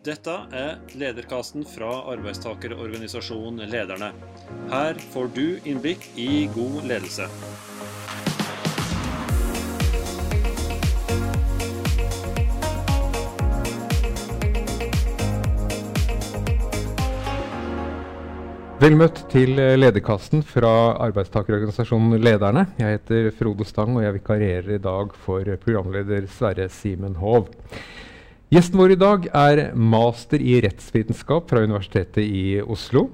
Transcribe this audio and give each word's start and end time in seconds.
Dette 0.00 0.32
er 0.56 0.78
lederkasten 0.96 1.60
fra 1.68 1.90
arbeidstakerorganisasjonen 2.08 3.68
Lederne. 3.68 4.06
Her 4.70 4.96
får 5.12 5.28
du 5.36 5.58
innblikk 5.68 6.06
i 6.16 6.46
god 6.54 6.86
ledelse. 6.88 7.26
Vel 18.80 18.96
møtt 18.96 19.26
til 19.28 19.52
lederkasten 19.52 20.40
fra 20.40 20.74
arbeidstakerorganisasjonen 21.10 22.16
Lederne. 22.24 22.70
Jeg 22.80 22.96
heter 23.02 23.32
Frode 23.36 23.68
Stang, 23.68 24.00
og 24.00 24.08
jeg 24.08 24.16
vikarierer 24.22 24.76
i 24.78 24.84
dag 24.90 25.12
for 25.28 25.56
programleder 25.60 26.24
Sverre 26.40 26.72
Simen 26.72 27.20
Hov. 27.20 27.52
Gjesten 28.50 28.80
vår 28.80 28.96
i 28.96 28.98
dag 28.98 29.26
er 29.30 29.60
master 29.78 30.42
i 30.42 30.56
rettsvitenskap 30.64 31.52
fra 31.52 31.60
Universitetet 31.62 32.24
i 32.24 32.56
Oslo. 32.58 33.04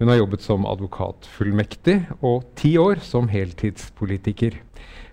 Hun 0.00 0.08
har 0.10 0.16
jobbet 0.18 0.42
som 0.42 0.64
advokatfullmektig 0.66 1.94
og 2.26 2.48
ti 2.58 2.72
år 2.74 2.98
som 3.06 3.28
heltidspolitiker. 3.30 4.56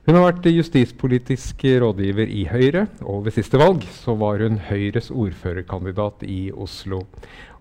Hun 0.07 0.17
har 0.17 0.23
vært 0.31 0.47
justispolitisk 0.49 1.61
rådgiver 1.83 2.25
i 2.25 2.47
Høyre, 2.49 2.87
og 3.05 3.27
ved 3.27 3.35
siste 3.35 3.61
valg 3.61 3.85
så 3.99 4.15
var 4.17 4.41
hun 4.41 4.57
Høyres 4.65 5.11
ordførerkandidat 5.13 6.25
i 6.25 6.47
Oslo. 6.57 7.03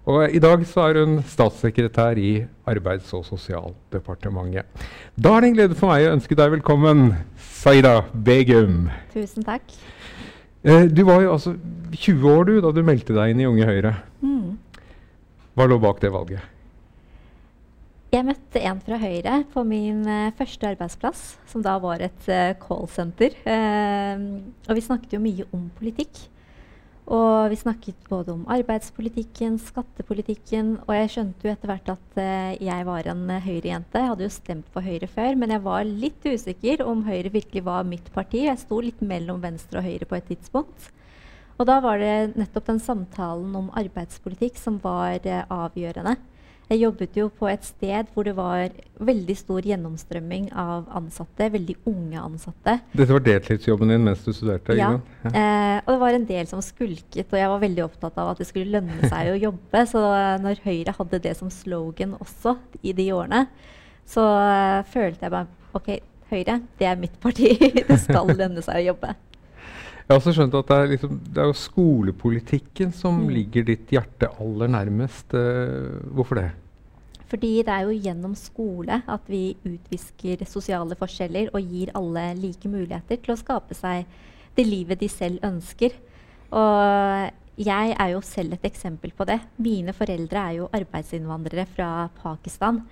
Og 0.08 0.32
I 0.32 0.40
dag 0.40 0.64
så 0.70 0.86
er 0.86 1.02
hun 1.02 1.18
statssekretær 1.20 2.16
i 2.16 2.46
Arbeids- 2.64 3.12
og 3.12 3.26
sosialdepartementet. 3.28 4.64
Da 5.20 5.34
er 5.36 5.44
det 5.44 5.52
en 5.52 5.60
glede 5.60 5.76
for 5.76 5.92
meg 5.92 6.08
å 6.08 6.16
ønske 6.16 6.40
deg 6.40 6.56
velkommen, 6.56 7.10
Saida 7.60 7.98
Begum. 8.14 8.86
Tusen 9.12 9.44
takk. 9.44 9.68
Eh, 10.66 10.88
du 10.90 11.04
var 11.06 11.22
jo 11.22 11.30
altså 11.36 11.54
20 11.94 12.26
år 12.32 12.44
du, 12.48 12.56
da 12.64 12.72
du 12.74 12.82
meldte 12.82 13.14
deg 13.14 13.32
inn 13.32 13.42
i 13.42 13.46
Unge 13.46 13.66
Høyre. 13.68 13.94
Mm. 14.18 14.56
Hva 15.56 15.66
lå 15.70 15.78
bak 15.80 16.02
det 16.02 16.10
valget? 16.12 16.52
Jeg 18.10 18.26
møtte 18.26 18.62
en 18.62 18.80
fra 18.82 18.98
Høyre 18.98 19.40
på 19.52 19.62
min 19.66 20.02
uh, 20.08 20.32
første 20.38 20.68
arbeidsplass, 20.72 21.22
som 21.50 21.62
da 21.62 21.76
var 21.82 22.02
et 22.06 22.28
uh, 22.30 22.54
callsenter. 22.62 23.34
Uh, 23.46 24.42
og 24.66 24.78
vi 24.78 24.84
snakket 24.84 25.14
jo 25.16 25.22
mye 25.22 25.46
om 25.54 25.68
politikk. 25.78 26.24
Og 27.06 27.52
vi 27.52 27.56
snakket 27.60 28.08
både 28.10 28.32
om 28.34 28.40
arbeidspolitikken, 28.50 29.60
skattepolitikken, 29.62 30.72
og 30.88 30.90
jeg 30.96 31.12
skjønte 31.12 31.46
jo 31.46 31.52
etter 31.52 31.70
hvert 31.70 31.90
at 31.92 32.18
uh, 32.18 32.56
jeg 32.58 32.86
var 32.88 33.06
en 33.12 33.22
uh, 33.30 33.36
Høyre-jente. 33.44 34.00
Jeg 34.02 34.10
hadde 34.10 34.26
jo 34.26 34.34
stemt 34.34 34.72
på 34.74 34.82
Høyre 34.82 35.06
før, 35.06 35.38
men 35.38 35.54
jeg 35.54 35.62
var 35.62 35.86
litt 35.86 36.26
usikker 36.26 36.82
om 36.82 37.04
Høyre 37.06 37.30
virkelig 37.36 37.62
var 37.68 37.86
mitt 37.86 38.10
parti. 38.14 38.42
Jeg 38.48 38.58
sto 38.58 38.80
litt 38.82 39.04
mellom 39.06 39.38
Venstre 39.44 39.78
og 39.78 39.86
Høyre 39.86 40.08
på 40.10 40.18
et 40.18 40.26
tidspunkt. 40.32 40.90
Og 41.56 41.70
da 41.70 41.78
var 41.84 42.02
det 42.02 42.34
nettopp 42.34 42.66
den 42.72 42.82
samtalen 42.82 43.54
om 43.54 43.70
arbeidspolitikk 43.78 44.58
som 44.58 44.82
var 44.82 45.22
uh, 45.22 45.44
avgjørende. 45.62 46.16
Jeg 46.66 46.80
jobbet 46.82 47.14
jo 47.14 47.28
på 47.30 47.46
et 47.46 47.62
sted 47.62 48.08
hvor 48.10 48.26
det 48.26 48.32
var 48.34 48.72
veldig 49.06 49.34
stor 49.38 49.66
gjennomstrømming 49.68 50.48
av 50.50 50.88
ansatte. 50.98 51.46
Veldig 51.54 51.76
unge 51.86 52.18
ansatte. 52.18 52.74
Dette 52.90 53.14
var 53.14 53.22
deltidsjobben 53.22 53.92
din 53.92 54.02
mens 54.08 54.24
du 54.26 54.32
studerte? 54.34 54.74
Ja. 54.74 54.88
ja. 55.22 55.30
Eh, 55.30 55.76
og 55.84 55.92
det 55.92 56.00
var 56.00 56.18
en 56.18 56.26
del 56.26 56.50
som 56.50 56.64
skulket, 56.64 57.30
og 57.30 57.38
jeg 57.38 57.52
var 57.52 57.62
veldig 57.62 57.84
opptatt 57.86 58.18
av 58.18 58.32
at 58.32 58.42
det 58.42 58.48
skulle 58.50 58.80
lønne 58.80 58.98
seg 59.06 59.30
å 59.30 59.38
jobbe. 59.46 59.84
Så 59.92 60.02
når 60.42 60.64
Høyre 60.66 60.96
hadde 60.98 61.22
det 61.28 61.36
som 61.38 61.52
slogan 61.54 62.16
også 62.18 62.56
i 62.82 62.96
de 62.98 63.12
årene, 63.14 63.46
så 64.06 64.26
eh, 64.42 64.82
følte 64.90 65.28
jeg 65.28 65.36
bare 65.36 65.78
OK, 65.78 65.92
Høyre, 66.32 66.58
det 66.80 66.90
er 66.90 66.98
mitt 66.98 67.14
parti. 67.22 67.52
det 67.92 68.00
skal 68.02 68.34
lønne 68.34 68.64
seg 68.66 68.82
å 68.82 68.88
jobbe. 68.88 69.14
Jeg 70.06 70.14
har 70.14 70.20
også 70.20 70.36
skjønt 70.36 70.54
at 70.54 70.68
det 70.70 70.76
er, 70.76 70.90
liksom, 70.92 71.14
det 71.34 71.40
er 71.42 71.48
jo 71.48 71.54
skolepolitikken 71.58 72.92
som 72.94 73.16
mm. 73.24 73.30
ligger 73.34 73.64
ditt 73.66 73.90
hjerte 73.90 74.28
aller 74.38 74.70
nærmest. 74.70 75.34
Uh, 75.34 75.98
hvorfor 76.14 76.38
det? 76.38 76.50
Fordi 77.26 77.50
det 77.66 77.72
er 77.74 77.88
jo 77.88 77.96
gjennom 78.04 78.36
skole 78.38 79.00
at 79.02 79.24
vi 79.26 79.56
utvisker 79.66 80.44
sosiale 80.46 80.94
forskjeller 80.98 81.50
og 81.50 81.72
gir 81.74 81.90
alle 81.98 82.28
like 82.38 82.70
muligheter 82.70 83.18
til 83.18 83.34
å 83.34 83.40
skape 83.40 83.74
seg 83.74 84.06
det 84.54 84.66
livet 84.68 85.02
de 85.02 85.08
selv 85.10 85.42
ønsker. 85.44 85.98
Og 86.54 87.66
jeg 87.66 87.96
er 87.98 88.12
jo 88.12 88.22
selv 88.22 88.54
et 88.54 88.68
eksempel 88.70 89.10
på 89.16 89.26
det. 89.26 89.40
Mine 89.58 89.90
foreldre 89.96 90.38
er 90.38 90.58
jo 90.60 90.70
arbeidsinnvandrere 90.76 91.66
fra 91.74 91.90
Pakistan. 92.22 92.84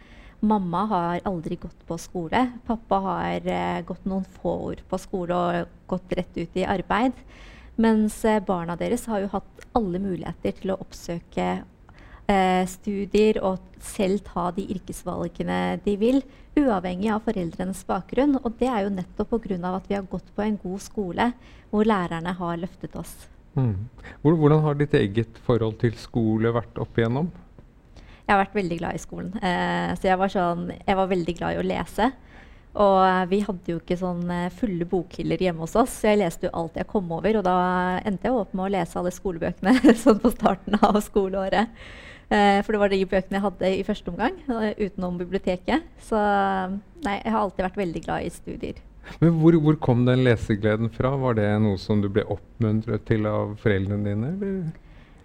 Mamma 0.44 0.84
har 0.91 1.21
aldri 1.25 1.56
gått 1.56 1.87
på 1.88 1.97
skole. 1.99 2.41
Pappa 2.66 3.00
har 3.06 3.47
eh, 3.49 3.81
gått 3.87 4.05
noen 4.05 4.27
få 4.37 4.55
år 4.71 4.82
på 4.88 4.99
skole 5.00 5.37
og 5.37 5.77
gått 5.88 6.12
rett 6.19 6.37
ut 6.37 6.59
i 6.60 6.66
arbeid. 6.69 7.16
Mens 7.81 8.21
uh, 8.28 8.38
barna 8.44 8.77
deres 8.78 9.06
har 9.10 9.25
jo 9.25 9.31
hatt 9.32 9.65
alle 9.75 9.99
muligheter 9.99 10.55
til 10.60 10.75
å 10.75 10.78
oppsøke 10.84 11.47
eh, 12.31 12.62
studier 12.71 13.41
og 13.43 13.62
selv 13.82 14.22
ta 14.28 14.50
de 14.55 14.66
yrkesvalgene 14.77 15.81
de 15.84 15.97
vil, 15.99 16.21
uavhengig 16.55 17.11
av 17.11 17.25
foreldrenes 17.26 17.82
bakgrunn. 17.88 18.38
Og 18.43 18.55
det 18.61 18.71
er 18.71 18.84
jo 18.84 18.94
nettopp 18.94 19.34
pga. 19.34 19.75
at 19.75 19.88
vi 19.88 19.97
har 19.99 20.11
gått 20.11 20.28
på 20.37 20.43
en 20.43 20.59
god 20.62 20.81
skole 20.81 21.32
hvor 21.71 21.84
lærerne 21.88 22.37
har 22.38 22.61
løftet 22.61 22.94
oss. 22.97 23.15
Mm. 23.55 23.88
Hvordan 24.22 24.62
har 24.62 24.75
ditt 24.75 24.94
eget 24.94 25.38
forhold 25.47 25.78
til 25.78 25.94
skole 25.99 26.53
vært 26.53 26.78
opp 26.78 26.99
igjennom? 26.99 27.31
Jeg 28.25 28.33
har 28.33 28.41
vært 28.41 28.57
veldig 28.57 28.79
glad 28.81 28.97
i 28.97 29.03
skolen. 29.03 29.35
Eh, 29.45 29.91
så 29.99 30.09
jeg 30.09 30.21
var, 30.21 30.33
sånn, 30.33 30.71
jeg 30.79 30.97
var, 30.97 31.11
veldig 31.11 31.35
glad 31.37 31.57
i 31.57 31.61
å 31.61 31.67
lese. 31.67 32.09
Og 32.75 33.29
vi 33.31 33.39
hadde 33.45 33.71
jo 33.71 33.79
ikke 33.79 33.99
sånn 34.01 34.25
eh, 34.35 34.49
fulle 34.55 34.87
bokhyller 34.91 35.45
hjemme 35.45 35.62
hos 35.62 35.77
oss, 35.79 35.93
så 36.01 36.11
jeg 36.11 36.25
leste 36.25 36.49
jo 36.49 36.55
alt 36.59 36.81
jeg 36.81 36.89
kom 36.91 37.12
over. 37.15 37.39
Og 37.39 37.45
da 37.47 37.59
endte 38.03 38.27
jeg 38.31 38.39
opp 38.41 38.57
med 38.57 38.67
å 38.67 38.73
lese 38.75 38.99
alle 38.99 39.12
skolebøkene 39.15 39.95
sånn 40.05 40.19
på 40.23 40.33
starten 40.35 40.81
av 40.81 40.99
skoleåret. 41.05 41.71
Eh, 42.33 42.59
for 42.65 42.75
det 42.75 42.81
var 42.81 42.91
de 42.91 43.05
bøkene 43.05 43.39
jeg 43.39 43.45
hadde 43.45 43.71
i 43.77 43.85
første 43.87 44.11
omgang, 44.11 44.41
eh, 44.49 44.73
utenom 44.81 45.21
biblioteket. 45.21 45.87
Så 46.03 46.19
nei, 46.19 47.21
jeg 47.21 47.31
har 47.31 47.41
alltid 47.45 47.69
vært 47.69 47.81
veldig 47.85 48.05
glad 48.09 48.27
i 48.27 48.33
studier. 48.35 48.83
Men 49.21 49.37
hvor, 49.39 49.55
hvor, 49.61 49.77
kom 49.85 50.06
den 50.09 50.25
lesegleden 50.25 50.91
fra? 50.91 51.12
Var 51.21 51.37
det 51.39 51.51
noe 51.61 51.79
som 51.79 52.01
du 52.01 52.09
ble 52.09 52.25
oppmuntret 52.33 53.05
til 53.06 53.29
av 53.29 53.53
foreldrene 53.61 54.09
dine? 54.09 54.33
Eller? 54.33 54.73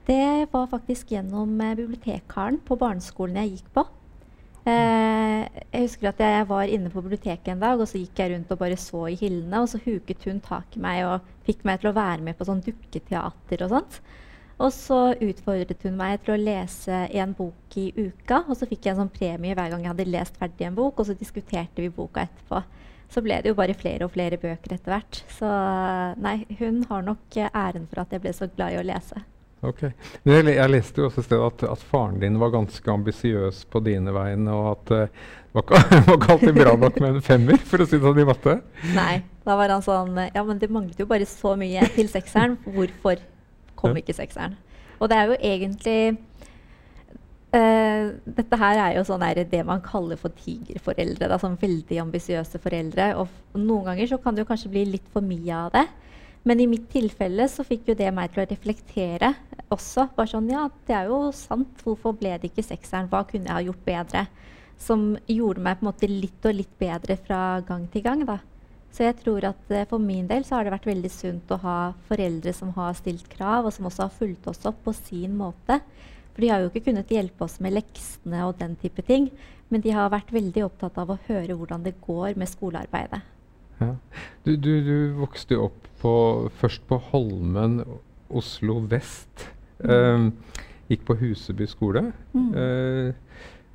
Det 0.08 0.48
var 0.52 0.70
faktisk 0.72 1.12
gjennom 1.12 1.62
eh, 1.62 1.76
bibliotekkaren 1.78 2.60
på 2.66 2.78
barneskolen 2.80 3.42
jeg 3.42 3.58
gikk 3.58 3.74
på. 3.78 3.86
Eh, 4.70 5.44
jeg 5.72 5.86
husker 5.86 6.10
at 6.12 6.22
jeg 6.24 6.48
var 6.50 6.72
inne 6.72 6.92
på 6.94 7.02
biblioteket 7.04 7.54
en 7.54 7.62
dag, 7.64 7.80
og 7.80 7.88
så 7.90 8.02
gikk 8.02 8.20
jeg 8.20 8.34
rundt 8.34 8.52
og 8.54 8.62
bare 8.62 8.80
så 8.80 9.06
i 9.10 9.18
hyllene. 9.20 9.62
Og 9.64 9.70
så 9.72 9.82
huket 9.84 10.26
hun 10.28 10.42
tak 10.44 10.76
i 10.76 10.84
meg 10.84 11.06
og 11.08 11.30
fikk 11.48 11.64
meg 11.68 11.82
til 11.82 11.92
å 11.92 11.98
være 11.98 12.26
med 12.26 12.38
på 12.40 12.48
sånn 12.50 12.64
dukketeater 12.66 13.66
og 13.66 13.76
sånt. 13.76 14.02
Og 14.60 14.74
så 14.76 15.00
utfordret 15.24 15.86
hun 15.88 15.96
meg 15.96 16.20
til 16.26 16.36
å 16.36 16.42
lese 16.42 17.06
en 17.16 17.32
bok 17.38 17.80
i 17.80 17.88
uka. 17.96 18.44
Og 18.50 18.58
så 18.60 18.68
fikk 18.68 18.86
jeg 18.86 18.96
en 18.96 19.06
sånn 19.06 19.14
premie 19.16 19.56
hver 19.56 19.72
gang 19.72 19.86
jeg 19.86 19.94
hadde 19.94 20.10
lest 20.12 20.40
ferdig 20.42 20.68
en 20.68 20.78
bok, 20.78 21.00
og 21.00 21.08
så 21.08 21.16
diskuterte 21.16 21.86
vi 21.86 21.94
boka 21.94 22.28
etterpå. 22.28 22.64
Så 23.10 23.24
ble 23.26 23.40
det 23.42 23.50
jo 23.50 23.58
bare 23.58 23.78
flere 23.78 24.06
og 24.06 24.14
flere 24.14 24.38
bøker 24.38 24.76
etter 24.76 24.94
hvert. 24.94 25.24
Så 25.34 25.50
nei, 26.22 26.44
hun 26.60 26.84
har 26.92 27.06
nok 27.08 27.40
æren 27.48 27.88
for 27.90 28.04
at 28.04 28.12
jeg 28.14 28.26
ble 28.26 28.36
så 28.36 28.50
glad 28.52 28.76
i 28.76 28.82
å 28.82 28.86
lese. 28.86 29.24
Ok. 29.66 29.82
Jeg, 30.24 30.46
jeg, 30.48 30.72
leste 30.72 31.02
jo 31.02 31.10
også 31.10 31.24
sted 31.26 31.42
at, 31.44 31.66
at, 31.68 31.82
faren 31.84 32.20
din 32.22 32.38
var 32.40 32.54
ganske 32.54 32.92
ambisiøs 32.94 33.66
på 33.72 33.82
dine 33.84 34.14
vegne, 34.16 34.54
og 34.56 34.70
at 34.72 34.86
det 34.94 35.02
uh, 35.10 35.28
var, 35.58 35.66
ikke 36.14 36.32
alltid 36.36 36.56
bra 36.56 36.76
nok 36.78 37.00
med 37.02 37.18
en 37.18 37.26
femmer, 37.26 37.60
for 37.68 37.84
å 37.84 37.88
si 37.90 37.98
det 37.98 38.06
sånn 38.06 38.22
i 38.22 38.28
matte? 38.30 38.56
Nei. 38.96 39.14
Da 39.50 39.56
var 39.58 39.72
han 39.74 39.82
sånn 39.82 40.18
Ja, 40.30 40.44
men 40.46 40.60
det 40.62 40.70
manglet 40.70 41.00
jo 41.02 41.08
bare 41.10 41.26
så 41.28 41.56
mye 41.60 41.88
til 41.96 42.10
sekseren. 42.12 42.60
Hvorfor 42.70 43.22
kom 43.80 43.98
ikke 43.98 44.14
sekseren? 44.14 44.54
Og 45.00 45.10
det 45.10 45.18
er 45.18 45.32
jo 45.32 45.38
egentlig 45.40 46.00
uh, 47.56 48.12
Dette 48.40 48.60
her 48.62 48.82
er 48.84 48.98
jo 49.00 49.06
sånn 49.08 49.26
det 49.50 49.64
man 49.66 49.82
kaller 49.82 50.20
for 50.22 50.36
tigerforeldre. 50.38 51.32
Da, 51.32 51.40
sånn 51.42 51.58
veldig 51.60 52.04
ambisiøse 52.06 52.62
foreldre. 52.62 53.16
Og 53.18 53.58
noen 53.58 53.90
ganger 53.90 54.14
så 54.14 54.22
kan 54.22 54.38
det 54.38 54.46
jo 54.46 54.52
kanskje 54.52 54.72
bli 54.76 54.86
litt 54.94 55.10
for 55.12 55.26
mye 55.26 55.64
av 55.66 55.74
det. 55.74 55.88
Men 56.48 56.62
i 56.64 56.68
mitt 56.72 56.88
tilfelle 56.92 57.48
så 57.52 57.66
fikk 57.68 57.90
jo 57.92 57.98
det 58.00 58.10
meg 58.16 58.32
til 58.34 58.44
å 58.44 58.48
reflektere 58.50 59.34
også. 59.74 60.08
Bare 60.16 60.32
sånn, 60.32 60.48
ja, 60.52 60.68
det 60.88 60.96
er 60.96 61.10
jo 61.12 61.30
sant. 61.36 61.82
Hvorfor 61.84 62.16
ble 62.18 62.38
det 62.40 62.52
ikke 62.52 62.66
sekseren? 62.66 63.10
Hva 63.12 63.26
kunne 63.28 63.50
jeg 63.50 63.58
ha 63.58 63.66
gjort 63.66 63.84
bedre? 63.88 64.24
Som 64.80 65.12
gjorde 65.28 65.64
meg 65.66 65.80
på 65.80 65.84
en 65.84 65.90
måte 65.90 66.10
litt 66.12 66.48
og 66.48 66.56
litt 66.56 66.72
bedre 66.80 67.20
fra 67.20 67.42
gang 67.68 67.90
til 67.92 68.06
gang. 68.06 68.24
da. 68.28 68.40
Så 68.96 69.06
jeg 69.06 69.20
tror 69.20 69.46
at 69.52 69.74
uh, 69.74 69.86
for 69.90 70.02
min 70.02 70.28
del 70.30 70.46
så 70.48 70.58
har 70.58 70.66
det 70.66 70.74
vært 70.74 70.88
veldig 70.90 71.12
sunt 71.14 71.52
å 71.54 71.60
ha 71.62 71.78
foreldre 72.10 72.54
som 72.56 72.72
har 72.78 72.96
stilt 72.98 73.28
krav, 73.30 73.68
og 73.68 73.76
som 73.76 73.90
også 73.90 74.08
har 74.08 74.16
fulgt 74.16 74.48
oss 74.50 74.66
opp 74.70 74.80
på 74.88 74.96
sin 74.98 75.36
måte. 75.38 75.82
For 76.34 76.46
de 76.46 76.54
har 76.54 76.64
jo 76.64 76.72
ikke 76.72 76.88
kunnet 76.88 77.12
hjelpe 77.12 77.46
oss 77.46 77.60
med 77.62 77.76
leksene 77.76 78.46
og 78.48 78.58
den 78.62 78.78
type 78.80 79.04
ting. 79.06 79.30
Men 79.70 79.84
de 79.84 79.94
har 79.94 80.10
vært 80.10 80.32
veldig 80.34 80.64
opptatt 80.66 80.98
av 80.98 81.12
å 81.14 81.20
høre 81.28 81.58
hvordan 81.58 81.84
det 81.86 82.00
går 82.02 82.40
med 82.40 82.50
skolearbeidet. 82.50 83.22
Ja. 83.80 83.94
Du, 84.44 84.56
du, 84.56 84.72
du, 84.84 84.96
vokste 85.20 85.60
opp 85.60 85.89
på, 86.02 86.14
først 86.60 86.86
på 86.90 87.00
Holmen, 87.12 87.82
Oslo 88.30 88.80
vest. 88.90 89.48
Mm. 89.80 89.90
Uh, 89.90 90.66
gikk 90.90 91.06
på 91.08 91.16
Huseby 91.20 91.68
skole. 91.70 92.10
Mm. 92.34 92.50
Uh, 92.54 93.14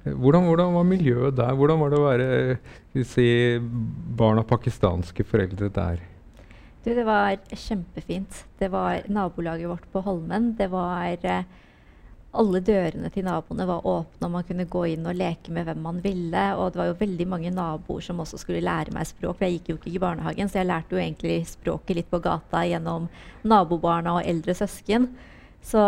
hvordan, 0.04 0.44
hvordan, 0.50 0.74
var 0.74 0.82
miljøet 0.84 1.36
der? 1.36 1.54
Hvordan 1.56 1.80
var 1.80 1.92
det 1.92 2.00
å 2.00 2.08
være 2.08 3.04
si, 3.08 3.28
barn 4.18 4.42
av 4.42 4.48
pakistanske 4.50 5.24
foreldre 5.24 5.70
der? 5.72 6.02
Du, 6.84 6.90
det 6.92 7.06
var 7.08 7.38
kjempefint. 7.48 8.42
Det 8.60 8.68
var 8.68 9.06
nabolaget 9.08 9.70
vårt 9.70 9.86
på 9.92 10.02
Holmen. 10.04 10.52
Det 10.58 10.68
var 10.68 11.16
eh, 11.24 11.46
alle 12.38 12.60
dørene 12.64 13.10
til 13.14 13.26
naboene 13.26 13.66
var 13.68 13.86
åpne, 13.86 14.26
og 14.26 14.32
man 14.34 14.46
kunne 14.48 14.66
gå 14.70 14.84
inn 14.92 15.06
og 15.08 15.18
leke 15.18 15.52
med 15.54 15.68
hvem 15.68 15.82
man 15.84 16.00
ville. 16.04 16.44
Og 16.58 16.72
det 16.72 16.80
var 16.80 16.88
jo 16.90 16.96
veldig 17.00 17.26
mange 17.30 17.52
naboer 17.54 18.04
som 18.04 18.22
også 18.22 18.40
skulle 18.42 18.64
lære 18.64 18.94
meg 18.94 19.08
språk, 19.08 19.42
jeg 19.42 19.58
gikk 19.58 19.70
jo 19.70 19.78
ikke 19.78 19.92
i 19.92 20.02
barnehagen, 20.02 20.50
så 20.50 20.60
jeg 20.60 20.70
lærte 20.70 20.96
jo 20.96 21.02
egentlig 21.02 21.38
språket 21.50 22.00
litt 22.00 22.10
på 22.10 22.22
gata 22.24 22.64
gjennom 22.68 23.08
nabobarna 23.46 24.18
og 24.18 24.28
eldre 24.28 24.56
søsken. 24.58 25.08
Så 25.64 25.80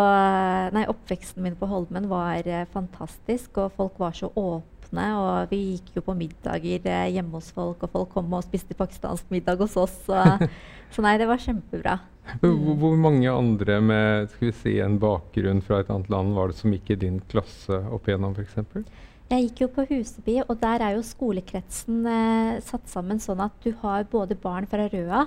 nei, 0.73 0.87
oppveksten 0.89 1.45
min 1.45 1.57
på 1.57 1.69
Holmen 1.69 2.09
var 2.09 2.47
eh, 2.49 2.65
fantastisk, 2.73 3.59
og 3.61 3.75
folk 3.77 3.99
var 4.01 4.15
så 4.17 4.31
åpne. 4.33 5.07
Og 5.21 5.51
vi 5.51 5.59
gikk 5.75 5.99
jo 5.99 6.05
på 6.07 6.15
middager 6.17 6.87
eh, 6.89 7.11
hjemme 7.13 7.37
hos 7.37 7.51
folk, 7.53 7.85
og 7.85 7.93
folk 7.93 8.15
kom 8.15 8.33
og 8.33 8.45
spiste 8.47 8.77
pakistansk 8.77 9.29
middag 9.33 9.61
hos 9.61 9.77
oss. 9.77 9.99
Så, 10.07 10.23
så 10.95 11.05
nei, 11.05 11.17
det 11.21 11.29
var 11.29 11.43
kjempebra. 11.43 11.99
Hvor, 12.41 12.95
mange 12.99 13.31
andre 13.31 13.79
med 13.83 14.31
skal 14.33 14.49
vi 14.49 14.53
si, 14.59 14.77
en 14.83 14.97
bakgrunn 15.01 15.61
fra 15.65 15.81
et 15.81 15.91
annet 15.93 16.09
land 16.11 16.35
var 16.37 16.51
det 16.51 16.59
som 16.59 16.73
gikk 16.75 16.91
i 16.93 17.01
din 17.07 17.19
klasse 17.31 17.81
opp 17.93 18.09
igjennom 18.09 18.35
f.eks.? 18.35 18.85
Jeg 19.27 19.43
gikk 19.43 19.61
jo 19.65 19.67
på 19.75 19.83
Huseby, 19.89 20.37
og 20.45 20.55
der 20.61 20.83
er 20.85 20.95
jo 20.95 21.03
skolekretsen 21.03 22.05
eh, 22.07 22.59
satt 22.63 22.87
sammen 22.87 23.19
sånn 23.19 23.41
at 23.43 23.55
du 23.65 23.73
har 23.81 24.07
både 24.07 24.37
barn 24.39 24.67
fra 24.71 24.87
Røa, 24.91 25.25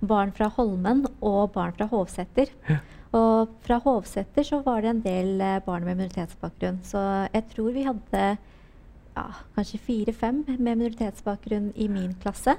barn 0.00 0.30
fra 0.36 0.46
Holmen 0.54 1.02
og 1.18 1.50
barn 1.56 1.74
fra 1.74 1.88
Hovseter. 1.90 2.52
Ja. 2.68 2.78
Og 3.18 3.50
fra 3.66 3.80
Hovseter 3.82 4.46
så 4.46 4.60
var 4.62 4.84
det 4.84 4.92
en 4.92 5.02
del 5.02 5.42
eh, 5.42 5.58
barn 5.66 5.82
med 5.82 5.98
minoritetsbakgrunn. 5.98 6.78
Så 6.86 7.02
jeg 7.34 7.46
tror 7.50 7.74
vi 7.74 7.86
hadde 7.88 8.24
ja, 9.16 9.26
kanskje 9.56 9.82
fire-fem 9.88 10.44
med 10.46 10.62
minoritetsbakgrunn 10.68 11.72
i 11.74 11.88
min 11.90 12.14
klasse. 12.22 12.54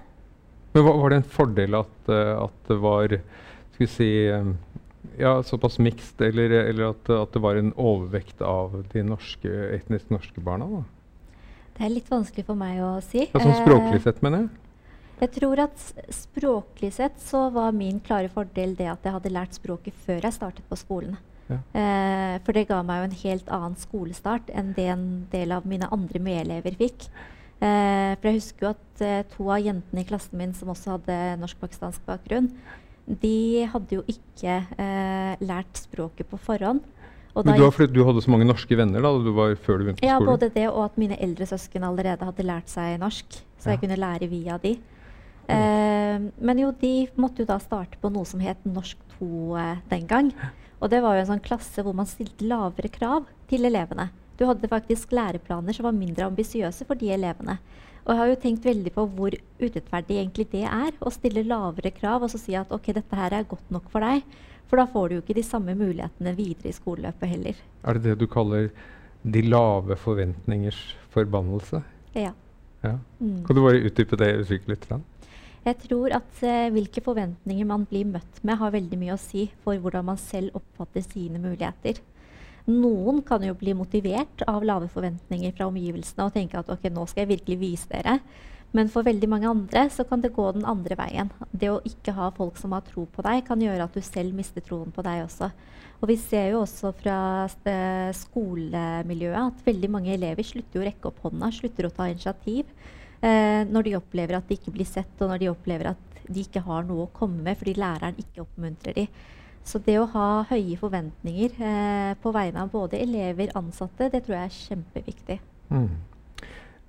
Men 0.73 0.85
var, 0.87 0.99
var 0.99 1.13
det 1.13 1.21
en 1.21 1.31
fordel 1.37 1.79
at, 1.79 1.95
uh, 2.11 2.45
at 2.45 2.67
det 2.67 2.77
var 2.83 3.15
skal 3.71 3.85
vi 3.85 3.89
si 3.91 4.09
eh, 4.29 4.51
ja, 5.19 5.35
såpass 5.43 5.79
mixed, 5.79 6.21
eller, 6.21 6.49
eller 6.49 6.91
at, 6.91 7.09
at, 7.09 7.33
det 7.33 7.41
var 7.43 7.59
en 7.59 7.73
overvekt 7.79 8.41
av 8.45 8.81
de 8.93 9.03
norske, 9.05 9.51
etnisk 9.75 10.11
norske 10.13 10.43
barna? 10.43 10.69
da? 10.69 10.83
Det 11.77 11.87
er 11.87 11.95
litt 11.95 12.11
vanskelig 12.11 12.45
for 12.45 12.59
meg 12.59 12.81
å 12.83 12.93
si. 13.05 13.25
Ja, 13.31 13.41
sånn 13.41 13.57
språklig 13.63 14.03
sett, 14.03 14.21
mener 14.25 14.45
jeg? 14.45 14.61
Jeg 15.21 15.33
tror 15.35 15.59
at 15.61 15.83
språklig 16.13 16.89
sett 16.95 17.19
så 17.21 17.43
var 17.53 17.75
min 17.77 17.99
klare 18.01 18.29
fordel 18.33 18.73
det 18.77 18.87
at 18.89 19.03
jeg 19.05 19.13
hadde 19.13 19.33
lært 19.33 19.57
språket 19.57 19.97
før 20.05 20.25
jeg 20.25 20.33
startet 20.33 20.65
på 20.69 20.77
skolen. 20.79 21.17
Ja. 21.51 21.59
Eh, 21.77 22.37
for 22.45 22.57
det 22.57 22.67
ga 22.69 22.79
meg 22.85 23.01
jo 23.01 23.09
en 23.09 23.19
helt 23.21 23.51
annen 23.53 23.77
skolestart 23.77 24.49
enn 24.55 24.71
det 24.77 24.87
en 24.93 25.05
del 25.33 25.53
av 25.53 25.67
mine 25.69 25.89
andre 25.93 26.21
medelever 26.23 26.77
fikk. 26.79 27.05
Eh, 27.61 28.17
for 28.17 28.29
jeg 28.31 28.39
husker 28.39 28.65
jo 28.65 28.71
at 28.71 29.03
eh, 29.05 29.21
to 29.35 29.49
av 29.53 29.61
jentene 29.61 30.01
i 30.01 30.07
klassen 30.09 30.41
min 30.41 30.55
som 30.57 30.71
også 30.73 30.95
hadde 30.95 31.17
norsk-pakistansk 31.43 32.01
bakgrunn, 32.07 32.49
de 33.21 33.67
hadde 33.71 33.99
jo 33.99 34.03
ikke 34.09 34.57
eh, 34.79 35.43
lært 35.43 35.83
språket 35.83 36.29
på 36.31 36.39
forhånd. 36.41 36.83
Men 37.31 37.55
du, 37.55 37.63
fordi 37.71 37.95
du 37.95 38.01
hadde 38.03 38.21
så 38.23 38.31
mange 38.31 38.45
norske 38.47 38.75
venner 38.75 39.03
da, 39.03 39.11
du 39.23 39.31
var, 39.35 39.53
før 39.55 39.79
du 39.79 39.85
begynte 39.85 40.03
på 40.03 40.07
ja, 40.07 40.17
skolen? 40.17 40.27
Ja, 40.27 40.33
både 40.35 40.49
det 40.51 40.65
og 40.67 40.81
at 40.83 40.97
mine 40.99 41.19
eldre 41.23 41.47
søsken 41.47 41.85
allerede 41.87 42.27
hadde 42.27 42.47
lært 42.47 42.71
seg 42.71 42.97
norsk. 42.99 43.37
Så 43.61 43.69
ja. 43.69 43.75
jeg 43.75 43.83
kunne 43.85 43.99
lære 43.99 44.27
via 44.31 44.57
de. 44.61 44.73
Eh, 45.51 46.25
men 46.43 46.59
jo, 46.61 46.71
de 46.81 46.95
måtte 47.19 47.43
jo 47.43 47.49
da 47.49 47.57
starte 47.61 47.99
på 48.01 48.11
noe 48.13 48.27
som 48.27 48.41
het 48.43 48.59
Norsk 48.67 48.99
2 49.17 49.29
eh, 49.59 49.77
den 49.91 50.09
gang. 50.09 50.33
Og 50.81 50.91
det 50.91 51.01
var 51.03 51.15
jo 51.15 51.23
en 51.23 51.31
sånn 51.33 51.45
klasse 51.45 51.83
hvor 51.85 51.95
man 51.97 52.09
stilte 52.09 52.47
lavere 52.47 52.91
krav 52.91 53.29
til 53.51 53.67
elevene. 53.69 54.09
Du 54.39 54.47
hadde 54.49 54.69
faktisk 54.71 55.13
læreplaner 55.13 55.75
som 55.75 55.85
var 55.85 55.95
mindre 55.97 56.25
ambisiøse 56.25 56.87
for 56.89 56.99
de 56.99 57.11
elevene. 57.13 57.59
Og 58.05 58.13
jeg 58.13 58.19
har 58.21 58.31
jo 58.31 58.39
tenkt 58.43 58.65
veldig 58.65 58.93
på 58.95 59.05
hvor 59.15 59.35
urettferdig 59.61 60.17
egentlig 60.17 60.47
det 60.53 60.63
er 60.65 60.95
å 60.99 61.13
stille 61.13 61.43
lavere 61.45 61.93
krav 61.93 62.25
og 62.25 62.31
så 62.33 62.39
si 62.41 62.55
at 62.57 62.71
ok, 62.73 62.93
dette 62.97 63.19
her 63.19 63.35
er 63.37 63.49
godt 63.49 63.69
nok 63.73 63.91
for 63.93 64.05
deg. 64.05 64.25
For 64.71 64.79
da 64.79 64.87
får 64.89 65.09
du 65.09 65.17
jo 65.17 65.21
ikke 65.21 65.37
de 65.37 65.45
samme 65.45 65.75
mulighetene 65.77 66.33
videre 66.37 66.71
i 66.71 66.75
skoleløpet 66.75 67.33
heller. 67.33 67.61
Er 67.83 67.97
det 67.97 68.03
det 68.07 68.17
du 68.21 68.27
kaller 68.31 68.69
de 69.21 69.43
lave 69.45 69.97
forventningers 69.99 70.79
forbannelse? 71.13 71.83
Ja. 72.15 72.31
ja. 72.81 72.97
Mm. 73.19 73.41
Kan 73.45 73.57
du 73.57 73.63
bare 73.65 73.83
utdype 73.85 74.17
det 74.17 74.31
uttrykket 74.41 74.71
litt? 74.71 74.87
Da? 74.89 75.01
Jeg 75.61 75.77
tror 75.83 76.15
at 76.17 76.39
eh, 76.47 76.71
hvilke 76.73 77.03
forventninger 77.05 77.67
man 77.69 77.83
blir 77.85 78.07
møtt 78.09 78.39
med, 78.41 78.57
har 78.57 78.73
veldig 78.73 78.97
mye 78.97 79.13
å 79.13 79.21
si 79.21 79.45
for 79.61 79.77
hvordan 79.77 80.07
man 80.07 80.17
selv 80.17 80.55
oppfatter 80.57 81.05
sine 81.05 81.41
muligheter. 81.43 82.01
Noen 82.71 83.19
kan 83.27 83.43
jo 83.43 83.57
bli 83.57 83.73
motivert 83.75 84.45
av 84.47 84.63
lave 84.65 84.87
forventninger 84.91 85.53
fra 85.57 85.67
omgivelsene 85.67 86.27
og 86.27 86.35
tenke 86.35 86.59
at 86.59 86.71
ok, 86.71 86.87
nå 86.93 87.05
skal 87.09 87.25
jeg 87.25 87.33
virkelig 87.35 87.59
vise 87.61 87.91
dere. 87.91 88.19
Men 88.71 88.87
for 88.87 89.03
veldig 89.03 89.27
mange 89.27 89.49
andre 89.49 89.83
så 89.91 90.05
kan 90.07 90.21
det 90.23 90.31
gå 90.35 90.45
den 90.55 90.63
andre 90.67 90.95
veien. 90.95 91.31
Det 91.51 91.67
å 91.67 91.81
ikke 91.87 92.13
ha 92.15 92.29
folk 92.35 92.59
som 92.59 92.71
har 92.75 92.85
tro 92.87 93.03
på 93.03 93.25
deg, 93.25 93.43
kan 93.47 93.59
gjøre 93.59 93.83
at 93.83 93.97
du 93.97 94.03
selv 94.05 94.35
mister 94.37 94.63
troen 94.63 94.93
på 94.95 95.03
deg 95.03 95.25
også. 95.25 95.51
Og 95.99 96.07
vi 96.09 96.15
ser 96.17 96.53
jo 96.53 96.61
også 96.63 96.93
fra 96.97 97.17
eh, 97.67 98.13
skolemiljøet 98.15 99.41
at 99.41 99.67
veldig 99.67 99.89
mange 99.91 100.13
elever 100.15 100.47
slutter 100.47 100.81
å 100.81 100.87
rekke 100.87 101.11
opp 101.11 101.19
hånda, 101.27 101.51
slutter 101.53 101.89
å 101.89 101.93
ta 101.93 102.07
initiativ. 102.09 102.71
Eh, 103.21 103.67
når 103.67 103.85
de 103.85 103.97
opplever 103.99 104.39
at 104.39 104.47
de 104.47 104.57
ikke 104.57 104.73
blir 104.73 104.87
sett, 104.87 105.13
og 105.19 105.29
når 105.29 105.43
de 105.43 105.51
opplever 105.51 105.91
at 105.91 106.23
de 106.31 106.41
ikke 106.45 106.63
har 106.63 106.87
noe 106.87 107.05
å 107.05 107.13
komme 107.13 107.43
med 107.43 107.59
fordi 107.59 107.75
læreren 107.77 108.17
ikke 108.23 108.45
oppmuntrer 108.45 108.95
dem. 108.97 109.21
Så 109.67 109.81
det 109.85 109.97
å 110.01 110.07
ha 110.13 110.29
høye 110.49 110.77
forventninger 110.79 111.57
eh, 111.61 112.13
på 112.21 112.31
vegne 112.33 112.63
av 112.63 112.71
både 112.73 112.99
elever 113.01 113.51
og 113.51 113.65
ansatte, 113.65 114.09
det 114.13 114.23
tror 114.25 114.39
jeg 114.39 114.49
er 114.49 114.55
kjempeviktig. 114.55 115.37
Mm. 115.71 115.91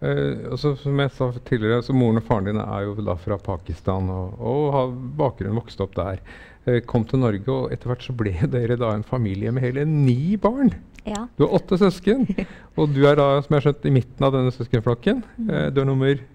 Eh, 0.02 0.48
altså, 0.50 0.72
som 0.80 0.98
jeg 0.98 1.12
sa 1.14 1.28
tidligere, 1.46 1.82
så 1.86 1.94
Moren 1.94 2.18
og 2.18 2.26
faren 2.26 2.48
din 2.48 2.62
er 2.62 2.86
jo 2.88 2.96
da 3.06 3.14
fra 3.20 3.38
Pakistan 3.38 4.08
og, 4.10 4.40
og 4.40 4.64
har 4.74 4.96
bakgrunn 5.20 5.60
vokst 5.60 5.82
opp 5.84 5.94
der. 5.98 6.22
Eh, 6.66 6.80
kom 6.86 7.04
til 7.06 7.22
Norge, 7.22 7.46
og 7.50 7.74
etter 7.74 7.92
hvert 7.92 8.06
så 8.06 8.14
ble 8.16 8.34
dere 8.54 8.78
da 8.80 8.94
en 8.96 9.06
familie 9.06 9.52
med 9.54 9.66
hele 9.66 9.86
ni 9.88 10.34
barn. 10.40 10.72
Ja. 11.06 11.26
Du 11.36 11.44
har 11.44 11.56
åtte 11.58 11.78
søsken, 11.78 12.26
og 12.78 12.94
du 12.94 13.02
er 13.06 13.18
da 13.18 13.28
som 13.42 13.54
jeg 13.54 13.60
har 13.60 13.68
skjønt, 13.68 13.86
i 13.86 13.96
midten 14.00 14.26
av 14.26 14.34
denne 14.34 14.54
søskenflokken. 14.54 15.22
Mm. 15.38 15.50
Eh, 15.50 15.68
du 15.74 15.82
er 15.82 15.88
nummer 15.88 16.26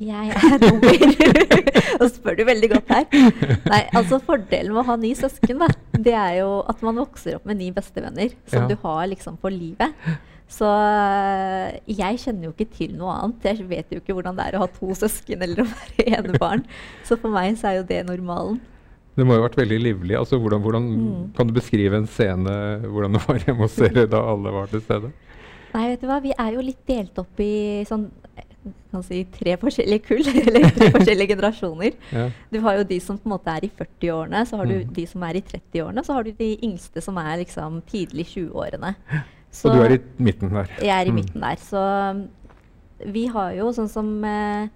jeg 0.00 0.32
er 0.32 0.56
nummer 0.62 1.04
Og 2.02 2.08
spør 2.10 2.38
du 2.38 2.42
veldig 2.48 2.68
godt 2.72 2.90
her. 2.90 3.06
Nei, 3.68 3.82
altså 3.94 4.18
Fordelen 4.24 4.72
med 4.72 4.82
å 4.82 4.88
ha 4.88 4.96
ni 4.98 5.12
søsken 5.18 5.60
da, 5.62 5.68
det 5.94 6.14
er 6.16 6.40
jo 6.40 6.62
at 6.70 6.82
man 6.82 6.98
vokser 7.02 7.36
opp 7.38 7.46
med 7.48 7.60
ni 7.60 7.68
bestevenner 7.74 8.32
som 8.50 8.64
ja. 8.64 8.70
du 8.72 8.76
har 8.82 9.04
liksom 9.12 9.36
for 9.42 9.54
livet. 9.54 9.92
Så 10.52 10.68
eh, 10.68 11.78
jeg 11.88 12.20
kjenner 12.24 12.48
jo 12.48 12.52
ikke 12.52 12.68
til 12.74 12.96
noe 12.98 13.14
annet. 13.14 13.46
Jeg 13.52 13.68
vet 13.70 13.94
jo 13.94 14.02
ikke 14.02 14.16
hvordan 14.16 14.36
det 14.36 14.48
er 14.48 14.58
å 14.58 14.64
ha 14.64 14.68
to 14.72 14.90
søsken 14.98 15.44
eller 15.46 15.64
å 15.64 15.70
være 15.70 16.08
enebarn. 16.18 16.66
Så 17.06 17.16
for 17.20 17.32
meg 17.32 17.56
så 17.60 17.70
er 17.70 17.80
jo 17.80 17.88
det 17.88 18.02
normalen. 18.08 18.60
Det 19.16 19.26
må 19.28 19.36
jo 19.36 19.42
ha 19.42 19.46
vært 19.46 19.60
veldig 19.60 19.78
livlig. 19.80 20.16
Altså, 20.16 20.38
hvordan, 20.40 20.62
hvordan 20.64 20.88
mm. 20.88 21.24
Kan 21.36 21.48
du 21.48 21.56
beskrive 21.56 22.00
en 22.00 22.08
scene 22.08 22.54
hvordan 22.86 23.16
det 23.16 23.24
var 23.26 23.42
hjemme 23.44 23.66
hos 23.66 23.76
dere 23.80 24.06
da 24.10 24.22
alle 24.32 24.54
var 24.54 24.72
til 24.72 24.84
stede? 24.84 25.12
Nei, 25.72 25.86
vet 25.88 26.02
du 26.02 26.08
hva, 26.08 26.20
Vi 26.24 26.32
er 26.36 26.56
jo 26.56 26.64
litt 26.64 26.82
delt 26.88 27.20
opp 27.20 27.40
i 27.40 27.52
sånn 27.88 28.08
kan 28.92 29.02
si, 29.06 29.22
tre 29.34 29.56
forskjellige 29.60 30.04
kull, 30.06 30.26
eller 30.42 30.68
tre 30.76 30.90
forskjellige 30.94 31.34
generasjoner. 31.34 31.96
Ja. 32.12 32.26
Du 32.52 32.60
har 32.64 32.78
jo 32.78 32.88
de 32.92 32.98
som 33.02 33.18
på 33.18 33.28
en 33.28 33.34
måte 33.34 33.54
er 33.54 33.66
i 33.66 33.72
40-årene, 33.78 34.44
så 34.48 34.60
har 34.60 34.70
du 34.70 34.76
mm. 34.80 34.92
de 34.98 35.06
som 35.10 35.24
er 35.26 35.38
i 35.38 35.44
30-årene, 35.48 36.04
så 36.06 36.16
har 36.16 36.26
du 36.26 36.34
de 36.38 36.50
yngste 36.62 37.02
som 37.04 37.18
er 37.22 37.40
liksom 37.42 37.80
tidlig 37.90 38.28
20-årene. 38.34 38.94
Og 39.52 39.74
du 39.76 39.82
er 39.84 39.96
i 39.96 39.98
midten 40.16 40.54
der? 40.54 40.70
Jeg 40.80 40.94
er 40.94 41.08
i 41.08 41.12
mm. 41.12 41.18
midten 41.20 41.44
der. 41.44 41.58
Så 41.60 41.82
vi 43.12 43.26
har 43.32 43.52
jo 43.56 43.72
sånn 43.74 43.90
som 43.90 44.08
eh, 44.24 44.70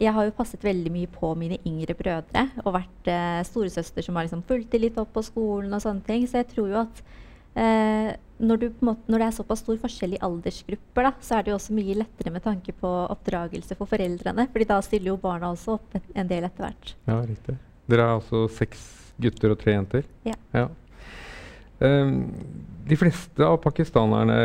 Jeg 0.00 0.12
har 0.16 0.26
jo 0.26 0.34
passet 0.36 0.64
veldig 0.64 0.90
mye 0.92 1.10
på 1.12 1.30
mine 1.38 1.58
yngre 1.68 1.94
brødre 1.96 2.48
og 2.64 2.74
vært 2.74 3.10
eh, 3.12 3.44
storesøster 3.48 4.04
som 4.04 4.16
har 4.18 4.26
liksom 4.26 4.42
fulgt 4.48 4.72
dem 4.74 4.82
litt 4.84 4.98
opp 5.00 5.14
på 5.14 5.24
skolen 5.24 5.72
og 5.72 5.84
sånne 5.84 6.04
ting. 6.08 6.26
Så 6.28 6.42
jeg 6.42 6.50
tror 6.52 6.72
jo 6.72 6.82
at 6.82 7.04
eh, 7.56 8.12
når, 8.36 8.66
måte, 8.84 9.06
når, 9.08 9.22
det 9.22 9.26
er 9.26 9.36
såpass 9.38 9.62
stor 9.64 9.78
forskjell 9.80 10.16
i 10.16 10.22
aldersgrupper, 10.24 11.08
da, 11.08 11.12
så 11.24 11.38
er 11.38 11.46
det 11.46 11.52
jo 11.54 11.58
også 11.58 11.76
mye 11.76 11.96
lettere 12.02 12.32
med 12.34 12.44
tanke 12.44 12.74
på 12.76 12.92
oppdragelse 13.14 13.78
for 13.78 13.88
foreldrene. 13.90 14.48
fordi 14.52 14.68
da 14.68 14.80
stiller 14.84 15.14
jo 15.14 15.20
barna 15.22 15.52
også 15.54 15.78
opp 15.78 15.96
en 15.96 16.30
del 16.30 16.48
etter 16.48 16.68
hvert. 16.68 16.94
Ja, 17.08 17.20
riktig. 17.24 17.56
Dere 17.86 18.06
er 18.06 18.16
altså 18.18 18.46
seks 18.52 18.86
gutter 19.22 19.54
og 19.54 19.60
tre 19.62 19.76
jenter? 19.76 20.08
Ja. 20.26 20.36
ja. 20.52 20.68
Um, 21.78 22.24
de 22.86 22.96
fleste 22.96 23.42
av 23.42 23.56
pakistanerne 23.64 24.36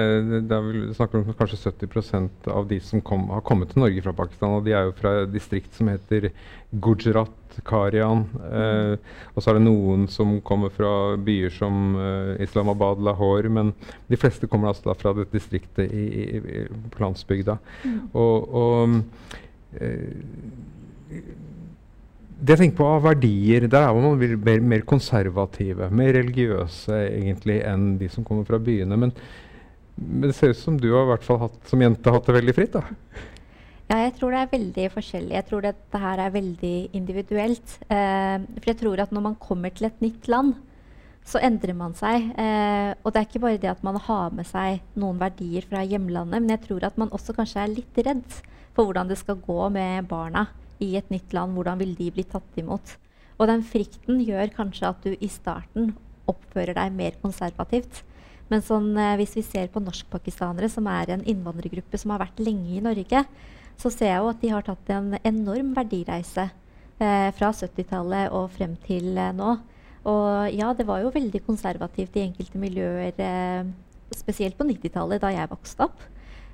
det 0.47 0.55
er 0.55 0.63
vel, 0.65 0.87
snakker 0.97 1.21
om 1.21 1.35
kanskje 1.37 1.59
70% 1.69 2.47
av 2.51 2.65
de 2.67 2.79
som 2.83 3.03
kom, 3.05 3.27
har 3.31 3.43
kommet 3.45 3.69
til 3.71 3.83
Norge 3.83 4.01
fra 4.03 4.15
Pakistan. 4.17 4.55
og 4.57 4.65
De 4.65 4.73
er 4.73 4.87
jo 4.87 4.95
fra 4.97 5.13
et 5.21 5.33
distrikt 5.33 5.77
som 5.77 5.91
heter 5.91 6.31
Gujarat, 6.71 7.35
Karian. 7.67 8.24
Eh, 8.48 8.96
og 9.34 9.43
så 9.43 9.51
er 9.51 9.60
det 9.60 9.65
noen 9.65 10.08
som 10.12 10.38
kommer 10.46 10.72
fra 10.74 11.17
byer 11.22 11.53
som 11.53 11.96
eh, 12.00 12.43
Islamabad, 12.46 13.03
Lahore. 13.03 13.51
Men 13.51 13.74
de 14.08 14.20
fleste 14.20 14.50
kommer 14.50 14.72
altså 14.72 14.89
da 14.89 14.98
fra 14.98 15.13
det 15.17 15.29
distriktet 15.34 15.91
i, 15.91 16.08
i, 16.08 16.25
i, 16.39 16.65
på 16.93 17.03
landsbygda. 17.03 17.58
Mm. 17.84 18.01
Og, 18.13 18.55
og 18.62 19.81
eh, 19.81 21.31
det 22.41 22.55
jeg 22.55 22.62
tenker 22.63 22.79
på 22.79 22.89
av 22.89 23.03
verdier, 23.05 23.67
der 23.70 23.86
er 23.86 23.93
man 23.93 24.17
mer, 24.41 24.63
mer, 24.65 24.86
konservative, 24.88 25.91
mer 25.93 26.15
religiøse 26.17 27.03
egentlig 27.12 27.60
enn 27.70 28.00
de 28.00 28.10
som 28.10 28.25
kommer 28.25 28.48
fra 28.48 28.58
byene. 28.62 28.98
Men, 28.98 29.13
men, 30.00 30.24
det 30.25 30.34
ser 30.38 30.55
ut 30.55 30.62
som 30.62 30.79
du 30.81 30.89
har 30.96 31.05
i 31.05 31.12
hvert 31.12 31.27
fall 31.27 31.43
hatt, 31.43 31.60
som 31.70 31.84
jente 31.84 32.15
hatt 32.15 32.25
det 32.25 32.39
veldig 32.39 32.55
fritt? 32.58 32.79
da. 32.79 33.27
Ja, 33.91 33.98
jeg 34.05 34.13
tror 34.15 34.31
det 34.31 34.39
er 34.39 34.51
veldig 34.53 34.83
forskjellig. 34.93 35.33
Jeg 35.36 35.45
tror 35.50 35.65
dette 35.65 36.00
her 36.00 36.19
er 36.24 36.31
veldig 36.31 36.75
individuelt. 36.95 37.74
Eh, 37.91 38.38
for 38.62 38.69
jeg 38.71 38.77
tror 38.79 39.01
at 39.03 39.12
når 39.12 39.25
man 39.25 39.36
kommer 39.36 39.74
til 39.75 39.89
et 39.89 40.00
nytt 40.00 40.29
land, 40.31 40.53
så 41.27 41.41
endrer 41.43 41.75
man 41.75 41.91
seg. 42.00 42.29
Eh, 42.39 42.93
og 43.03 43.12
det 43.12 43.19
er 43.19 43.27
ikke 43.27 43.41
bare 43.43 43.60
det 43.60 43.67
at 43.74 43.83
man 43.83 44.00
har 44.00 44.31
med 44.31 44.48
seg 44.48 44.79
noen 44.95 45.19
verdier 45.19 45.67
fra 45.67 45.83
hjemlandet, 45.83 46.39
men 46.39 46.55
jeg 46.55 46.63
tror 46.69 46.88
at 46.88 46.95
man 47.03 47.12
også 47.12 47.36
kanskje 47.36 47.65
er 47.65 47.75
litt 47.75 48.01
redd 48.07 48.39
for 48.71 48.88
hvordan 48.88 49.12
det 49.12 49.19
skal 49.19 49.43
gå 49.43 49.60
med 49.75 50.07
barna 50.07 50.48
i 50.79 50.93
et 50.95 51.12
nytt 51.12 51.36
land. 51.36 51.60
Hvordan 51.60 51.83
vil 51.83 51.91
de 52.00 52.07
bli 52.15 52.29
tatt 52.31 52.63
imot? 52.63 52.95
Og 53.43 53.51
den 53.51 53.67
frykten 53.67 54.24
gjør 54.24 54.55
kanskje 54.55 54.88
at 54.88 55.03
du 55.03 55.19
i 55.19 55.27
starten 55.27 55.98
oppfører 56.31 56.79
deg 56.79 56.95
mer 56.95 57.19
konservativt. 57.19 58.05
Men 58.48 58.63
sånn, 58.63 58.93
eh, 58.95 59.17
hvis 59.19 59.36
vi 59.36 59.50
ser 59.51 59.67
på 59.67 59.83
norskpakistanere, 59.83 60.71
som 60.71 60.88
er 60.88 61.12
en 61.12 61.27
innvandrergruppe 61.27 62.00
som 62.00 62.15
har 62.15 62.24
vært 62.24 62.39
lenge 62.39 62.77
i 62.79 62.86
Norge, 62.88 63.27
så 63.81 63.89
ser 63.89 64.11
jeg 64.11 64.21
jo 64.21 64.29
at 64.29 64.41
de 64.41 64.51
har 64.53 64.65
tatt 64.65 64.91
en 64.93 65.15
enorm 65.25 65.73
verdireise 65.77 66.47
eh, 67.01 67.29
fra 67.38 67.51
70-tallet 67.55 68.33
og 68.38 68.51
frem 68.53 68.75
til 68.85 69.17
eh, 69.17 69.33
nå. 69.35 69.55
Og 70.09 70.55
ja, 70.57 70.71
det 70.77 70.88
var 70.89 71.01
jo 71.03 71.13
veldig 71.13 71.43
konservativt 71.45 72.15
i 72.17 72.25
enkelte 72.27 72.61
miljøer, 72.61 73.17
eh, 73.21 73.65
spesielt 74.17 74.57
på 74.57 74.67
90-tallet, 74.69 75.21
da 75.23 75.33
jeg 75.33 75.51
vokste 75.51 75.88
opp. 75.88 76.05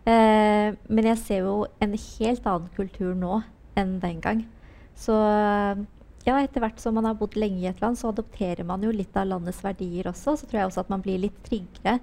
Eh, 0.07 0.71
men 0.87 1.11
jeg 1.11 1.21
ser 1.23 1.47
jo 1.47 1.61
en 1.83 1.95
helt 1.99 2.47
annen 2.47 2.71
kultur 2.75 3.13
nå 3.15 3.41
enn 3.77 3.97
den 4.03 4.23
gang. 4.23 4.43
Så 4.97 5.15
ja, 6.27 6.35
etter 6.41 6.63
hvert 6.63 6.79
som 6.81 6.95
man 6.97 7.05
har 7.07 7.15
bodd 7.19 7.37
lenge 7.39 7.61
i 7.61 7.69
et 7.69 7.81
land, 7.83 7.99
så 7.99 8.11
adopterer 8.11 8.65
man 8.67 8.83
jo 8.83 8.91
litt 8.91 9.15
av 9.19 9.29
landets 9.29 9.61
verdier 9.63 10.09
også. 10.11 10.35
Så 10.35 10.47
tror 10.47 10.61
jeg 10.61 10.71
også 10.71 10.83
at 10.83 10.91
man 10.91 11.03
blir 11.03 11.21
litt 11.21 11.37
tryggere 11.45 11.99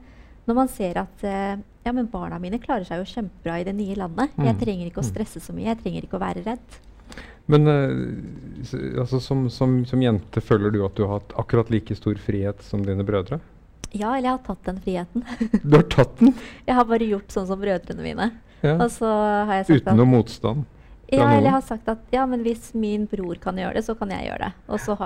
når 0.48 0.58
man 0.58 0.70
ser 0.72 0.98
at 1.00 1.24
eh, 1.24 1.54
ja, 1.84 1.92
men 1.92 2.08
barna 2.12 2.38
mine 2.40 2.60
klarer 2.62 2.86
seg 2.88 3.00
jo 3.00 3.08
kjempebra 3.08 3.60
i 3.60 3.66
det 3.66 3.74
nye 3.76 3.96
landet. 3.98 4.32
Mm. 4.36 4.48
Jeg 4.48 4.60
trenger 4.62 4.88
ikke 4.88 5.02
å 5.02 5.06
mm. 5.06 5.10
stresse 5.12 5.42
så 5.44 5.54
mye. 5.56 5.70
Jeg 5.70 5.80
trenger 5.82 6.06
ikke 6.06 6.18
å 6.18 6.22
være 6.22 6.44
redd. 6.46 6.78
Men 7.52 7.68
uh, 7.68 9.00
altså, 9.02 9.20
som, 9.20 9.42
som, 9.52 9.82
som, 9.84 10.00
jente 10.00 10.40
føler 10.40 10.72
du 10.72 10.80
at 10.86 10.96
du 10.96 11.04
har 11.04 11.18
hatt 11.18 11.34
akkurat 11.40 11.68
like 11.72 11.96
stor 11.98 12.16
frihet 12.20 12.64
som 12.64 12.84
dine 12.86 13.04
brødre? 13.04 13.40
Ja, 13.92 14.14
eller 14.16 14.30
jeg 14.30 14.32
har 14.32 14.44
tatt 14.46 14.64
den 14.66 14.80
friheten. 14.82 15.26
du 15.62 15.76
har 15.76 15.84
tatt 15.92 16.16
den? 16.18 16.32
Jeg 16.66 16.74
har 16.80 16.88
bare 16.88 17.06
gjort 17.06 17.30
sånn 17.30 17.46
som 17.46 17.60
brødrene 17.60 18.02
mine. 18.02 18.30
Ja. 18.64 18.78
Uten 18.80 20.00
noe 20.00 20.08
motstand? 20.08 20.64
Ja, 21.12 21.26
eller 21.28 21.48
jeg 21.48 21.54
har 21.56 21.64
sagt 21.64 21.88
at 21.92 22.14
ja, 22.14 22.24
men 22.28 22.42
hvis 22.44 22.70
min 22.78 23.04
bror 23.10 23.36
kan 23.42 23.58
gjøre 23.60 23.76
det, 23.76 23.84
så 23.86 23.94
kan 23.98 24.10
jeg 24.14 24.28
gjøre 24.28 24.46
det. 24.46 24.50
Og 24.72 24.80
så 24.80 24.96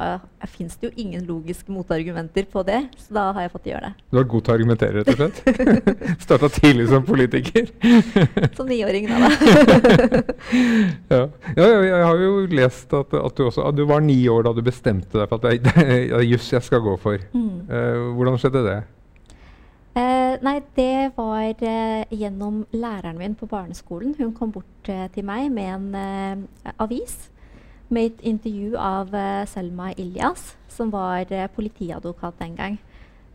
fins 0.47 0.77
det 0.79 0.91
jo 0.91 0.93
ingen 1.05 1.25
logiske 1.27 1.73
motargumenter 1.75 2.47
på 2.53 2.63
det, 2.67 2.81
så 3.01 3.17
da 3.17 3.25
har 3.37 3.47
jeg 3.47 3.53
fått 3.55 3.69
gjøre 3.73 3.89
det. 3.89 4.07
Du 4.13 4.21
er 4.21 4.29
god 4.33 4.45
til 4.45 4.53
å 4.53 4.57
argumentere, 4.59 5.03
rett 5.03 5.11
og 5.13 5.19
slett? 5.19 5.41
Starta 6.27 6.51
tidlig 6.55 6.89
som 6.93 7.07
politiker? 7.09 7.71
som 8.59 8.71
niåring, 8.71 9.09
da. 9.11 9.33
ja. 11.15 11.23
ja. 11.57 11.67
jeg 11.67 12.05
har 12.05 12.23
jo 12.23 12.35
lest 12.53 12.95
at, 12.95 13.19
at, 13.19 13.35
du 13.35 13.49
også 13.49 13.67
at 13.69 13.77
Du 13.79 13.85
var 13.89 14.05
ni 14.05 14.21
år 14.31 14.47
da 14.47 14.55
du 14.55 14.63
bestemte 14.65 15.19
deg 15.19 15.29
for 15.31 15.43
at 15.43 15.65
det 15.67 15.89
er 15.89 16.25
juss 16.27 16.53
jeg 16.53 16.65
skal 16.67 16.85
gå 16.85 16.95
for. 17.03 17.21
Mm. 17.35 17.67
Uh, 17.71 18.15
hvordan 18.19 18.39
skjedde 18.41 18.65
det? 18.67 18.79
Eh, 19.97 20.37
nei, 20.45 20.59
det 20.77 21.13
var 21.17 21.63
eh, 21.65 22.05
gjennom 22.13 22.61
læreren 22.73 23.19
min 23.19 23.35
på 23.35 23.47
barneskolen. 23.47 24.15
Hun 24.19 24.35
kom 24.37 24.53
bort 24.53 24.89
eh, 24.89 25.09
til 25.15 25.25
meg 25.27 25.49
med 25.53 25.71
en 25.75 25.95
eh, 25.95 26.73
avis 26.79 27.31
med 27.89 28.11
et 28.11 28.27
intervju 28.31 28.77
av 28.77 29.15
eh, 29.17 29.47
Selma 29.49 29.93
Ilyas, 29.97 30.57
som 30.69 30.93
var 30.93 31.33
eh, 31.33 31.49
politiadvokat 31.49 32.39
den 32.45 32.57
gang. 32.57 32.79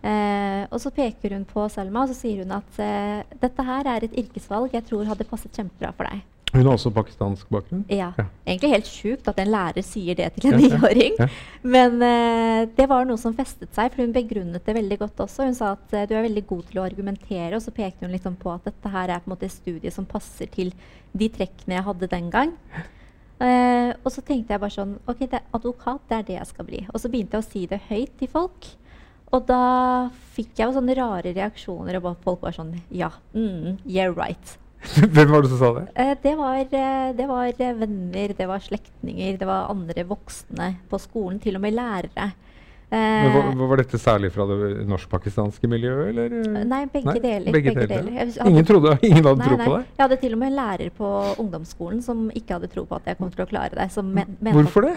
og 0.04 0.82
så 0.84 0.90
peker 0.92 1.32
hun 1.32 1.46
på 1.48 1.64
Selma 1.72 2.02
og 2.04 2.10
så 2.10 2.16
sier 2.18 2.42
hun 2.44 2.52
at 2.52 2.80
dette 3.40 3.64
her 3.64 3.88
er 3.88 4.04
et 4.04 4.18
yrkesvalg 4.20 4.74
jeg 4.76 4.84
tror 4.90 5.08
hadde 5.08 5.24
passet 5.24 5.56
kjempebra 5.56 5.94
for 5.96 6.04
deg. 6.04 6.26
Hun 6.54 6.68
har 6.68 6.76
også 6.76 6.92
pakistansk 6.94 7.50
bakgrunn? 7.50 7.82
Ja. 7.90 8.12
ja. 8.18 8.26
Egentlig 8.46 8.70
helt 8.76 8.90
sjukt 8.90 9.30
at 9.32 9.40
en 9.42 9.50
lærer 9.50 9.86
sier 9.86 10.18
det 10.20 10.28
til 10.36 10.52
en 10.52 10.60
niåring. 10.62 11.16
Ja, 11.18 11.26
ja, 11.26 11.70
Men 11.76 11.96
uh, 11.98 12.70
det 12.78 12.86
var 12.92 13.08
noe 13.10 13.18
som 13.18 13.34
festet 13.38 13.74
seg, 13.74 13.90
for 13.94 14.04
hun 14.04 14.14
begrunnet 14.14 14.62
det 14.66 14.76
veldig 14.78 15.00
godt 15.02 15.24
også. 15.26 15.48
Hun 15.50 15.58
sa 15.58 15.72
at 15.74 15.96
uh, 15.96 16.04
du 16.10 16.14
er 16.14 16.28
veldig 16.28 16.46
god 16.52 16.68
til 16.70 16.82
å 16.82 16.86
argumentere, 16.86 17.56
og 17.58 17.66
så 17.66 17.74
pekte 17.74 18.06
hun 18.06 18.14
liksom 18.14 18.38
på 18.42 18.54
at 18.54 18.70
dette 18.70 18.94
her 18.94 19.10
er 19.10 19.24
på 19.24 19.32
en 19.32 19.34
måte 19.34 19.50
et 19.50 19.56
studie 19.56 19.94
som 19.94 20.06
passer 20.10 20.52
til 20.54 20.70
de 21.18 21.32
trekkene 21.34 21.80
jeg 21.80 21.88
hadde 21.90 22.12
den 22.14 22.30
gang. 22.34 22.54
Uh, 23.42 23.90
og 24.06 24.14
så 24.14 24.22
tenkte 24.22 24.54
jeg 24.54 24.62
bare 24.62 24.78
sånn 24.78 24.96
OK, 25.10 25.26
det 25.32 25.42
advokat, 25.58 26.06
det 26.10 26.20
er 26.20 26.30
det 26.30 26.38
jeg 26.38 26.52
skal 26.54 26.70
bli. 26.70 26.86
Og 26.94 27.02
så 27.02 27.10
begynte 27.10 27.40
jeg 27.40 27.48
å 27.48 27.50
si 27.50 27.66
det 27.72 27.82
høyt 27.90 28.14
til 28.22 28.30
folk. 28.30 28.74
Og 29.34 29.48
da 29.50 29.64
fikk 30.36 30.60
jeg 30.60 30.70
jo 30.70 30.76
sånne 30.76 30.96
rare 31.02 31.34
reaksjoner, 31.34 31.98
og 31.98 32.22
folk 32.22 32.46
var 32.46 32.54
sånn 32.54 32.76
Ja, 32.94 33.10
mm, 33.34 33.82
yeah 33.90 34.14
right. 34.14 34.60
Hvem 35.16 35.32
var 35.32 35.44
det 35.44 35.52
som 35.54 35.60
sa 35.62 35.70
det? 35.78 35.84
Eh, 35.96 36.14
det, 36.24 36.34
var, 36.40 36.58
eh, 36.60 37.12
det 37.16 37.28
var, 37.30 37.52
eh, 37.52 37.76
venner, 37.80 38.34
det 38.38 38.48
var 38.50 38.64
slektninger, 38.64 39.38
det 39.40 39.48
var 39.48 39.70
andre 39.72 40.06
voksne 40.08 40.74
på 40.90 41.00
skolen. 41.02 41.40
Til 41.44 41.60
og 41.60 41.64
med 41.64 41.78
lærere. 41.78 42.32
Men 42.94 43.32
var, 43.34 43.48
var, 43.72 43.80
dette 43.82 43.98
særlig 43.98 44.30
fra 44.36 44.46
det 44.46 44.84
norsk-pakistanske 44.86 45.66
miljøet? 45.72 46.12
Eller? 46.12 46.36
Nei, 46.70 46.84
begge 46.94 47.16
nei? 47.16 47.22
deler. 47.24 47.56
Begge 47.56 47.74
begge 47.74 47.88
deler. 47.90 48.12
Hadde, 48.20 48.52
ingen, 48.52 48.68
trodde, 48.70 48.94
ingen 49.02 49.24
hadde 49.24 49.40
nei, 49.40 49.48
tro 49.48 49.58
på 49.58 49.72
det? 49.72 49.88
Jeg 49.88 50.04
hadde 50.04 50.20
til 50.22 50.36
og 50.36 50.42
med 50.44 50.52
en 50.52 50.60
lærer 50.60 50.94
på 51.00 51.10
ungdomsskolen 51.42 52.04
som 52.06 52.28
ikke 52.38 52.60
hadde 52.60 52.70
tro 52.76 52.86
på 52.86 53.00
at 53.00 53.10
jeg 53.10 53.18
kom 53.18 53.34
til 53.34 53.48
å 53.48 53.50
klare 53.50 53.74
det. 53.80 53.90
Hvorfor 54.54 54.92
det? 54.92 54.94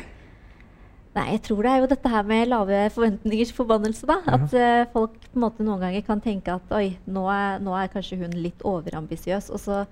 Nei, 1.17 1.31
jeg 1.33 1.47
tror 1.47 1.65
det 1.65 1.71
er 1.73 1.81
jo 1.81 1.89
dette 1.89 2.11
her 2.13 2.25
med 2.29 2.51
lave 2.51 2.79
forventningers 2.93 3.53
forbannelse. 3.57 4.05
da. 4.09 4.19
At 4.29 4.53
uh, 4.53 4.85
folk 4.93 5.17
på 5.23 5.39
en 5.39 5.45
måte 5.47 5.65
noen 5.65 5.81
ganger 5.81 6.05
kan 6.05 6.21
tenke 6.21 6.53
at 6.59 6.73
oi, 6.77 6.99
nå 7.09 7.25
er, 7.33 7.61
nå 7.65 7.73
er 7.79 7.93
kanskje 7.93 8.19
hun 8.21 8.37
litt 8.37 8.65
overambisiøs. 8.69 9.49
Og 9.57 9.63
så 9.63 9.85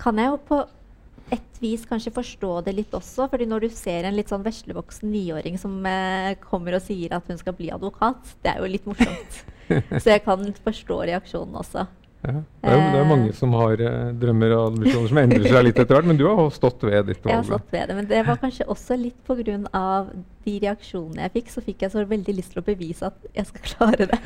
kan 0.00 0.20
jeg 0.20 0.32
jo 0.32 0.38
på 0.48 0.62
et 1.30 1.60
vis 1.62 1.84
kanskje 1.86 2.14
forstå 2.16 2.54
det 2.66 2.74
litt 2.78 2.96
også. 2.96 3.28
fordi 3.30 3.46
når 3.46 3.66
du 3.66 3.76
ser 3.76 4.08
en 4.08 4.16
litt 4.16 4.32
sånn 4.32 4.46
veslevoksen 4.46 5.12
niåring 5.12 5.60
som 5.60 5.76
uh, 5.84 6.32
kommer 6.48 6.78
og 6.78 6.84
sier 6.86 7.12
at 7.14 7.28
hun 7.28 7.38
skal 7.38 7.58
bli 7.58 7.68
advokat, 7.74 8.34
det 8.40 8.54
er 8.54 8.64
jo 8.64 8.72
litt 8.72 8.88
morsomt. 8.88 9.42
så 10.02 10.16
jeg 10.16 10.24
kan 10.24 10.48
forstå 10.64 11.02
reaksjonen 11.12 11.60
også. 11.60 11.84
Ja. 12.20 12.32
Det, 12.60 12.68
er, 12.68 12.80
det, 12.92 12.98
er, 13.00 13.06
mange 13.08 13.30
som 13.32 13.54
har 13.56 13.80
eh, 13.80 14.10
drømmer 14.20 14.52
og 14.52 14.74
ambisjoner 14.74 15.08
som 15.08 15.20
endrer 15.22 15.46
seg 15.48 15.62
litt 15.64 15.78
etter 15.80 15.96
hvert, 15.96 16.08
men 16.10 16.18
du 16.20 16.26
har 16.28 16.50
stått 16.52 16.82
ved 16.84 17.08
ditt 17.08 17.22
valg? 17.24 17.30
Jeg 17.32 17.38
har 17.38 17.46
stått 17.48 17.72
ved 17.72 17.86
det, 17.88 17.96
men 17.96 18.10
det 18.10 18.20
var 18.26 18.40
kanskje 18.42 18.66
også 18.74 18.98
litt 19.00 19.16
pga. 19.24 19.94
de 20.44 20.56
reaksjonene 20.66 21.24
jeg 21.24 21.34
fikk, 21.38 21.48
så 21.54 21.64
fikk 21.64 21.86
jeg 21.86 21.94
så 21.94 22.04
veldig 22.10 22.34
lyst 22.36 22.52
til 22.52 22.60
å 22.60 22.66
bevise 22.66 23.08
at 23.08 23.32
jeg 23.38 23.48
skal 23.48 23.64
klare 23.70 24.10
det. 24.12 24.20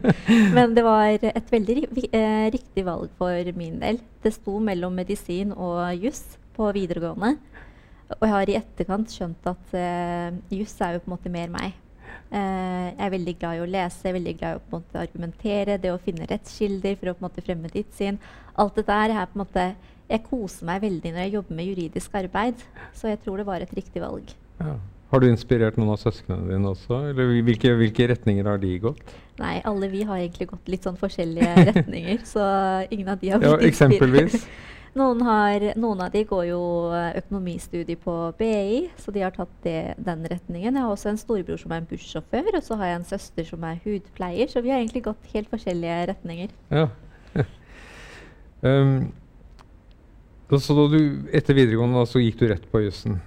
men 0.56 0.78
det 0.78 0.86
var 0.86 1.10
et 1.10 1.50
veldig 1.50 1.78
eh, 2.12 2.46
riktig 2.54 2.86
valg 2.86 3.10
for 3.18 3.52
min 3.58 3.82
del. 3.82 3.98
Det 4.22 4.34
sto 4.36 4.60
mellom 4.62 4.94
medisin 4.94 5.50
og 5.50 5.82
juss 5.98 6.38
på 6.54 6.70
videregående. 6.76 7.34
Og 8.18 8.26
jeg 8.26 8.34
har 8.34 8.50
i 8.50 8.58
etterkant 8.58 9.12
skjønt 9.14 9.46
at 9.46 9.74
uh, 9.74 10.34
juss 10.50 10.74
er 10.82 10.96
jo 10.96 11.02
på 11.04 11.10
en 11.10 11.14
måte 11.14 11.30
mer 11.32 11.50
meg. 11.52 11.74
Uh, 12.30 12.90
jeg 12.94 13.06
er 13.06 13.14
veldig 13.16 13.34
glad 13.40 13.58
i 13.58 13.62
å 13.64 13.70
lese, 13.70 14.12
veldig 14.14 14.34
glad 14.38 14.52
i 14.52 14.58
å 14.58 14.62
på 14.62 14.76
en 14.76 14.84
måte 14.84 15.00
argumentere, 15.02 15.78
det 15.82 15.90
å 15.90 16.02
finne 16.02 16.28
rettskilder 16.30 16.94
for 17.00 17.10
å 17.10 17.16
på 17.16 17.24
en 17.24 17.26
måte 17.26 17.44
fremme 17.46 17.72
ditt 17.72 17.90
syn. 17.96 18.20
Alt 18.60 18.78
dette 18.78 19.00
er 19.06 19.16
på 19.26 19.38
en 19.38 19.44
måte 19.46 19.72
Jeg 20.10 20.24
koser 20.26 20.66
meg 20.66 20.80
veldig 20.82 21.12
når 21.14 21.22
jeg 21.22 21.34
jobber 21.36 21.54
med 21.54 21.68
juridisk 21.68 22.14
arbeid, 22.18 22.62
så 22.98 23.12
jeg 23.12 23.20
tror 23.22 23.38
det 23.38 23.44
var 23.46 23.62
et 23.62 23.76
riktig 23.76 24.02
valg. 24.02 24.32
Ja. 24.58 24.74
Har 25.10 25.22
du 25.22 25.26
inspirert 25.26 25.78
noen 25.78 25.90
av 25.94 25.98
søsknene 25.98 26.46
dine 26.46 26.70
også? 26.70 27.00
Eller 27.10 27.30
hvilke, 27.46 27.72
hvilke, 27.78 28.06
retninger 28.12 28.46
har 28.46 28.60
de 28.62 28.76
gått? 28.82 29.14
Nei, 29.40 29.56
alle 29.66 29.88
vi 29.90 30.04
har 30.06 30.20
egentlig 30.20 30.46
gått 30.52 30.70
litt 30.70 30.86
sånn 30.86 30.98
forskjellige 30.98 31.64
retninger, 31.70 32.20
så 32.26 32.44
ingen 32.94 33.10
av 33.10 33.22
de 33.22 33.32
har 33.32 33.42
blitt 33.42 33.56
ja, 33.56 33.70
eksempelvis. 33.70 34.44
Noen, 34.98 35.20
har, 35.22 35.64
noen, 35.78 36.00
av 36.02 36.10
de 36.10 36.24
går 36.26 36.48
jo 36.48 36.60
økonomistudie 36.90 37.20
økonomistudier 37.20 37.98
på 38.02 38.14
BI, 38.40 38.88
så 38.98 39.12
de 39.14 39.22
har 39.22 39.34
tatt 39.36 39.52
det, 39.62 39.94
den 40.02 40.24
retningen. 40.26 40.74
Jeg 40.74 40.82
har 40.82 40.90
også 40.90 41.12
en 41.12 41.20
storebror 41.20 41.60
som 41.60 41.70
er 41.70 41.82
en 41.82 41.86
bussjåfør, 41.86 42.48
og 42.58 42.64
så 42.66 42.78
har 42.80 42.90
jeg 42.90 42.98
en 42.98 43.06
søster 43.12 43.46
som 43.46 43.66
er 43.68 43.78
hudpleier. 43.84 44.50
Så 44.50 44.62
vi 44.64 44.72
har 44.72 44.82
egentlig 44.82 45.04
gått 45.06 45.30
helt 45.34 45.50
forskjellige 45.52 45.98
retninger. 46.10 46.54
Ja. 46.74 46.88
um, 48.66 49.12
så 50.50 50.74
da 50.74 50.86
du, 50.90 51.00
etter 51.38 51.54
videregående 51.54 52.02
så 52.10 52.22
gikk 52.22 52.40
du 52.40 52.48
rett 52.50 52.66
på 52.72 52.82
jussen? 52.82 53.20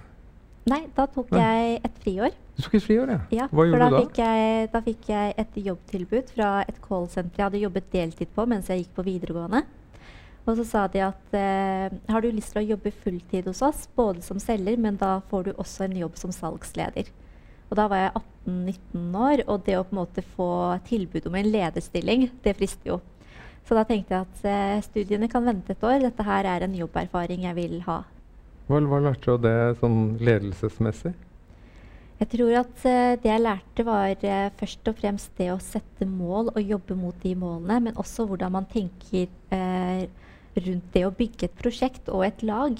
Nei, 0.68 0.82
da 0.96 1.06
tok 1.08 1.32
Nei. 1.32 1.40
jeg 1.40 1.78
et 1.88 1.96
friår. 2.04 2.36
Du 2.56 2.62
tok 2.66 2.76
et 2.76 2.84
friår, 2.84 3.14
ja. 3.14 3.22
ja 3.32 3.46
Hva 3.52 3.64
gjorde 3.68 3.80
da 3.80 3.88
du 3.88 3.96
da? 3.96 4.02
Fikk 4.04 4.20
jeg, 4.20 4.68
da 4.72 4.82
fikk 4.84 5.08
jeg 5.12 5.32
et 5.40 5.56
jobbtilbud 5.70 6.34
fra 6.36 6.50
et 6.68 6.76
callsenter 6.84 7.40
jeg 7.40 7.48
hadde 7.48 7.64
jobbet 7.64 7.88
deltid 7.92 8.36
på 8.36 8.46
mens 8.52 8.68
jeg 8.68 8.84
gikk 8.84 8.94
på 9.00 9.06
videregående. 9.08 9.64
Og 10.44 10.58
så 10.58 10.64
sa 10.68 10.84
de 10.92 11.00
at 11.06 11.36
eh, 11.38 11.92
har 12.12 12.20
du 12.20 12.28
lyst 12.28 12.52
til 12.52 12.60
å 12.60 12.70
jobbe 12.74 12.92
fulltid 13.04 13.48
hos 13.48 13.62
oss, 13.64 13.86
både 13.96 14.20
som 14.24 14.40
selger, 14.42 14.76
men 14.80 14.98
da 15.00 15.16
får 15.30 15.46
du 15.46 15.52
også 15.54 15.86
en 15.86 15.96
jobb 16.02 16.18
som 16.20 16.34
salgsleder. 16.36 17.08
Og 17.70 17.78
da 17.80 17.88
var 17.88 18.02
jeg 18.02 18.12
18-19 18.20 19.16
år, 19.24 19.42
og 19.48 19.64
det 19.64 19.78
å 19.78 19.86
på 19.88 19.96
en 19.96 20.02
måte 20.02 20.24
få 20.34 20.48
tilbud 20.84 21.30
om 21.30 21.38
en 21.40 21.48
lederstilling, 21.48 22.28
det 22.44 22.56
frister 22.58 22.92
jo. 22.92 23.00
Så 23.64 23.76
da 23.78 23.86
tenkte 23.88 24.12
jeg 24.12 24.26
at 24.28 24.48
eh, 24.48 24.82
studiene 24.84 25.30
kan 25.32 25.46
vente 25.48 25.72
et 25.72 25.86
år. 25.86 26.02
Dette 26.04 26.26
her 26.26 26.44
er 26.44 26.66
en 26.66 26.76
jobberfaring 26.76 27.46
jeg 27.46 27.56
vil 27.56 27.78
ha. 27.86 28.02
Hva, 28.68 28.80
hva 28.84 28.98
lærte 29.06 29.24
du 29.24 29.32
av 29.34 29.44
det 29.44 29.56
sånn 29.80 30.02
ledelsesmessig? 30.24 31.14
Jeg 32.20 32.30
tror 32.30 32.52
at 32.60 32.84
uh, 32.86 33.14
det 33.20 33.26
jeg 33.26 33.42
lærte, 33.42 33.84
var 33.84 34.12
uh, 34.12 34.50
først 34.60 34.90
og 34.90 35.00
fremst 35.00 35.32
det 35.40 35.48
å 35.50 35.58
sette 35.60 36.06
mål 36.06 36.52
og 36.52 36.60
jobbe 36.62 36.96
mot 36.96 37.16
de 37.24 37.32
målene, 37.36 37.80
men 37.88 37.98
også 38.00 38.28
hvordan 38.28 38.54
man 38.54 38.68
tenker 38.70 39.26
uh, 39.50 40.04
rundt 40.56 40.92
det 40.94 41.04
å 41.06 41.12
bygge 41.14 41.48
et 41.48 41.58
prosjekt 41.58 42.10
og 42.12 42.24
et 42.26 42.44
lag. 42.46 42.78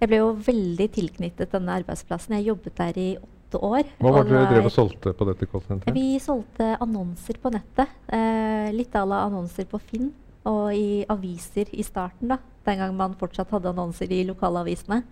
Jeg 0.00 0.08
ble 0.08 0.20
jo 0.22 0.30
veldig 0.46 0.88
tilknyttet 0.94 1.52
denne 1.52 1.76
arbeidsplassen. 1.82 2.38
Jeg 2.38 2.50
jobbet 2.50 2.76
der 2.78 3.00
i 3.00 3.08
åtte 3.20 3.60
år. 3.66 3.90
Hva 4.00 4.14
var 4.14 4.24
det 4.24 4.36
dere 4.36 4.52
drev 4.54 4.70
og 4.70 4.74
solgte 4.74 5.12
på 5.16 5.26
dette 5.28 5.48
callsenteret? 5.50 5.96
Vi 5.96 6.20
solgte 6.22 6.72
annonser 6.80 7.40
på 7.42 7.52
nettet. 7.52 7.98
Eh, 8.08 8.70
litt 8.72 8.94
à 8.96 9.04
la 9.04 9.24
annonser 9.26 9.68
på 9.68 9.80
Finn 9.82 10.12
og 10.48 10.72
i 10.72 11.04
aviser 11.12 11.68
i 11.76 11.84
starten, 11.84 12.30
da. 12.32 12.38
Den 12.64 12.80
gang 12.80 12.96
man 12.96 13.18
fortsatt 13.20 13.50
hadde 13.52 13.74
annonser 13.74 14.08
i 14.12 14.22
lokalavisene. 14.28 15.02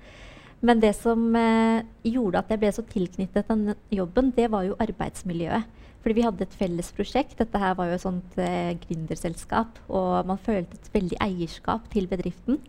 Men 0.65 0.81
det 0.83 0.95
som 0.99 1.21
eh, 1.39 1.85
gjorde 2.09 2.41
at 2.41 2.49
jeg 2.51 2.61
ble 2.63 2.71
så 2.75 2.83
tilknyttet 2.91 3.51
den 3.51 3.75
jobben, 3.95 4.33
det 4.35 4.49
var 4.51 4.67
jo 4.67 4.79
arbeidsmiljøet. 4.83 5.77
Fordi 6.03 6.15
vi 6.15 6.25
hadde 6.25 6.45
et 6.47 6.57
felles 6.59 6.91
prosjekt. 6.95 7.37
Dette 7.39 7.61
her 7.61 7.77
var 7.79 7.91
jo 7.91 7.99
et 7.99 8.03
sånt 8.05 8.37
eh, 8.43 8.75
gründerselskap. 8.87 9.79
Og 9.91 10.27
man 10.27 10.41
følte 10.43 10.79
et 10.79 10.91
veldig 10.95 11.19
eierskap 11.23 11.87
til 11.93 12.11
bedriften. 12.11 12.61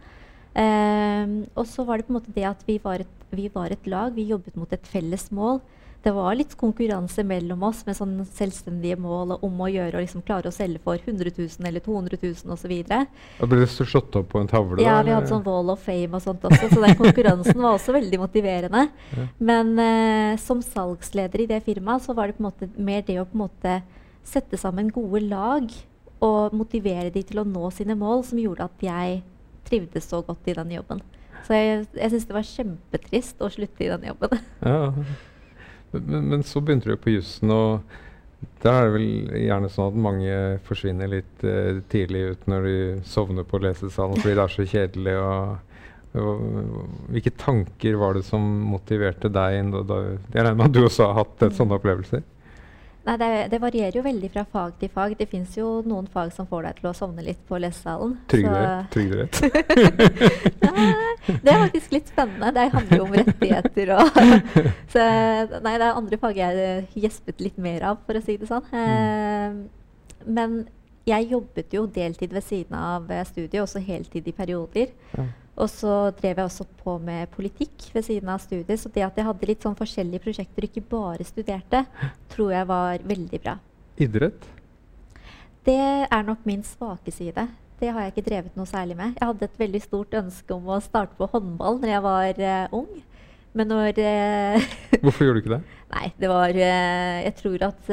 Eh, 0.57 1.35
og 1.53 1.65
så 1.69 1.85
var 1.87 1.97
det 1.97 2.07
på 2.07 2.13
en 2.13 2.19
måte 2.19 2.33
det 2.35 2.45
at 2.49 2.61
vi 2.67 2.79
var, 2.83 3.05
et, 3.05 3.27
vi 3.33 3.49
var 3.53 3.73
et 3.73 3.89
lag. 3.89 4.13
Vi 4.17 4.29
jobbet 4.29 4.57
mot 4.59 4.73
et 4.73 4.89
felles 4.89 5.29
mål. 5.33 5.61
Det 5.99 6.11
var 6.15 6.35
litt 6.39 6.53
konkurranse 6.55 7.25
mellom 7.27 7.63
oss 7.67 7.81
med 7.83 7.97
sånn 7.97 8.13
selvstendige 8.23 8.95
mål 8.99 9.33
om 9.43 9.57
å 9.59 9.67
gjøre 9.67 9.97
og 9.97 10.05
liksom 10.05 10.23
klare 10.23 10.47
å 10.47 10.55
selge 10.55 10.79
for 10.85 10.95
100 10.95 11.33
000 11.35 11.67
eller 11.67 11.83
200 11.83 12.19
000 12.21 12.53
osv. 12.55 12.73
Da 12.87 13.01
ble 13.43 13.59
det 13.59 13.67
slått 13.73 14.15
opp 14.15 14.29
på 14.31 14.39
en 14.39 14.47
tavle? 14.47 14.79
Ja, 14.85 15.01
vi 15.03 15.11
hadde 15.11 15.27
sånn 15.27 15.43
Wall 15.43 15.73
of 15.73 15.83
Fame 15.83 16.15
og 16.15 16.23
sånt 16.23 16.45
også, 16.47 16.71
så 16.71 16.79
den 16.85 16.95
konkurransen 16.99 17.59
var 17.59 17.75
også 17.75 17.95
veldig 17.95 18.21
motiverende. 18.23 18.87
Ja. 19.09 19.25
Men 19.41 19.71
eh, 19.81 20.35
som 20.39 20.59
salgsleder 20.63 21.41
i 21.41 21.47
det 21.49 21.57
firmaet 21.65 22.03
så 22.05 22.13
var 22.15 22.29
det 22.29 22.35
på 22.37 22.43
en 22.43 22.47
måte 22.49 22.67
mer 22.77 23.01
det 23.07 23.15
å 23.19 23.25
på 23.27 23.35
en 23.35 23.41
måte 23.41 23.73
sette 24.27 24.59
sammen 24.59 24.91
gode 24.93 25.23
lag 25.25 25.65
og 26.23 26.53
motivere 26.55 27.09
de 27.13 27.23
til 27.25 27.41
å 27.41 27.47
nå 27.47 27.71
sine 27.73 27.95
mål, 27.97 28.21
som 28.27 28.41
gjorde 28.41 28.67
at 28.67 28.85
jeg 28.85 29.21
trivdes 29.67 30.07
så 30.11 30.21
godt 30.25 30.47
i 30.51 30.55
den 30.57 30.75
jobben. 30.77 31.01
Så 31.47 31.57
jeg, 31.57 31.87
jeg 31.95 32.13
syns 32.13 32.27
det 32.29 32.35
var 32.35 32.47
kjempetrist 32.51 33.41
å 33.41 33.49
slutte 33.53 33.85
i 33.85 33.91
den 33.91 34.07
jobben. 34.11 34.45
Ja. 34.61 34.93
Men, 35.91 36.29
men- 36.29 36.43
så 36.43 36.61
begynte 36.61 36.91
du 36.91 36.97
på 36.97 37.15
jussen, 37.15 37.51
og 37.51 37.81
da 38.63 38.73
er 38.77 38.85
det 38.87 38.93
vel 38.95 39.07
gjerne 39.47 39.69
sånn 39.71 39.89
at 39.91 40.03
mange 40.07 40.35
forsvinner 40.67 41.09
litt 41.11 41.43
eh, 41.43 41.81
tidlig 41.91 42.21
ut 42.33 42.45
når 42.51 42.67
de 42.67 42.77
sovner 43.07 43.47
på 43.47 43.59
lesesalen 43.63 44.19
fordi 44.19 44.35
det 44.37 44.43
er 44.45 44.53
så 44.53 44.67
kjedelig. 44.73 45.15
Og, 45.19 46.19
og, 46.19 46.45
hvilke 47.11 47.33
tanker 47.39 47.99
var 47.99 48.15
det 48.15 48.23
som 48.27 48.45
motiverte 48.71 49.31
deg? 49.31 49.73
Da, 49.73 49.83
da, 49.91 49.99
jeg 50.31 50.45
regner 50.45 50.59
med 50.61 50.69
at 50.69 50.77
du 50.77 50.85
også 50.85 51.09
har 51.09 51.19
hatt 51.23 51.47
et 51.49 51.57
sånne 51.57 51.79
opplevelser? 51.79 52.23
Nei, 53.07 53.15
det, 53.17 53.29
det 53.53 53.59
varierer 53.63 53.95
jo 53.95 54.03
veldig 54.03 54.29
fra 54.33 54.43
fag 54.51 54.73
til 54.81 54.91
fag. 54.93 55.15
Det 55.17 55.29
fins 55.31 55.55
jo 55.57 55.79
noen 55.87 56.07
fag 56.11 56.33
som 56.35 56.47
får 56.49 56.67
deg 56.67 56.81
til 56.81 56.89
å 56.89 56.95
sovne 56.97 57.23
litt 57.25 57.39
på 57.47 57.57
lesesalen. 57.61 58.17
Trygderett? 58.29 59.39
Det 61.29 61.51
er 61.51 61.59
faktisk 61.61 61.93
litt 61.93 62.07
spennende. 62.09 62.49
Det 62.55 62.69
handler 62.73 62.97
jo 62.97 63.05
om 63.05 63.13
rettigheter 63.13 63.91
og 63.93 64.19
Så 64.93 65.03
nei, 65.61 65.73
det 65.77 65.85
er 65.85 65.97
andre 65.99 66.17
fag 66.21 66.39
jeg 66.39 67.03
gjespet 67.03 67.43
litt 67.43 67.59
mer 67.61 67.85
av, 67.91 67.99
for 68.07 68.17
å 68.17 68.23
si 68.23 68.37
det 68.39 68.49
sånn. 68.49 68.65
Eh, 68.73 69.59
men 70.25 70.55
jeg 71.09 71.29
jobbet 71.31 71.75
jo 71.75 71.85
deltid 71.93 72.33
ved 72.35 72.45
siden 72.45 72.77
av 72.79 73.11
eh, 73.11 73.25
studiet, 73.27 73.61
også 73.63 73.81
heltid 73.83 74.27
i 74.29 74.35
perioder. 74.35 74.91
Ja. 75.15 75.27
Og 75.59 75.67
så 75.71 75.95
drev 76.15 76.39
jeg 76.39 76.47
også 76.47 76.65
på 76.79 76.95
med 77.03 77.27
politikk 77.33 77.89
ved 77.93 78.05
siden 78.07 78.31
av 78.31 78.39
studiet. 78.43 78.79
Så 78.79 78.91
det 78.95 79.03
at 79.03 79.17
jeg 79.19 79.27
hadde 79.27 79.49
litt 79.49 79.65
sånn 79.65 79.77
forskjellige 79.79 80.23
prosjekter 80.23 80.65
og 80.65 80.69
ikke 80.69 80.85
bare 80.93 81.27
studerte, 81.27 81.83
tror 82.31 82.53
jeg 82.55 82.69
var 82.69 83.03
veldig 83.11 83.41
bra. 83.43 83.57
Idrett? 83.99 84.47
Det 85.67 85.81
er 86.07 86.23
nok 86.25 86.45
min 86.47 86.63
svake 86.63 87.11
side. 87.11 87.47
Det 87.79 87.91
har 87.91 88.05
jeg 88.05 88.13
ikke 88.13 88.27
drevet 88.29 88.55
noe 88.59 88.67
særlig 88.67 88.95
med. 88.99 89.13
Jeg 89.19 89.27
hadde 89.27 89.47
et 89.47 89.59
veldig 89.59 89.81
stort 89.83 90.15
ønske 90.19 90.55
om 90.55 90.71
å 90.71 90.79
starte 90.83 91.15
på 91.19 91.27
håndball 91.31 91.79
når 91.79 91.93
jeg 91.93 92.05
var 92.07 92.41
uh, 92.43 92.79
ung. 92.79 92.89
Men 93.55 93.71
når 93.71 93.99
uh, 93.99 94.71
Hvorfor 95.03 95.27
gjorde 95.27 95.39
du 95.39 95.43
ikke 95.43 95.55
det? 95.57 95.61
Nei, 95.95 96.09
det 96.21 96.29
var 96.31 96.51
uh, 96.53 97.15
Jeg 97.25 97.35
tror 97.39 97.63
at 97.69 97.91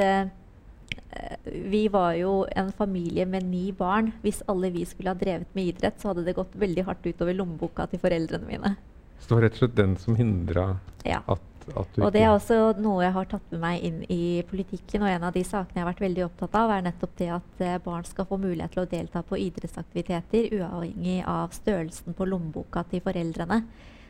vi 1.44 1.87
var 1.92 2.14
jo 2.18 2.44
en 2.56 2.73
familie 2.73 3.26
med 3.26 3.44
ni 3.49 3.70
barn. 3.73 4.12
Hvis 4.23 4.42
alle 4.49 4.70
vi 4.75 4.85
skulle 4.85 5.12
ha 5.14 5.18
drevet 5.18 5.52
med 5.54 5.73
idrett, 5.73 6.00
så 6.00 6.12
hadde 6.12 6.25
det 6.26 6.37
gått 6.37 6.55
veldig 6.59 6.85
hardt 6.88 7.07
utover 7.07 7.35
lommeboka 7.35 7.87
til 7.90 8.02
foreldrene 8.02 8.46
mine. 8.48 8.76
Så 9.18 9.29
det 9.29 9.35
var 9.37 9.44
rett 9.46 9.57
og 9.57 9.62
slett 9.64 9.76
den 9.76 9.96
som 9.96 10.16
hindra 10.18 10.66
Ja. 11.07 11.22
at, 11.26 11.40
at 11.74 11.94
du 11.94 12.02
Og 12.05 12.12
det 12.12 12.22
er 12.22 12.31
også 12.35 12.79
noe 12.79 13.02
jeg 13.02 13.12
har 13.12 13.24
tatt 13.31 13.50
med 13.50 13.61
meg 13.61 13.83
inn 13.83 14.02
i 14.12 14.42
politikken. 14.48 15.02
Og 15.02 15.09
en 15.09 15.24
av 15.24 15.33
de 15.33 15.42
sakene 15.44 15.81
jeg 15.81 15.85
har 15.87 15.92
vært 15.92 16.05
veldig 16.05 16.24
opptatt 16.26 16.55
av, 16.55 16.70
er 16.70 16.83
nettopp 16.83 17.16
det 17.16 17.31
at 17.38 17.61
eh, 17.64 17.79
barn 17.79 18.05
skal 18.05 18.29
få 18.29 18.38
mulighet 18.38 18.72
til 18.76 18.85
å 18.85 18.90
delta 18.90 19.22
på 19.22 19.38
idrettsaktiviteter 19.40 20.52
uavhengig 20.61 21.22
av 21.26 21.50
størrelsen 21.57 22.14
på 22.14 22.29
lommeboka 22.29 22.85
til 22.90 23.00
foreldrene. 23.00 23.62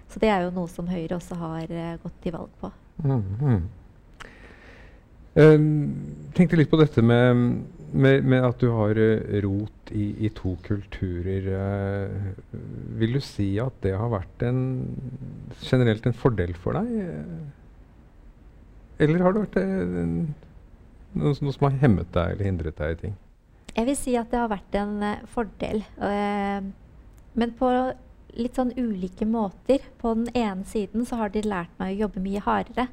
Så 0.08 0.20
det 0.22 0.28
er 0.30 0.44
jo 0.46 0.52
noe 0.54 0.68
som 0.70 0.86
Høyre 0.86 1.16
også 1.16 1.38
har 1.38 1.70
eh, 1.70 1.96
gått 2.02 2.20
til 2.22 2.32
valg 2.32 2.50
på. 2.60 2.72
Mhm. 3.04 3.68
Eh, 5.36 5.56
tenkte 6.36 6.56
litt 6.56 6.70
på 6.72 6.80
dette 6.80 7.02
med, 7.04 7.42
med, 7.92 8.24
med 8.24 8.46
at 8.48 8.62
du 8.62 8.70
har 8.72 8.96
eh, 9.00 9.36
rot 9.44 9.92
i, 9.92 10.08
i 10.26 10.30
to 10.34 10.54
kulturer. 10.64 11.50
eh, 11.58 12.56
vil 12.96 13.18
du 13.18 13.20
si 13.24 13.50
at 13.62 13.76
det 13.84 13.92
har 13.96 14.10
vært 14.12 14.46
en, 14.48 14.64
generelt 15.60 16.08
en 16.08 16.16
fordel 16.16 16.56
for 16.56 16.80
deg? 16.80 16.88
Eller 19.02 19.22
har 19.22 19.36
det 19.36 19.44
vært 19.44 19.60
eh, 19.60 19.76
en, 20.02 20.16
noe, 21.16 21.36
noe 21.36 21.54
som 21.54 21.68
har 21.68 21.78
hemmet 21.84 22.10
deg 22.16 22.34
eller 22.34 22.48
hindret 22.48 22.80
deg 22.80 22.96
i 22.96 23.00
ting? 23.04 23.16
Jeg 23.76 23.88
vil 23.90 23.98
si 23.98 24.16
at 24.16 24.30
det 24.32 24.40
har 24.40 24.48
vært 24.48 24.76
en 24.80 24.94
uh, 25.04 25.24
fordel. 25.28 25.82
Uh, 26.00 26.64
men 27.36 27.50
på 27.58 27.68
litt 28.40 28.56
sånn 28.56 28.72
ulike 28.76 29.28
måter. 29.28 29.84
På 30.00 30.14
den 30.16 30.30
ene 30.32 30.64
siden 30.68 31.04
så 31.08 31.20
har 31.20 31.34
de 31.34 31.44
lært 31.44 31.74
meg 31.80 31.92
å 31.92 32.06
jobbe 32.06 32.24
mye 32.24 32.40
hardere. 32.44 32.86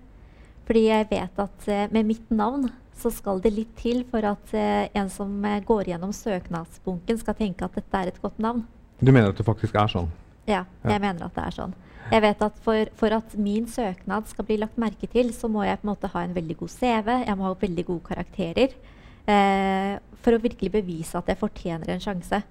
Fordi 0.68 0.86
jeg 0.88 1.08
vet 1.12 1.40
at 1.44 1.68
eh, 1.68 1.88
med 1.92 2.08
mitt 2.08 2.30
navn 2.32 2.70
så 2.96 3.10
skal 3.12 3.42
det 3.44 3.52
litt 3.56 3.72
til 3.80 4.04
for 4.10 4.24
at 4.28 4.54
eh, 4.56 4.86
en 4.96 5.10
som 5.12 5.32
eh, 5.46 5.60
går 5.66 5.90
gjennom 5.92 6.14
søknadsbunken, 6.16 7.20
skal 7.20 7.36
tenke 7.40 7.66
at 7.66 7.76
dette 7.80 8.00
er 8.04 8.12
et 8.14 8.22
godt 8.24 8.40
navn. 8.44 8.64
Du 9.04 9.12
mener 9.12 9.34
at 9.34 9.40
det 9.40 9.46
faktisk 9.48 9.76
er 9.76 9.90
sånn? 9.92 10.12
Ja, 10.48 10.64
Ja. 10.84 10.92
jeg 10.94 11.02
mener 11.02 11.26
at 11.26 11.36
det 11.36 11.44
er 11.48 11.56
sånn. 11.58 11.74
Jeg 12.12 12.22
vet 12.22 12.42
at 12.44 12.58
for, 12.64 12.90
for 13.00 13.16
at 13.16 13.36
min 13.40 13.66
søknad 13.72 14.28
skal 14.28 14.46
bli 14.46 14.58
lagt 14.60 14.78
merke 14.78 15.08
til, 15.08 15.32
så 15.34 15.48
må 15.52 15.64
jeg 15.64 15.80
på 15.80 15.88
en 15.88 15.92
måte 15.94 16.10
ha 16.12 16.24
en 16.24 16.36
veldig 16.36 16.58
god 16.60 16.72
CV, 16.74 17.10
jeg 17.26 17.38
må 17.40 17.48
ha 17.48 17.54
veldig 17.62 17.86
gode 17.88 18.04
karakterer. 18.10 18.76
Eh, 19.24 19.94
for 20.24 20.36
å 20.36 20.42
virkelig 20.44 20.72
bevise 20.74 21.16
at 21.18 21.32
jeg 21.32 21.40
fortjener 21.40 21.90
en 21.94 22.04
sjanse. 22.04 22.42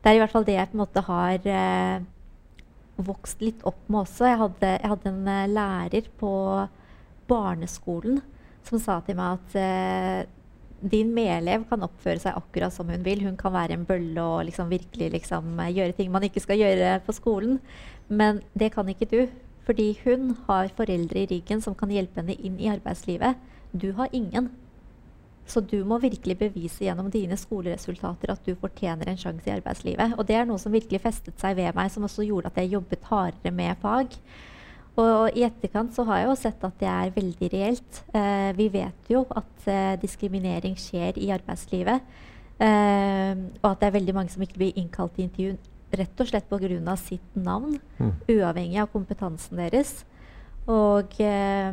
Det 0.00 0.10
er 0.10 0.16
i 0.16 0.22
hvert 0.22 0.32
fall 0.32 0.46
det 0.46 0.54
jeg 0.56 0.70
på 0.70 0.78
en 0.78 0.82
måte 0.84 1.02
har 1.06 1.46
eh, 1.50 2.02
vokst 3.02 3.42
litt 3.42 3.62
opp 3.68 3.82
med 3.90 4.04
også. 4.04 4.28
Jeg 4.30 4.38
hadde, 4.40 4.70
jeg 4.78 4.92
hadde 4.94 5.10
en 5.12 5.54
lærer 5.54 6.08
på 6.22 6.32
barneskolen 7.30 8.20
som 8.66 8.82
sa 8.82 8.98
til 9.04 9.16
meg 9.18 9.38
at 9.38 9.56
eh, 9.58 10.28
din 10.80 11.12
medelev 11.12 11.66
kan 11.68 11.84
oppføre 11.84 12.22
seg 12.22 12.36
akkurat 12.38 12.72
som 12.74 12.88
hun 12.88 13.04
vil. 13.04 13.22
Hun 13.26 13.36
kan 13.40 13.52
være 13.52 13.76
en 13.76 13.86
bølle 13.88 14.22
og 14.22 14.46
liksom 14.48 14.70
virkelig 14.72 15.10
liksom, 15.16 15.52
eh, 15.60 15.74
gjøre 15.76 15.96
ting 15.96 16.10
man 16.12 16.24
ikke 16.26 16.42
skal 16.44 16.60
gjøre 16.60 16.98
på 17.06 17.16
skolen. 17.16 17.60
Men 18.08 18.42
det 18.58 18.72
kan 18.74 18.88
ikke 18.88 19.10
du. 19.10 19.20
Fordi 19.68 19.92
hun 20.04 20.34
har 20.48 20.72
foreldre 20.74 21.20
i 21.20 21.28
ryggen 21.30 21.60
som 21.62 21.76
kan 21.78 21.92
hjelpe 21.92 22.22
henne 22.22 22.34
inn 22.34 22.56
i 22.58 22.70
arbeidslivet. 22.72 23.36
Du 23.72 23.92
har 23.92 24.08
ingen. 24.12 24.50
Så 25.46 25.60
du 25.60 25.84
må 25.84 25.98
virkelig 25.98 26.36
bevise 26.38 26.84
gjennom 26.84 27.10
dine 27.10 27.36
skoleresultater 27.38 28.32
at 28.32 28.44
du 28.46 28.54
fortjener 28.58 29.08
en 29.10 29.18
sjanse 29.18 29.46
i 29.48 29.54
arbeidslivet. 29.54 30.14
Og 30.18 30.26
det 30.26 30.36
er 30.38 30.46
noe 30.48 30.58
som 30.62 30.72
virkelig 30.72 31.02
festet 31.02 31.38
seg 31.42 31.56
ved 31.58 31.74
meg, 31.76 31.90
som 31.90 32.06
også 32.06 32.26
gjorde 32.26 32.52
at 32.52 32.60
jeg 32.60 32.72
jobbet 32.76 33.08
hardere 33.10 33.54
med 33.54 33.78
fag. 33.82 34.16
Og 34.98 35.30
i 35.38 35.44
etterkant 35.46 35.94
så 35.94 36.04
har 36.08 36.18
jeg 36.18 36.28
jo 36.28 36.34
sett 36.40 36.64
at 36.66 36.78
det 36.80 36.88
er 36.90 37.12
veldig 37.14 37.48
reelt. 37.52 38.02
Eh, 38.14 38.50
vi 38.58 38.68
vet 38.68 39.08
jo 39.12 39.22
at 39.30 39.68
eh, 39.70 39.96
diskriminering 40.02 40.74
skjer 40.76 41.16
i 41.18 41.30
arbeidslivet. 41.34 42.02
Eh, 42.60 43.34
og 43.62 43.70
at 43.70 43.80
det 43.80 43.88
er 43.88 43.94
veldig 43.98 44.14
mange 44.14 44.30
som 44.34 44.42
ikke 44.44 44.58
blir 44.60 44.76
innkalt 44.76 45.14
til 45.16 45.28
intervju 45.28 45.56
rett 46.00 46.20
og 46.22 46.28
slett 46.28 46.48
pga. 46.50 46.96
sitt 46.96 47.36
navn, 47.36 47.80
Mm. 47.98 48.12
uavhengig 48.28 48.78
av 48.80 48.92
kompetansen 48.92 49.56
deres. 49.56 50.04
Og 50.68 51.08
eh, 51.20 51.72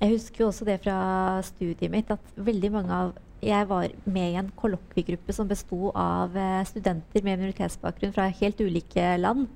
jeg 0.00 0.10
husker 0.12 0.40
jo 0.44 0.48
også 0.48 0.64
det 0.64 0.80
fra 0.82 1.40
studiet 1.42 1.90
mitt 1.90 2.10
at 2.10 2.20
veldig 2.36 2.72
mange 2.72 2.90
av 2.92 3.14
Jeg 3.42 3.68
var 3.68 3.86
med 4.06 4.32
i 4.32 4.36
en 4.36 4.50
kollokviegruppe 4.56 5.32
som 5.32 5.46
besto 5.46 5.92
av 5.94 6.34
eh, 6.34 6.64
studenter 6.64 7.22
med 7.22 7.38
minoritetsbakgrunn 7.38 8.12
fra 8.14 8.28
helt 8.28 8.58
ulike 8.60 9.18
land. 9.20 9.46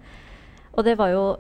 Og 0.77 0.85
det 0.85 0.99
var 0.99 1.09
jo 1.09 1.37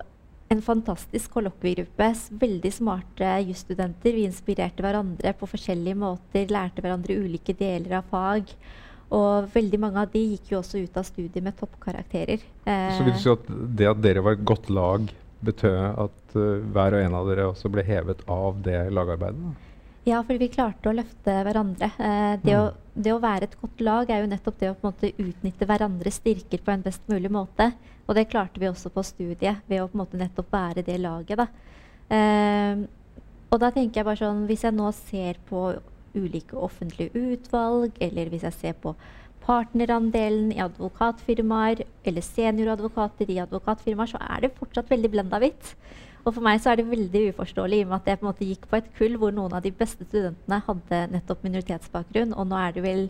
en 0.50 0.62
fantastisk 0.62 1.30
kollokviegruppe. 1.30 2.14
Veldig 2.30 2.72
smarte 2.74 3.28
jusstudenter. 3.46 4.16
Vi 4.16 4.26
inspirerte 4.26 4.82
hverandre 4.82 5.30
på 5.38 5.46
forskjellige 5.46 5.98
måter, 6.00 6.48
lærte 6.50 6.82
hverandre 6.82 7.18
ulike 7.22 7.54
deler 7.54 8.00
av 8.00 8.08
fag. 8.10 8.50
Og 9.14 9.46
veldig 9.54 9.78
mange 9.82 10.02
av 10.02 10.10
de 10.10 10.24
gikk 10.32 10.50
jo 10.50 10.58
også 10.58 10.82
ut 10.82 10.98
av 10.98 11.06
studiet 11.06 11.42
med 11.42 11.54
toppkarakterer. 11.58 12.42
Så 12.66 13.06
vil 13.06 13.12
du 13.12 13.18
Eh, 13.18 13.22
si 13.22 13.30
at 13.30 13.46
det 13.78 13.90
at 13.92 14.02
dere 14.02 14.24
var 14.26 14.34
et 14.34 14.44
godt 14.44 14.70
lag, 14.70 15.06
betød 15.40 15.78
at 16.06 16.34
uh, 16.36 16.58
hver 16.74 16.98
og 16.98 17.04
en 17.04 17.14
av 17.14 17.30
dere 17.30 17.46
også 17.48 17.70
ble 17.72 17.86
hevet 17.86 18.26
av 18.28 18.58
det 18.62 18.90
lagarbeidet? 18.90 19.54
Ja, 20.04 20.18
for 20.26 20.34
vi 20.34 20.50
klarte 20.50 20.90
å 20.90 20.96
løfte 20.96 21.30
hverandre. 21.46 21.92
Eh, 21.94 22.34
det, 22.42 22.56
mm. 22.56 22.58
å, 22.58 22.94
det, 22.94 23.14
å, 23.14 23.22
være 23.22 23.46
et 23.46 23.56
godt 23.60 23.86
lag 23.86 24.10
er 24.10 24.24
jo 24.24 24.32
nettopp 24.34 24.58
det 24.58 24.72
å 24.72 24.74
på 24.74 24.88
en 24.88 24.94
måte 24.94 25.14
utnytte 25.14 25.70
hverandres 25.70 26.18
styrker 26.18 26.58
på 26.64 26.74
en 26.74 26.82
best 26.82 27.06
mulig 27.06 27.30
måte. 27.30 27.70
Og 28.10 28.16
det 28.18 28.26
klarte 28.26 28.58
vi 28.58 28.66
også 28.66 28.90
på 28.90 29.04
studiet, 29.06 29.62
ved 29.70 29.84
å 29.84 29.86
på 29.86 29.94
en 29.94 30.02
måte 30.02 30.18
nettopp 30.18 30.50
være 30.50 30.82
det 30.82 30.98
laget. 30.98 31.38
Da. 31.38 31.46
Eh, 32.10 32.82
og 33.50 33.62
da 33.62 33.70
tenker 33.70 34.00
jeg 34.00 34.06
bare 34.08 34.18
sånn 34.18 34.46
Hvis 34.48 34.64
jeg 34.66 34.74
nå 34.74 34.88
ser 34.96 35.38
på 35.46 35.60
ulike 36.18 36.58
offentlige 36.58 37.14
utvalg, 37.14 37.94
eller 38.02 38.30
hvis 38.32 38.42
jeg 38.48 38.56
ser 38.56 38.78
på 38.82 38.96
partnerandelen 39.44 40.50
i 40.52 40.60
advokatfirmaer 40.62 41.84
eller 42.06 42.24
senioradvokater 42.26 43.30
i 43.30 43.38
advokatfirmaer, 43.44 44.10
så 44.10 44.18
er 44.20 44.44
det 44.44 44.56
fortsatt 44.58 44.90
veldig 44.90 45.10
blenda 45.14 45.38
hvitt. 45.42 45.70
Og 46.26 46.34
for 46.34 46.44
meg 46.44 46.60
så 46.60 46.72
er 46.72 46.80
det 46.80 46.90
veldig 46.90 47.22
uforståelig 47.30 47.78
i 47.78 47.84
og 47.86 47.92
med 47.92 48.00
at 48.02 48.10
jeg 48.10 48.20
på 48.20 48.26
en 48.26 48.30
måte 48.32 48.48
gikk 48.48 48.66
på 48.68 48.80
et 48.80 48.90
kull 48.98 49.16
hvor 49.22 49.32
noen 49.32 49.54
av 49.56 49.62
de 49.64 49.72
beste 49.72 50.04
studentene 50.04 50.60
hadde 50.66 51.00
nettopp 51.14 51.46
minoritetsbakgrunn, 51.46 52.34
og 52.34 52.50
nå 52.50 52.58
er 52.60 52.74
det 52.76 52.84
vel 52.84 53.06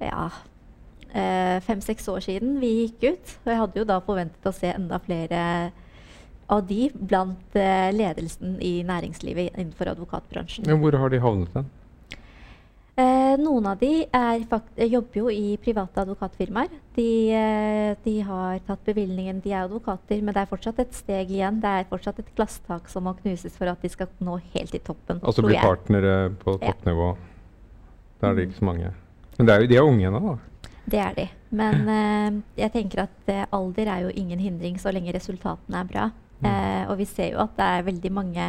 ja, 0.00 0.30
fem-seks 1.66 2.06
år 2.08 2.22
siden 2.24 2.54
vi 2.62 2.70
gikk 2.86 3.04
ut. 3.12 3.32
Og 3.44 3.50
jeg 3.52 3.60
hadde 3.60 3.80
jo 3.82 3.88
da 3.88 3.98
forventet 4.04 4.48
å 4.48 4.54
se 4.56 4.70
enda 4.72 4.98
flere 5.02 5.42
av 6.52 6.64
de 6.68 6.88
blant 6.92 7.56
eh, 7.58 7.90
ledelsen 7.94 8.58
i 8.62 8.80
næringslivet 8.86 9.54
innenfor 9.54 9.92
advokatbransjen. 9.94 10.68
Ja, 10.68 10.76
hvor 10.80 10.96
har 10.98 11.12
de 11.12 11.20
havnet 11.22 11.54
hen? 11.56 11.70
Eh, 13.00 13.34
noen 13.40 13.66
av 13.70 13.80
de 13.80 14.04
jobber 14.84 15.16
jo 15.22 15.30
i 15.32 15.56
private 15.62 16.02
advokatfirmaer. 16.02 16.74
De, 16.96 17.08
eh, 17.32 17.94
de, 18.04 18.16
har 18.28 18.60
tatt 18.66 18.84
bevilgningen, 18.84 19.40
de 19.40 19.54
er 19.54 19.64
advokater, 19.64 20.20
men 20.20 20.36
det 20.36 20.44
er 20.44 20.50
fortsatt 20.50 20.82
et 20.84 20.94
steg 20.96 21.32
igjen. 21.32 21.62
Det 21.62 21.72
er 21.72 21.88
fortsatt 21.88 22.20
et 22.20 22.32
glasstak 22.36 22.92
som 22.92 23.08
må 23.08 23.16
knuses 23.22 23.56
for 23.56 23.72
at 23.72 23.80
de 23.80 23.92
skal 23.92 24.12
nå 24.20 24.36
helt 24.52 24.76
i 24.76 24.82
toppen. 24.84 25.22
Altså 25.22 25.46
bli 25.46 25.56
partnere 25.56 26.34
på 26.42 26.58
toppnivå. 26.60 27.12
Ja. 27.16 27.28
Da 28.20 28.30
er 28.30 28.38
det 28.38 28.50
ikke 28.50 28.60
så 28.60 28.68
mange. 28.68 28.92
Men 29.38 29.48
er 29.48 29.64
jo, 29.64 29.72
de 29.72 29.78
er 29.80 29.88
unge 29.88 30.10
ennå, 30.10 30.20
da? 30.34 30.51
Det 30.84 30.98
er 30.98 31.16
de. 31.16 31.26
Men 31.54 31.88
eh, 31.88 32.40
jeg 32.64 32.74
tenker 32.74 33.04
at 33.04 33.30
eh, 33.30 33.46
alder 33.54 33.90
er 33.92 34.06
jo 34.06 34.14
ingen 34.18 34.40
hindring 34.42 34.78
så 34.82 34.92
lenge 34.94 35.14
resultatene 35.14 35.82
er 35.82 35.90
bra. 35.90 36.06
Mm. 36.42 36.48
Eh, 36.50 36.84
og 36.90 36.96
vi 36.98 37.06
ser 37.08 37.32
jo 37.34 37.42
at 37.44 37.54
det 37.58 37.68
er 37.68 37.86
veldig 37.90 38.12
mange 38.14 38.48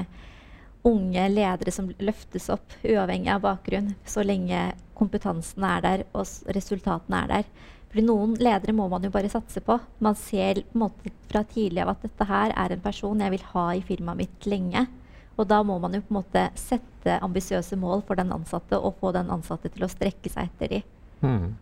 unge 0.84 1.28
ledere 1.32 1.72
som 1.72 1.92
løftes 2.04 2.50
opp, 2.52 2.74
uavhengig 2.84 3.32
av 3.32 3.44
bakgrunn, 3.46 3.94
så 4.04 4.24
lenge 4.26 4.74
kompetansen 4.98 5.64
er 5.64 5.86
der 5.86 6.04
og 6.12 6.28
resultatene 6.56 7.22
er 7.22 7.32
der. 7.38 7.70
Fordi 7.94 8.04
noen 8.08 8.34
ledere 8.42 8.74
må 8.74 8.88
man 8.90 9.06
jo 9.06 9.12
bare 9.14 9.30
satse 9.30 9.62
på. 9.62 9.78
Man 10.04 10.18
ser 10.18 10.64
på 10.66 10.74
en 10.74 10.84
måte 10.88 11.14
fra 11.30 11.44
tidlig 11.46 11.84
av 11.84 11.94
at 11.94 12.04
dette 12.08 12.26
her 12.26 12.54
er 12.58 12.74
en 12.74 12.82
person 12.82 13.22
jeg 13.22 13.36
vil 13.36 13.46
ha 13.52 13.68
i 13.78 13.84
firmaet 13.86 14.24
mitt 14.24 14.48
lenge. 14.50 14.88
Og 15.38 15.46
da 15.50 15.60
må 15.66 15.78
man 15.82 15.94
jo 15.94 16.02
på 16.02 16.14
en 16.14 16.20
måte 16.20 16.48
sette 16.58 17.20
ambisiøse 17.26 17.78
mål 17.80 18.02
for 18.08 18.18
den 18.18 18.34
ansatte 18.34 18.78
og 18.78 18.98
få 19.02 19.14
den 19.14 19.30
ansatte 19.34 19.70
til 19.74 19.86
å 19.86 19.92
strekke 19.92 20.32
seg 20.34 20.50
etter 20.50 20.74
de. 20.74 20.82
Hmm. 21.22 21.54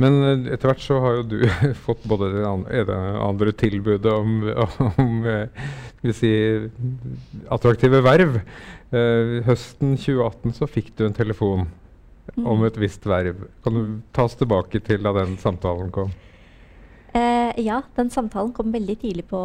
Men 0.00 0.16
eh, 0.26 0.48
etter 0.54 0.70
hvert 0.70 0.82
så 0.82 0.98
har 1.02 1.20
jo 1.20 1.26
du 1.34 1.38
fått 1.86 2.04
både 2.10 2.32
det 2.34 2.44
andre 2.48 3.54
tilbudet 3.58 4.10
om, 4.10 4.40
om 5.02 5.28
eh, 5.30 5.70
si, 6.14 6.32
attraktive 7.52 8.02
verv. 8.04 8.40
Uh, 8.94 9.40
høsten 9.42 9.96
2018 9.98 10.52
så 10.54 10.68
fikk 10.70 10.92
du 10.94 11.00
en 11.08 11.16
telefon 11.16 11.64
mm. 12.36 12.44
om 12.46 12.60
et 12.66 12.76
visst 12.78 13.02
verv. 13.10 13.40
Kan 13.64 13.74
du 13.74 13.96
ta 14.14 14.28
oss 14.28 14.36
tilbake 14.38 14.78
til 14.86 15.02
da 15.02 15.10
den 15.16 15.34
samtalen 15.42 15.88
kom? 15.94 16.12
Uh, 17.14 17.50
ja, 17.58 17.80
den 17.96 18.12
samtalen 18.14 18.52
kom 18.54 18.70
veldig 18.74 18.96
tidlig 19.02 19.24
på 19.30 19.40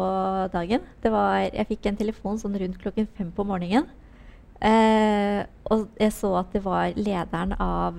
dagen. 0.54 0.84
Var, 1.02 1.48
jeg 1.48 1.66
fikk 1.72 1.90
en 1.90 1.98
telefon 1.98 2.38
sånn 2.38 2.54
rundt 2.62 2.78
klokken 2.82 3.10
fem 3.16 3.32
på 3.34 3.46
morgenen. 3.48 3.90
Uh, 4.60 5.42
og 5.72 5.88
jeg 5.98 6.14
så 6.14 6.34
at 6.44 6.54
det 6.54 6.62
var 6.62 6.94
lederen 6.94 7.56
av 7.56 7.98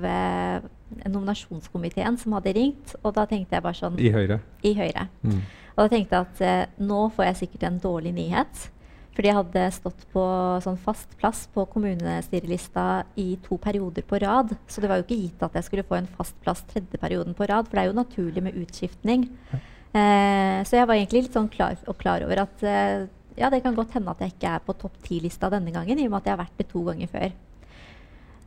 nominasjonskomiteen 1.06 2.19
som 2.21 2.36
hadde 2.38 2.54
ringt. 2.58 2.93
Og 3.01 3.15
da 3.17 3.25
tenkte 3.30 3.58
jeg 3.58 3.65
bare 3.65 3.77
sånn 3.77 3.97
I 4.01 4.12
Høyre? 4.13 4.41
I 4.67 4.75
Høyre. 4.77 5.08
Mm. 5.23 5.41
Og 5.71 5.82
da 5.84 5.89
tenkte 5.93 6.17
jeg 6.17 6.27
at 6.27 6.45
eh, 6.45 6.77
nå 6.84 7.01
får 7.15 7.30
jeg 7.30 7.41
sikkert 7.43 7.67
en 7.69 7.82
dårlig 7.84 8.13
nyhet. 8.17 8.67
Fordi 9.12 9.27
jeg 9.27 9.36
hadde 9.36 9.63
stått 9.75 10.04
på 10.13 10.23
sånn 10.63 10.77
fast 10.80 11.17
plass 11.19 11.43
på 11.51 11.65
kommunestyrelista 11.73 13.04
i 13.19 13.34
to 13.43 13.58
perioder 13.60 14.06
på 14.08 14.21
rad. 14.23 14.54
Så 14.71 14.84
det 14.84 14.91
var 14.91 15.01
jo 15.01 15.06
ikke 15.08 15.19
gitt 15.19 15.43
at 15.43 15.58
jeg 15.60 15.67
skulle 15.67 15.88
få 15.88 15.97
en 15.99 16.08
fast 16.15 16.38
plass 16.43 16.63
tredje 16.69 16.99
perioden 17.01 17.36
på 17.36 17.47
rad. 17.51 17.67
For 17.67 17.75
det 17.75 17.84
er 17.84 17.91
jo 17.91 17.97
naturlig 17.99 18.45
med 18.45 18.60
utskiftning. 18.62 19.27
Eh, 19.51 20.60
så 20.63 20.80
jeg 20.80 20.88
var 20.88 20.95
egentlig 20.95 21.25
litt 21.25 21.36
sånn 21.36 21.51
klar, 21.51 21.75
og 21.91 21.97
klar 21.99 22.23
over 22.23 22.45
at 22.45 22.63
eh, 22.63 23.10
ja, 23.36 23.49
det 23.51 23.60
kan 23.63 23.75
godt 23.75 23.97
hende 23.97 24.13
at 24.13 24.21
jeg 24.23 24.36
ikke 24.36 24.54
er 24.56 24.63
på 24.63 24.75
topp 24.80 24.99
ti-lista 25.04 25.49
denne 25.51 25.73
gangen, 25.75 25.99
i 25.99 26.08
og 26.08 26.13
med 26.13 26.21
at 26.21 26.30
jeg 26.30 26.36
har 26.38 26.43
vært 26.45 26.62
det 26.62 26.67
to 26.71 26.84
ganger 26.88 27.12
før. 27.12 27.34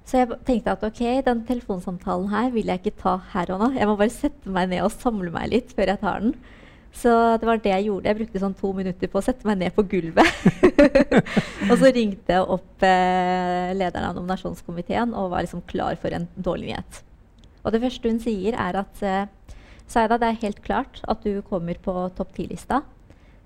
Så 0.05 0.21
jeg 0.21 0.37
tenkte 0.45 0.75
at 0.75 0.83
ok, 0.85 1.01
den 1.25 1.40
telefonsamtalen 1.49 2.29
her 2.29 2.51
vil 2.53 2.69
jeg 2.69 2.83
ikke 2.83 2.99
ta 3.01 3.14
her 3.33 3.55
og 3.55 3.62
nå. 3.62 3.71
Jeg 3.79 3.88
må 3.88 3.97
bare 3.97 4.12
sette 4.12 4.53
meg 4.53 4.69
ned 4.73 4.85
og 4.85 4.93
samle 4.93 5.33
meg 5.33 5.49
litt 5.53 5.73
før 5.77 5.95
jeg 5.95 6.03
tar 6.03 6.27
den. 6.27 6.35
Så 6.95 7.11
det 7.40 7.49
var 7.49 7.59
det 7.59 7.73
jeg 7.73 7.87
gjorde. 7.88 8.07
Jeg 8.11 8.19
brukte 8.21 8.43
sånn 8.43 8.59
to 8.59 8.71
minutter 8.77 9.11
på 9.11 9.19
å 9.19 9.25
sette 9.25 9.49
meg 9.49 9.59
ned 9.62 9.75
på 9.75 9.83
gulvet. 9.90 10.45
og 11.71 11.75
så 11.81 11.90
ringte 11.90 12.37
jeg 12.37 12.53
opp 12.55 12.85
eh, 12.87 13.73
lederen 13.75 14.11
av 14.12 14.19
nominasjonskomiteen 14.21 15.17
og 15.17 15.33
var 15.33 15.47
liksom 15.47 15.64
klar 15.71 15.99
for 16.01 16.14
en 16.14 16.29
dårlig 16.37 16.71
nyhet. 16.71 17.01
Og 17.64 17.75
det 17.75 17.81
første 17.83 18.12
hun 18.12 18.21
sier, 18.23 18.55
er 18.61 18.79
at 18.85 19.03
eh, 19.03 19.27
Saida, 19.90 20.21
det 20.21 20.31
er 20.31 20.43
helt 20.45 20.62
klart 20.64 21.03
at 21.11 21.25
du 21.25 21.43
kommer 21.49 21.81
på 21.83 21.97
topp 22.17 22.37
ti-lista, 22.37 22.83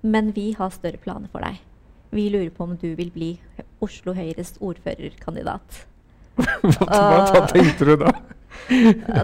men 0.03 0.31
vi 0.35 0.51
har 0.59 0.71
større 0.75 1.01
planer 1.01 1.31
for 1.31 1.43
deg. 1.43 1.57
Vi 2.15 2.29
lurer 2.31 2.51
på 2.53 2.65
om 2.67 2.77
du 2.79 2.93
vil 2.97 3.11
bli 3.13 3.33
Oslo 3.83 4.15
Høyres 4.17 4.55
ordførerkandidat. 4.63 5.88
Hva, 6.39 7.23
hva 7.29 7.45
tenkte 7.51 7.87
du 7.87 7.95
da? 8.03 8.13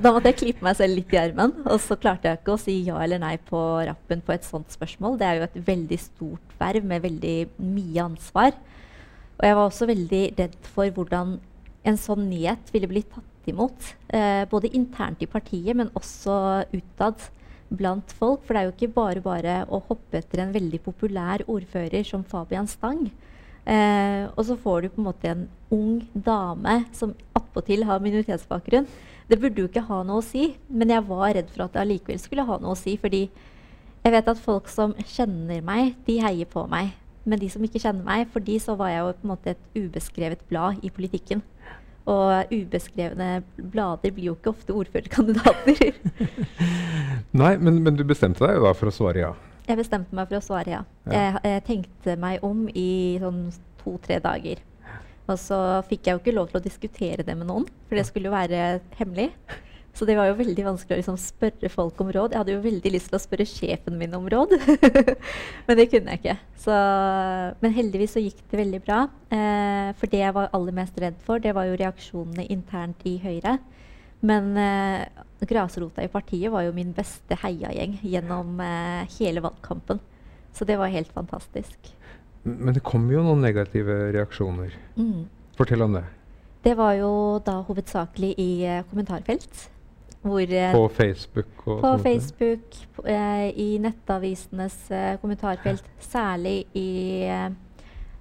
da 0.01 0.11
måtte 0.11 0.31
jeg 0.31 0.39
klype 0.39 0.65
meg 0.65 0.77
selv 0.79 0.97
litt 0.97 1.13
i 1.13 1.19
armen. 1.21 1.53
Og 1.65 1.79
så 1.83 1.97
klarte 1.99 2.29
jeg 2.29 2.41
ikke 2.41 2.55
å 2.55 2.61
si 2.61 2.77
ja 2.87 2.97
eller 3.03 3.21
nei 3.21 3.35
på 3.41 3.59
rappen 3.87 4.23
på 4.25 4.35
et 4.35 4.47
sånt 4.47 4.73
spørsmål. 4.73 5.19
Det 5.19 5.27
er 5.27 5.39
jo 5.39 5.47
et 5.47 5.59
veldig 5.67 5.99
stort 6.01 6.55
verv 6.61 6.87
med 6.87 7.05
veldig 7.05 7.37
mye 7.61 8.07
ansvar. 8.07 8.55
Og 9.35 9.47
jeg 9.47 9.57
var 9.57 9.67
også 9.67 9.89
veldig 9.89 10.23
redd 10.39 10.59
for 10.73 10.91
hvordan 10.95 11.37
en 11.85 11.97
sånn 12.01 12.27
nyhet 12.31 12.71
ville 12.73 12.89
bli 12.89 13.03
tatt 13.05 13.49
imot. 13.51 13.93
Eh, 14.09 14.43
både 14.49 14.73
internt 14.73 15.21
i 15.21 15.29
partiet, 15.29 15.75
men 15.77 15.91
også 15.97 16.65
utad 16.73 17.27
blant 17.69 18.13
folk. 18.17 18.45
For 18.45 18.55
det 18.55 18.61
er 18.61 18.69
jo 18.69 18.75
ikke 18.75 18.95
bare 18.95 19.25
bare 19.25 19.59
å 19.69 19.81
hoppe 19.89 20.21
etter 20.21 20.41
en 20.41 20.55
veldig 20.55 20.81
populær 20.85 21.45
ordfører 21.51 22.07
som 22.07 22.25
Fabian 22.25 22.69
Stang. 22.71 23.09
Eh, 23.65 24.27
og 24.29 24.43
så 24.45 24.57
får 24.61 24.81
du 24.81 24.91
på 24.93 25.01
en 25.01 25.07
måte 25.07 25.31
en 25.31 25.47
ung 25.73 26.03
dame 26.13 26.83
som 26.93 27.15
attpåtil 27.37 27.85
har 27.89 28.03
minoritetsbakgrunn. 28.03 28.85
Det 29.25 29.39
burde 29.41 29.63
jo 29.63 29.69
ikke 29.69 29.87
ha 29.87 30.03
noe 30.05 30.21
å 30.21 30.25
si, 30.25 30.51
men 30.69 30.93
jeg 30.93 31.05
var 31.07 31.33
redd 31.33 31.49
for 31.49 31.65
at 31.65 31.73
det 31.73 31.81
allikevel 31.81 32.21
skulle 32.21 32.45
ha 32.45 32.59
noe 32.61 32.75
å 32.75 32.79
si. 32.79 32.93
Fordi 33.01 33.23
jeg 34.05 34.13
vet 34.13 34.29
at 34.29 34.41
folk 34.41 34.69
som 34.69 34.93
kjenner 35.01 35.65
meg, 35.65 35.95
de 36.05 36.19
heier 36.21 36.49
på 36.49 36.67
meg. 36.69 36.93
Men 37.25 37.41
de 37.41 37.49
som 37.49 37.63
ikke 37.65 37.81
kjenner 37.81 38.05
meg, 38.05 38.27
for 38.29 38.45
de 38.45 38.59
så 38.61 38.75
var 38.77 38.91
jeg 38.93 39.01
jo 39.01 39.15
på 39.17 39.25
en 39.25 39.33
måte 39.33 39.55
et 39.55 39.63
ubeskrevet 39.73 40.45
blad 40.51 40.83
i 40.85 40.93
politikken. 40.93 41.41
Og 42.05 42.53
ubeskrevne 42.53 43.39
blader 43.57 44.13
blir 44.13 44.29
jo 44.29 44.35
ikke 44.37 44.51
ofte 44.53 44.75
ordførerkandidater. 44.77 45.97
Nei, 47.41 47.55
men, 47.57 47.81
men, 47.81 47.97
du 47.97 48.05
bestemte 48.05 48.45
deg 48.45 48.59
jo 48.59 48.67
da 48.67 48.75
for 48.77 48.91
å 48.91 48.93
svare 48.93 49.23
ja? 49.23 49.31
Jeg 49.65 49.79
bestemte 49.79 50.15
meg 50.15 50.29
for 50.29 50.37
å 50.37 50.45
svare 50.45 50.73
ja. 50.75 50.81
ja. 51.09 51.11
Jeg, 51.11 51.43
jeg, 51.49 51.65
tenkte 51.69 52.17
meg 52.21 52.43
om 52.45 52.65
i 52.69 53.17
sånn 53.21 53.47
to-tre 53.81 54.19
dager. 54.21 54.61
Og 55.25 55.37
så 55.41 55.59
fikk 55.89 56.05
jeg 56.05 56.17
jo 56.17 56.21
ikke 56.21 56.35
lov 56.35 56.51
til 56.51 56.59
å 56.59 56.65
diskutere 56.65 57.25
det 57.25 57.33
med 57.37 57.49
noen, 57.49 57.65
for 57.87 57.97
det 57.97 58.05
skulle 58.05 58.29
jo 58.29 58.35
være 58.35 58.75
hemmelig. 58.99 59.31
Så 59.95 60.03
det 60.03 60.17
var 60.19 60.27
jo 60.27 60.35
veldig 60.35 60.65
vanskelig 60.65 60.97
å 60.97 60.99
liksom 60.99 61.17
spørre 61.21 61.69
folk 61.71 62.01
om 62.03 62.09
råd. 62.11 62.33
Jeg 62.33 62.41
hadde 62.41 62.55
jo 62.57 62.63
veldig 62.65 62.91
lyst 62.91 63.07
til 63.09 63.15
å 63.15 63.23
spørre 63.23 63.45
sjefen 63.47 63.95
min 63.95 64.15
om 64.17 64.25
råd, 64.27 64.57
men 65.67 65.79
det 65.79 65.87
kunne 65.93 66.11
jeg 66.11 66.19
ikke. 66.19 66.35
Så, 66.65 66.79
men 67.63 67.75
heldigvis 67.77 68.17
så 68.17 68.23
gikk 68.23 68.41
det 68.51 68.59
veldig 68.59 68.81
bra. 68.83 69.05
Eh, 69.31 69.93
for 69.95 70.11
det 70.11 70.19
jeg 70.19 70.35
var 70.35 70.51
aller 70.57 70.75
mest 70.75 70.99
redd 70.99 71.15
for, 71.23 71.39
det 71.39 71.55
var 71.55 71.69
jo 71.69 71.79
reaksjonene 71.79 72.49
internt 72.51 73.07
i 73.07 73.15
Høyre. 73.23 73.55
Men 74.27 74.51
eh, 74.59 75.23
grasrota 75.43 76.03
i 76.03 76.11
partiet 76.11 76.51
var 76.53 76.63
jo 76.63 76.73
min 76.75 76.93
beste 76.95 77.35
heiagjeng 77.41 77.97
gjennom 78.01 78.59
eh, 78.63 79.17
hele 79.19 79.43
valgkampen. 79.43 79.99
Så 80.55 80.65
det 80.65 80.79
var 80.79 80.93
helt 80.93 81.11
fantastisk. 81.11 81.91
Men 82.43 82.75
det 82.75 82.85
kom 82.85 83.09
jo 83.11 83.23
noen 83.25 83.41
negative 83.43 84.13
reaksjoner. 84.15 84.75
Mm. 84.95 85.25
Fortell 85.57 85.83
om 85.83 85.97
det. 85.97 86.05
Det 86.63 86.75
var 86.77 86.95
jo 86.97 87.11
da 87.45 87.59
hovedsakelig 87.67 88.35
i 88.41 88.51
eh, 88.63 88.83
kommentarfelt. 88.89 89.65
Hvor, 90.25 90.41
eh, 90.41 90.71
på 90.73 90.89
Facebook? 90.89 91.45
på 91.65 91.97
Facebook, 91.97 92.87
eh, 93.05 93.49
i 93.59 93.77
nettavisenes 93.77 94.91
eh, 94.91 95.19
kommentarfelt. 95.21 95.83
Særlig 95.99 96.65
i 96.73 97.19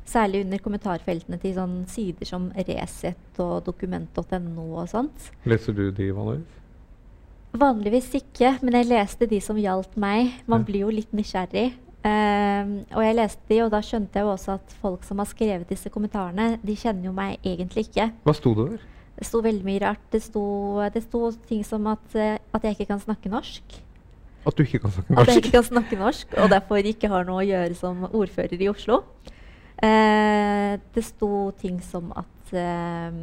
Særlig 0.05 0.43
under 0.45 0.61
kommentarfeltene 0.61 1.39
til 1.41 1.55
sånn 1.57 1.79
sider 1.89 2.29
som 2.29 2.51
Resett 2.53 3.39
og 3.41 3.63
dokument.no 3.65 4.67
og 4.77 4.91
sånt. 4.93 5.31
Leser 5.49 5.73
du 5.73 5.87
de 5.97 6.11
vanligvis? 6.13 6.59
Vanligvis 7.55 8.11
ikke, 8.19 8.57
men 8.67 8.75
jeg 8.81 8.91
leste 8.91 9.29
de 9.31 9.39
som 9.43 9.59
gjaldt 9.59 9.95
meg. 10.01 10.41
Man 10.51 10.65
blir 10.67 10.89
jo 10.89 10.95
litt 10.95 11.13
nysgjerrig. 11.15 11.69
Um, 12.05 12.73
og 12.93 13.01
jeg 13.01 13.17
leste 13.17 13.47
de, 13.49 13.61
og 13.65 13.71
da 13.73 13.79
skjønte 13.81 14.19
jeg 14.19 14.27
jo 14.27 14.33
også 14.35 14.57
at 14.59 14.75
folk 14.83 15.07
som 15.07 15.23
har 15.23 15.29
skrevet 15.31 15.71
disse 15.71 15.89
kommentarene, 15.89 16.59
de 16.61 16.75
kjenner 16.77 17.09
jo 17.09 17.15
meg 17.17 17.39
egentlig 17.47 17.87
ikke. 17.87 18.11
Hva 18.27 18.35
sto 18.37 18.53
det 18.59 18.65
over? 18.67 18.83
Det 19.15 19.29
sto 19.29 19.41
veldig 19.45 19.65
mye 19.65 19.81
rart. 19.85 20.03
Det 20.13 20.21
sto, 20.21 20.45
det 20.93 21.05
sto 21.07 21.31
ting 21.49 21.63
som 21.65 21.87
at, 21.89 22.05
eh, 22.19 22.37
at 22.53 22.67
jeg 22.67 22.77
ikke 22.77 22.91
kan 22.91 23.01
snakke 23.01 23.31
norsk. 23.33 23.79
At 24.45 24.59
du 24.59 24.65
ikke 24.67 24.83
kan 24.83 24.93
snakke 24.93 25.15
norsk? 25.15 25.23
At 25.23 25.33
jeg 25.33 25.45
ikke 25.45 25.55
kan 25.55 25.69
snakke 25.71 26.01
norsk, 26.03 26.35
og 26.43 26.51
derfor 26.53 26.91
ikke 26.91 27.13
har 27.15 27.25
noe 27.29 27.41
å 27.41 27.47
gjøre 27.47 27.79
som 27.79 28.03
ordfører 28.11 28.61
i 28.61 28.69
Oslo. 28.69 29.05
Uh, 29.79 30.75
det 30.95 31.07
sto 31.07 31.31
ting 31.63 31.79
som 31.83 32.11
at 32.19 32.53
eh, 32.53 33.23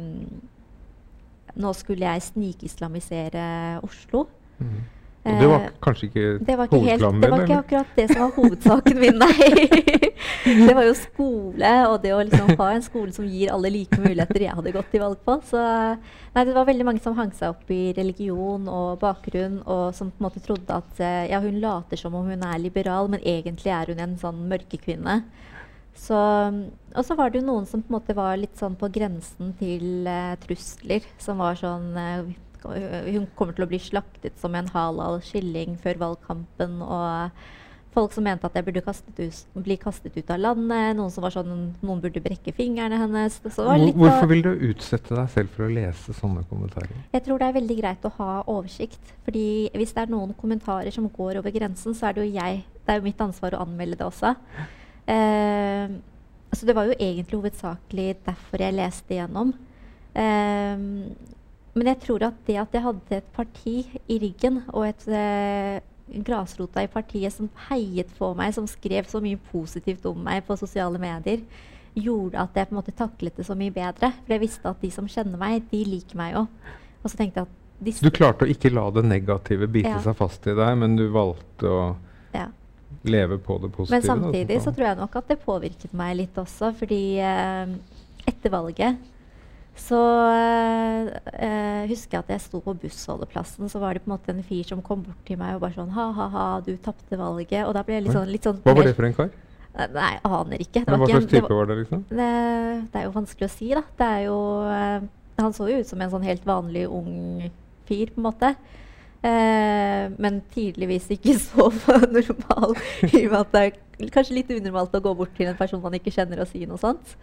nå 1.60 1.72
skulle 1.76 2.08
jeg 2.08 2.28
snikislamisere 2.30 3.44
Oslo. 3.84 4.26
Mm. 4.58 4.80
Det 5.22 5.46
var 5.46 5.60
Eh, 5.62 5.70
kanskje 5.82 6.06
ikke 6.08 6.22
det 6.42 6.54
var 6.58 6.66
ikke, 6.66 6.78
helt, 6.82 7.22
det 7.22 7.28
var 7.30 7.42
ikke 7.44 7.58
akkurat 7.60 7.90
det 7.94 8.06
som 8.10 8.22
var 8.24 8.32
hovedsaken 8.34 8.98
min, 8.98 9.20
nei. 9.22 9.68
det 10.66 10.74
var 10.74 10.82
jo 10.82 10.96
skole, 10.98 11.70
og 11.86 12.00
det 12.02 12.10
å 12.10 12.22
liksom 12.26 12.50
ha 12.58 12.70
en 12.74 12.82
skole 12.82 13.14
som 13.14 13.28
gir 13.30 13.52
alle 13.54 13.70
like 13.70 14.00
muligheter 14.02 14.42
jeg 14.48 14.56
hadde 14.58 14.72
gått 14.74 14.90
til 14.90 15.04
valg 15.04 15.20
på. 15.22 15.36
Så 15.46 15.62
nei, 15.62 16.42
det 16.48 16.56
var 16.56 16.66
veldig 16.66 16.88
mange 16.88 17.04
som 17.04 17.14
hang 17.14 17.30
seg 17.38 17.54
opp 17.54 17.70
i 17.70 17.92
religion 17.94 18.66
og 18.66 18.98
bakgrunn, 19.04 19.60
og 19.62 19.94
som 19.94 20.10
på 20.10 20.18
en 20.18 20.26
måte 20.26 20.42
trodde 20.42 20.80
at 20.82 20.98
eh, 20.98 21.30
ja, 21.30 21.38
hun 21.44 21.62
later 21.62 22.02
som 22.02 22.18
om 22.18 22.26
hun 22.26 22.42
er 22.42 22.58
liberal, 22.58 23.06
men 23.12 23.22
egentlig 23.22 23.70
er 23.70 23.94
hun 23.94 24.02
en 24.02 24.18
sånn 24.18 24.42
mørkekvinne. 24.50 25.20
Så, 25.92 26.18
og 26.96 27.04
så 27.04 27.14
var 27.18 27.30
det 27.30 27.42
jo 27.42 27.46
noen 27.46 27.66
som 27.68 27.82
på 27.82 27.92
en 27.92 27.98
måte 27.98 28.16
var 28.16 28.38
litt 28.40 28.56
sånn 28.58 28.78
på 28.80 28.88
grensen 28.94 29.52
til 29.60 30.08
uh, 30.08 30.34
trusler, 30.42 31.04
som 31.20 31.42
var 31.42 31.58
sånn 31.60 31.92
uh, 31.94 32.32
hun 32.62 33.26
kommer 33.34 33.56
til 33.56 33.66
å 33.66 33.70
bli 33.70 33.80
slaktet 33.82 34.38
som 34.40 34.54
en 34.54 34.70
halal 34.70 35.20
kylling 35.26 35.76
før 35.82 35.98
valgkampen. 36.02 36.78
Og 36.84 37.32
folk 37.92 38.14
som 38.14 38.24
mente 38.24 38.48
at 38.48 38.56
jeg 38.56 38.64
burde 38.66 38.82
kastet 38.84 39.18
ut, 39.20 39.38
bli 39.64 39.76
kastet 39.80 40.16
ut 40.16 40.30
av 40.32 40.40
landet. 40.40 40.96
Noen 40.96 41.12
som 41.12 41.24
var 41.24 41.34
sånn 41.34 41.52
noen 41.82 42.02
burde 42.02 42.22
brekke 42.24 42.54
fingrene 42.56 43.00
hennes. 43.02 43.38
Så 43.52 43.66
var 43.66 43.80
litt 43.80 43.98
hvorfor 43.98 44.30
vil 44.30 44.44
du 44.46 44.52
utsette 44.70 45.16
deg 45.16 45.32
selv 45.34 45.56
for 45.56 45.66
å 45.66 45.72
lese 45.72 46.16
sånne 46.16 46.44
kommentarer? 46.50 46.92
jeg 47.12 47.26
tror 47.26 47.42
det 47.42 47.48
er 47.48 47.58
veldig 47.58 47.78
greit 47.80 48.06
å 48.08 48.14
ha 48.20 48.30
oversikt. 48.46 49.16
fordi 49.26 49.46
hvis 49.74 49.96
det 49.96 50.06
er 50.06 50.14
noen 50.14 50.36
kommentarer 50.38 50.94
som 50.94 51.08
går 51.08 51.42
over 51.42 51.54
grensen, 51.54 51.94
så 51.94 52.08
er 52.08 52.16
det 52.16 52.26
jo 52.26 52.38
jeg 52.38 52.64
Det 52.82 52.90
er 52.90 52.98
jo 52.98 53.04
mitt 53.06 53.20
ansvar 53.20 53.54
å 53.54 53.60
anmelde 53.62 53.94
det 53.94 54.06
også. 54.06 54.34
Eh, 55.10 55.94
så 56.52 56.66
det 56.68 56.74
var 56.76 56.90
jo 56.90 56.96
egentlig 56.98 57.38
hovedsakelig 57.40 58.08
derfor 58.26 58.60
jeg 58.62 58.76
leste 58.76 59.16
igjennom. 59.16 59.54
Eh, 60.14 60.76
men 61.72 61.88
jeg 61.88 62.00
tror 62.04 62.26
at 62.28 62.42
det 62.46 62.58
at 62.60 62.74
jeg 62.76 62.84
hadde 62.84 63.16
et 63.16 63.30
parti 63.32 63.76
i 64.12 64.18
ryggen, 64.20 64.60
og 64.76 64.84
et 64.90 65.06
eh, 65.08 65.80
grasrota 66.26 66.82
i 66.84 66.90
partiet 66.92 67.32
som 67.32 67.48
heiet 67.70 68.10
på 68.18 68.34
meg, 68.36 68.52
som 68.52 68.66
skrev 68.68 69.08
så 69.08 69.22
mye 69.24 69.40
positivt 69.52 70.04
om 70.10 70.20
meg 70.26 70.44
på 70.44 70.58
sosiale 70.60 71.00
medier, 71.00 71.40
gjorde 71.96 72.40
at 72.40 72.54
jeg 72.56 72.68
på 72.68 72.74
en 72.74 72.80
måte 72.80 72.94
taklet 72.96 73.36
det 73.36 73.46
så 73.48 73.56
mye 73.56 73.72
bedre. 73.72 74.12
For 74.24 74.34
jeg 74.36 74.44
visste 74.44 74.68
at 74.68 74.84
de 74.84 74.90
som 74.92 75.08
kjenner 75.08 75.40
meg, 75.40 75.64
de 75.72 75.82
liker 75.88 76.20
meg 76.20 76.36
jo. 76.36 76.46
Og 77.02 77.10
så 77.10 77.18
tenkte 77.18 77.42
jeg 77.42 77.48
at 77.48 77.84
disse 77.88 78.04
Du 78.04 78.12
klarte 78.14 78.46
å 78.46 78.52
ikke 78.52 78.70
la 78.72 78.86
det 78.94 79.04
negative 79.08 79.68
bite 79.72 79.90
Ja. 79.96 80.00
seg 80.04 80.16
fast 80.16 80.46
i 80.46 80.54
deg, 80.56 80.78
men 80.78 80.96
du 80.96 81.08
valgte 81.12 81.68
å. 81.68 81.82
Leve 83.04 83.38
på 83.38 83.58
det 83.62 83.70
positive. 83.74 83.94
Men 83.96 84.02
da, 84.02 84.10
samtidig 84.14 84.58
så 84.60 84.64
sånn. 84.68 84.76
tror 84.76 84.86
jeg 84.88 85.00
nok 85.00 85.16
at 85.22 85.28
det 85.32 85.38
påvirket 85.44 85.92
meg 85.96 86.16
litt 86.16 86.38
også, 86.38 86.72
fordi 86.78 87.02
eh, 87.18 87.74
etter 88.26 88.50
valget 88.54 89.08
så 89.72 89.98
eh, 90.28 91.06
eh, 91.32 91.84
husker 91.88 92.18
jeg 92.18 92.24
at 92.26 92.32
jeg 92.34 92.42
sto 92.44 92.60
på 92.60 92.74
bussholdeplassen, 92.82 93.70
så 93.72 93.80
var 93.80 93.96
det 93.96 94.02
på 94.04 94.10
en 94.10 94.14
måte 94.18 94.34
en 94.34 94.42
fyr 94.44 94.66
som 94.68 94.82
kom 94.84 95.00
bort 95.06 95.22
til 95.24 95.38
meg 95.40 95.56
og 95.56 95.62
bare 95.64 95.76
sånn 95.78 95.94
Ha-ha-ha, 95.96 96.60
du 96.66 96.74
tapte 96.76 97.16
valget. 97.16 97.64
Og 97.64 97.72
da 97.76 97.82
ble 97.86 97.96
jeg 97.96 98.04
litt 98.04 98.16
sånn, 98.16 98.28
litt 98.28 98.44
sånn 98.44 98.60
Hva 98.66 98.74
var 98.76 98.84
det 98.90 98.94
for 98.98 99.08
en 99.08 99.16
kar? 99.16 99.30
Eh, 99.72 99.88
Nei, 99.94 100.10
jeg 100.18 100.22
aner 100.28 100.64
ikke. 100.66 100.84
Men 100.84 101.00
hva 101.00 101.08
slags 101.08 101.24
det 101.24 101.32
type 101.38 101.48
var- 101.48 101.56
var 101.62 101.70
det, 101.72 101.78
liksom? 101.80 102.04
det, 102.10 102.28
det 102.92 103.00
er 103.00 103.08
jo 103.08 103.14
vanskelig 103.16 103.48
å 103.48 103.54
si, 103.56 103.70
da. 103.72 103.82
Det 103.96 104.10
er 104.18 104.22
jo 104.26 104.38
eh, 104.68 105.08
Han 105.40 105.56
så 105.56 105.70
jo 105.72 105.80
ut 105.80 105.88
som 105.88 106.04
en 106.04 106.12
sånn 106.12 106.28
helt 106.28 106.44
vanlig 106.44 106.84
ung 106.92 107.50
fyr, 107.88 108.12
på 108.12 108.20
en 108.20 108.28
måte. 108.28 108.52
Eh, 109.22 110.10
men 110.18 110.40
tydeligvis 110.50 111.06
ikke 111.14 111.36
så 111.46 111.68
normal, 112.10 112.74
i 113.06 113.22
og 113.22 113.30
med 113.30 113.38
at 113.38 113.54
det 113.54 113.62
er 113.62 114.10
kanskje 114.10 114.40
litt 114.40 114.50
unormalt 114.50 114.96
å 114.98 115.02
gå 115.04 115.14
bort 115.14 115.34
til 115.36 115.52
en 115.52 115.58
person 115.58 115.82
man 115.82 115.94
ikke 115.94 116.14
kjenner 116.14 116.42
og 116.42 116.50
si 116.50 116.64
noe 116.66 116.80
sånt. 116.80 117.14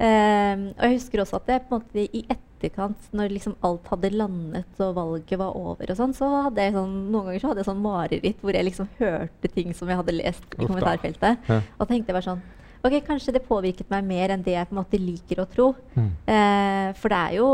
Eh, 0.00 0.68
og 0.76 0.84
jeg 0.84 0.98
husker 0.98 1.24
også 1.24 1.40
at 1.40 1.48
jeg 1.54 1.64
på 1.64 1.76
en 1.76 1.82
måte 1.82 2.04
i 2.04 2.22
etterkant, 2.28 3.08
når 3.16 3.32
liksom 3.32 3.56
alt 3.64 3.88
hadde 3.88 4.12
landet 4.12 4.84
og 4.84 4.94
valget 4.96 5.40
var 5.40 5.56
over, 5.56 5.92
og 5.92 5.96
sånn, 5.96 6.14
så 6.16 6.28
hadde 6.48 6.66
jeg 6.66 6.76
sånn, 6.76 6.94
noen 7.08 7.30
ganger 7.30 7.42
så 7.42 7.52
hadde 7.52 7.64
jeg 7.64 7.70
sånn 7.70 7.84
mareritt 7.84 8.44
hvor 8.44 8.56
jeg 8.56 8.68
liksom 8.68 8.88
hørte 9.00 9.52
ting 9.56 9.76
som 9.76 9.88
jeg 9.88 10.00
hadde 10.00 10.16
lest 10.16 10.56
i 10.56 10.64
kommentarfeltet. 10.64 11.48
Ja. 11.48 11.60
Og 11.78 11.88
tenkte 11.88 12.12
jeg 12.12 12.18
bare 12.20 12.30
sånn 12.32 12.48
Ok, 12.80 12.94
kanskje 13.04 13.34
det 13.36 13.42
påvirket 13.44 13.90
meg 13.92 14.06
mer 14.08 14.32
enn 14.32 14.40
det 14.40 14.54
jeg 14.54 14.68
på 14.70 14.72
en 14.72 14.78
måte 14.78 14.96
liker 14.96 15.42
å 15.42 15.44
tro. 15.52 15.66
Mm. 15.92 16.06
Eh, 16.32 16.86
for 16.96 17.12
det 17.12 17.18
er 17.18 17.34
jo 17.36 17.48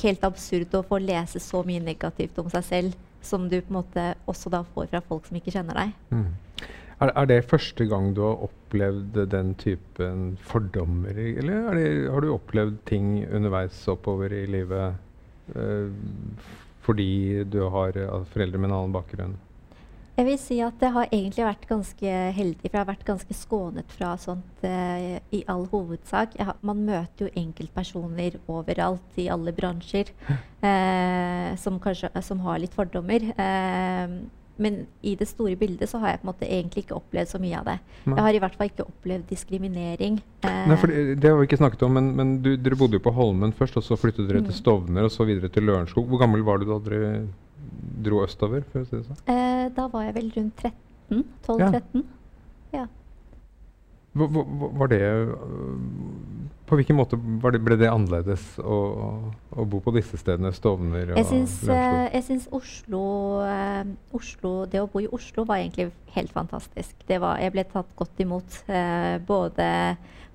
helt 0.00 0.24
absurd 0.24 0.72
å 0.78 0.80
få 0.88 0.96
lese 1.04 1.42
så 1.42 1.60
mye 1.68 1.82
negativt 1.84 2.38
om 2.40 2.48
seg 2.48 2.64
selv 2.64 2.94
som 3.26 3.48
du 3.50 3.58
på 3.60 3.72
en 3.72 3.80
måte 3.80 4.06
også 4.30 4.52
da 4.52 4.62
får 4.74 4.90
fra 4.92 5.02
folk 5.04 5.28
som 5.28 5.38
ikke 5.38 5.54
kjenner 5.54 5.80
deg. 5.80 5.94
Mm. 6.14 6.28
Er, 7.02 7.10
er 7.10 7.28
det 7.28 7.40
første 7.50 7.86
gang 7.90 8.12
du 8.16 8.22
har 8.22 8.44
opplevd 8.46 9.18
den 9.32 9.54
typen 9.60 10.36
fordommer, 10.46 11.16
eller 11.18 11.70
er 11.70 11.80
det, 11.80 11.88
har 12.12 12.22
du 12.22 12.34
opplevd 12.34 12.78
ting 12.88 13.16
underveis 13.26 13.80
oppover 13.90 14.32
i 14.36 14.44
livet 14.46 15.56
eh, 15.58 15.90
fordi 16.84 17.42
du 17.50 17.64
har 17.74 17.98
eh, 17.98 18.28
foreldre 18.30 18.60
med 18.60 18.70
en 18.70 18.76
annen 18.78 18.94
bakgrunn? 18.94 19.34
Jeg 20.14 20.28
vil 20.28 20.36
si 20.38 20.60
at 20.62 20.78
jeg 20.78 20.94
har 20.94 21.08
egentlig 21.10 21.42
vært 21.42 21.64
ganske 21.66 22.10
heldig, 22.36 22.68
for 22.68 22.76
jeg 22.76 22.82
har 22.84 22.90
vært 22.92 23.08
ganske 23.08 23.34
skånet 23.34 23.94
fra 23.96 24.12
sånt 24.22 24.62
eh, 24.62 25.16
i 25.34 25.40
all 25.50 25.64
hovedsak. 25.72 26.36
Har, 26.38 26.60
man 26.62 26.84
møter 26.86 27.26
jo 27.26 27.32
enkeltpersoner 27.40 28.36
overalt 28.46 29.18
i 29.18 29.26
alle 29.34 29.50
bransjer 29.56 30.12
eh, 30.70 31.50
som 31.58 31.82
kanskje 31.82 32.12
som 32.22 32.46
har 32.46 32.62
litt 32.62 32.78
fordommer. 32.78 33.26
Eh, 33.34 34.16
men 34.58 34.86
i 35.02 35.14
det 35.18 35.26
store 35.28 35.56
bildet 35.58 35.88
så 35.90 35.98
har 35.98 36.08
jeg 36.14 36.20
på 36.22 36.26
en 36.28 36.30
måte 36.32 36.46
egentlig 36.48 36.84
ikke 36.84 36.96
opplevd 36.98 37.28
så 37.32 37.38
mye 37.42 37.58
av 37.58 37.64
det. 37.66 37.78
Nei. 38.06 38.14
Jeg 38.16 38.24
har 38.26 38.34
i 38.34 38.42
hvert 38.44 38.54
fall 38.58 38.68
ikke 38.70 38.86
opplevd 38.86 39.26
diskriminering. 39.28 40.20
Eh, 40.46 40.66
Nei, 40.70 40.76
for 40.76 40.86
det, 40.92 41.18
det 41.20 41.30
har 41.30 41.38
vi 41.40 41.46
ikke 41.48 41.58
snakket 41.58 41.82
om, 41.82 41.92
men, 41.98 42.12
men 42.16 42.34
du, 42.44 42.52
dere 42.56 42.78
bodde 42.78 42.98
jo 43.00 43.04
på 43.04 43.12
Holmen 43.16 43.52
først, 43.52 43.76
og 43.80 43.86
så 43.86 43.98
flyttet 43.98 44.28
dere 44.28 44.42
til 44.44 44.52
Mm. 44.54 44.58
Stovner, 44.60 45.04
og 45.08 45.10
så 45.10 45.24
videre 45.26 45.48
til 45.50 45.66
Lørenskog. 45.66 46.06
Hvor 46.06 46.18
gammel 46.22 46.42
var 46.46 46.58
du 46.62 46.66
da 46.70 46.78
dere 46.90 47.26
dro 48.04 48.22
østover? 48.24 48.62
si 48.72 48.84
sånn? 49.02 49.18
eh, 49.26 49.68
da 49.74 49.86
var 49.88 50.04
jeg 50.06 50.14
vel 50.14 50.30
rundt 50.36 50.56
13. 50.62 51.24
12-13. 51.46 52.04
Ja. 52.72 52.84
Hva- 52.86 52.88
Var 54.14 54.90
det 54.92 55.00
øh, 55.02 55.32
På 56.68 56.78
hvilken 56.78 56.96
måte 56.96 57.18
var 57.42 57.52
det, 57.54 57.60
ble 57.66 57.76
det 57.80 57.88
annerledes 57.90 58.44
å, 58.62 58.76
å 59.52 59.64
bo 59.68 59.80
på 59.84 59.92
disse 59.96 60.16
stedene, 60.20 60.52
Stovner 60.54 61.10
og 61.12 61.18
Jeg 61.18 61.26
syns, 61.28 61.56
eh, 61.66 61.68
Lørenskog? 61.68 62.14
jeg 62.14 62.24
syns 62.28 62.46
Oslo, 62.60 63.02
eh, 63.44 63.82
Oslo 64.16 64.52
Det 64.70 64.80
å 64.80 64.86
bo 64.92 65.02
i 65.02 65.08
Oslo 65.12 65.44
var 65.48 65.60
egentlig 65.60 65.90
helt 66.14 66.30
fantastisk. 66.32 66.94
Det 67.08 67.18
var, 67.20 67.40
jeg 67.42 67.52
ble 67.56 67.64
tatt 67.72 67.90
godt 67.98 68.22
imot. 68.22 68.60
eh, 68.70 69.18
både 69.26 69.66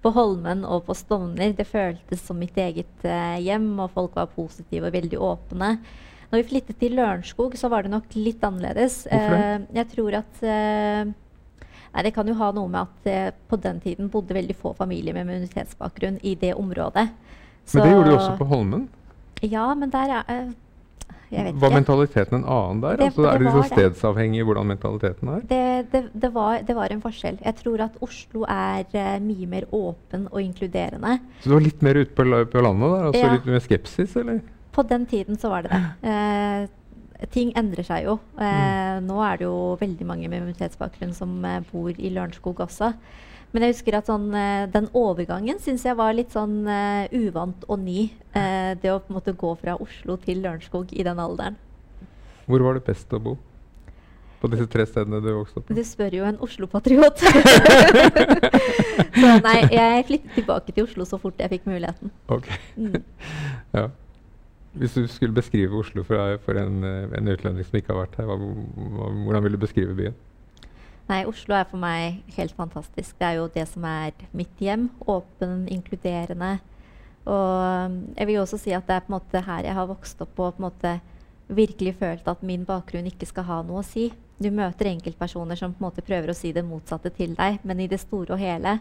på 0.03 0.11
Holmen 0.15 0.61
og 0.67 0.85
på 0.87 0.95
Stovner. 0.95 1.53
Det 1.55 1.65
føltes 1.67 2.21
som 2.23 2.37
mitt 2.39 2.55
eget 2.59 3.07
eh, 3.07 3.39
hjem, 3.43 3.71
og 3.83 3.89
folk 3.95 4.13
var 4.19 4.29
positive 4.35 4.87
og 4.87 4.95
veldig 4.95 5.19
åpne. 5.19 5.71
Når 6.29 6.43
vi 6.43 6.47
flyttet 6.51 6.77
til 6.79 6.93
Lørenskog, 6.99 7.55
så 7.57 7.71
var 7.71 7.83
det 7.87 7.91
nok 7.95 8.11
litt 8.15 8.43
annerledes. 8.45 9.01
Hvorfor 9.09 9.35
det? 9.39 9.49
Eh, 9.55 9.65
jeg 9.79 9.89
tror 9.95 10.19
at 10.21 10.43
Nei, 11.93 12.04
Det 12.06 12.13
kan 12.13 12.28
jo 12.28 12.34
ha 12.38 12.52
noe 12.56 12.67
med 12.69 12.82
at 12.82 13.08
eh, 13.10 13.32
på 13.49 13.58
den 13.62 13.80
tiden 13.82 14.10
bodde 14.13 14.36
veldig 14.38 14.56
få 14.56 14.75
familier 14.78 15.13
med 15.17 15.25
minoritetsbakgrunn 15.28 16.19
i 16.23 16.36
det 16.36 16.54
området. 16.54 17.10
Men 17.73 17.84
det 17.86 17.91
gjorde 17.93 18.10
du 18.10 18.15
også 18.17 18.38
på 18.38 18.45
Holmen. 18.49 18.88
Ja, 19.41 19.67
men 19.75 19.89
der 19.93 20.12
er 20.19 20.23
eh, 20.34 20.49
Var 21.54 21.69
mentaliteten 21.73 22.39
en 22.39 22.45
annen 22.49 22.82
der? 22.82 22.97
Det- 22.97 23.06
altså, 23.12 23.21
er 23.30 23.38
det 23.38 23.39
det 23.39 23.45
liksom 23.54 23.67
stedsavhengig 23.69 24.43
hvordan 24.45 24.65
mentaliteten 24.67 25.28
er? 25.30 25.41
Det, 25.49 25.91
det, 25.91 26.02
det, 26.21 26.34
var, 26.34 26.62
det 26.65 26.75
var 26.75 26.89
en 26.91 27.02
forskjell. 27.02 27.38
Jeg 27.45 27.56
tror 27.56 27.84
at 27.86 27.97
Oslo 28.02 28.45
er 28.49 28.86
uh, 28.93 29.19
mye 29.21 29.45
mer 29.47 29.67
åpen 29.71 30.28
og 30.32 30.41
inkluderende. 30.41 31.19
Så 31.41 31.49
du 31.49 31.54
var 31.54 31.62
litt 31.67 31.82
mer 31.86 32.02
ute 32.02 32.15
på, 32.17 32.25
på 32.25 32.62
landet 32.65 32.89
der? 32.95 33.06
Altså 33.12 33.21
Ja. 33.25 33.34
litt 33.34 33.45
mer 33.45 33.60
skepsis, 33.60 34.15
eller? 34.17 34.41
På 34.73 34.84
den 34.89 35.06
tiden 35.06 35.38
så 35.38 35.49
var 35.49 35.62
det 35.65 35.71
det. 35.71 36.10
Eh, 36.10 36.67
ting 37.34 37.51
endrer 37.60 37.84
seg 37.88 38.05
jo. 38.08 38.19
Eh, 38.39 38.99
Nå 39.03 39.17
er 39.25 39.39
det 39.39 39.47
jo 39.47 39.75
veldig 39.79 40.05
mange 40.08 40.29
med 40.29 40.39
immunitetsbakgrunn 40.41 41.15
som 41.15 41.39
eh, 41.45 41.60
bor 41.71 41.91
i 41.91 42.13
Lørenskog 42.15 42.62
også. 42.63 42.93
Men 43.49 43.65
jeg 43.65 43.73
husker 43.73 43.97
at 43.97 44.10
sånn, 44.10 44.29
eh, 44.38 44.67
den 44.69 44.88
overgangen 44.97 45.58
syns 45.63 45.84
jeg 45.88 45.97
var 45.97 46.13
litt 46.13 46.36
sånn 46.36 46.62
uh, 46.69 47.10
uvant 47.17 47.63
og 47.65 47.79
ny. 47.82 48.03
Eh, 48.38 48.75
det 48.77 48.91
å 48.93 48.99
på 49.01 49.10
en 49.10 49.17
måte 49.17 49.34
gå 49.34 49.53
fra 49.58 49.73
Oslo 49.82 50.19
til 50.21 50.43
Lørenskog 50.43 50.93
i 50.93 51.05
den 51.05 51.21
alderen. 51.21 51.58
Hvor 52.45 52.62
var 52.65 52.77
det 52.77 52.86
best 52.86 53.13
å 53.13 53.21
bo? 53.23 53.36
På 54.39 54.47
disse 54.53 54.69
tre 54.71 54.86
stedene 54.88 55.19
du 55.19 55.32
vokste 55.34 55.60
opp? 55.60 55.71
Du 55.73 55.82
spør 55.84 56.13
jo 56.15 56.27
en 56.29 56.38
Oslo-patriot. 56.45 57.25
så 59.19 59.34
nei, 59.43 59.58
jeg 59.73 60.05
flyttet 60.08 60.38
tilbake 60.38 60.75
til 60.75 60.86
Oslo 60.86 61.10
så 61.10 61.19
fort 61.19 61.41
jeg 61.41 61.51
fikk 61.58 61.67
muligheten. 61.67 62.13
Ok. 62.32 62.47
Mm. 62.77 63.01
ja. 63.82 63.89
Hvis 64.77 64.93
du 64.93 65.08
skulle 65.10 65.34
beskrive 65.34 65.79
Oslo 65.79 66.03
for, 66.05 66.38
for 66.45 66.58
en, 66.62 66.84
en 66.86 67.32
utlending 67.32 67.65
som 67.65 67.79
ikke 67.79 67.93
har 67.93 68.03
vært 68.03 68.19
her, 68.19 68.29
hvordan 68.29 69.43
vil 69.43 69.55
du 69.58 69.62
beskrive 69.62 69.95
byen? 69.97 70.17
Nei, 71.10 71.23
Oslo 71.25 71.55
er 71.58 71.65
for 71.65 71.82
meg 71.82 72.19
helt 72.36 72.53
fantastisk. 72.53 73.15
Det 73.17 73.25
er 73.25 73.39
jo 73.39 73.47
det 73.49 73.65
som 73.71 73.86
er 73.89 74.13
mitt 74.38 74.62
hjem. 74.62 74.91
Åpen, 75.10 75.63
inkluderende. 75.73 76.60
Og 77.25 77.95
jeg 78.15 78.27
vil 78.29 78.36
jo 78.38 78.43
også 78.43 78.60
si 78.62 78.73
at 78.77 78.86
det 78.86 78.95
er 78.95 79.05
på 79.05 79.12
en 79.12 79.17
måte 79.17 79.41
her 79.45 79.65
jeg 79.65 79.77
har 79.77 79.89
vokst 79.89 80.21
opp 80.23 80.38
og 80.38 80.53
på 80.53 80.62
en 80.62 80.67
måte 80.69 80.93
virkelig 81.49 81.95
følt 81.97 82.29
at 82.29 82.45
min 82.45 82.65
bakgrunn 82.65 83.10
ikke 83.10 83.27
skal 83.29 83.47
ha 83.49 83.60
noe 83.65 83.82
å 83.82 83.86
si. 83.86 84.12
Du 84.39 84.51
møter 84.53 84.91
enkeltpersoner 84.91 85.58
som 85.58 85.73
på 85.73 85.82
en 85.82 85.89
måte 85.89 86.05
prøver 86.05 86.32
å 86.32 86.38
si 86.38 86.53
det 86.55 86.63
motsatte 86.65 87.12
til 87.17 87.34
deg, 87.38 87.58
men 87.65 87.82
i 87.82 87.89
det 87.91 87.99
store 88.05 88.38
og 88.38 88.41
hele 88.41 88.77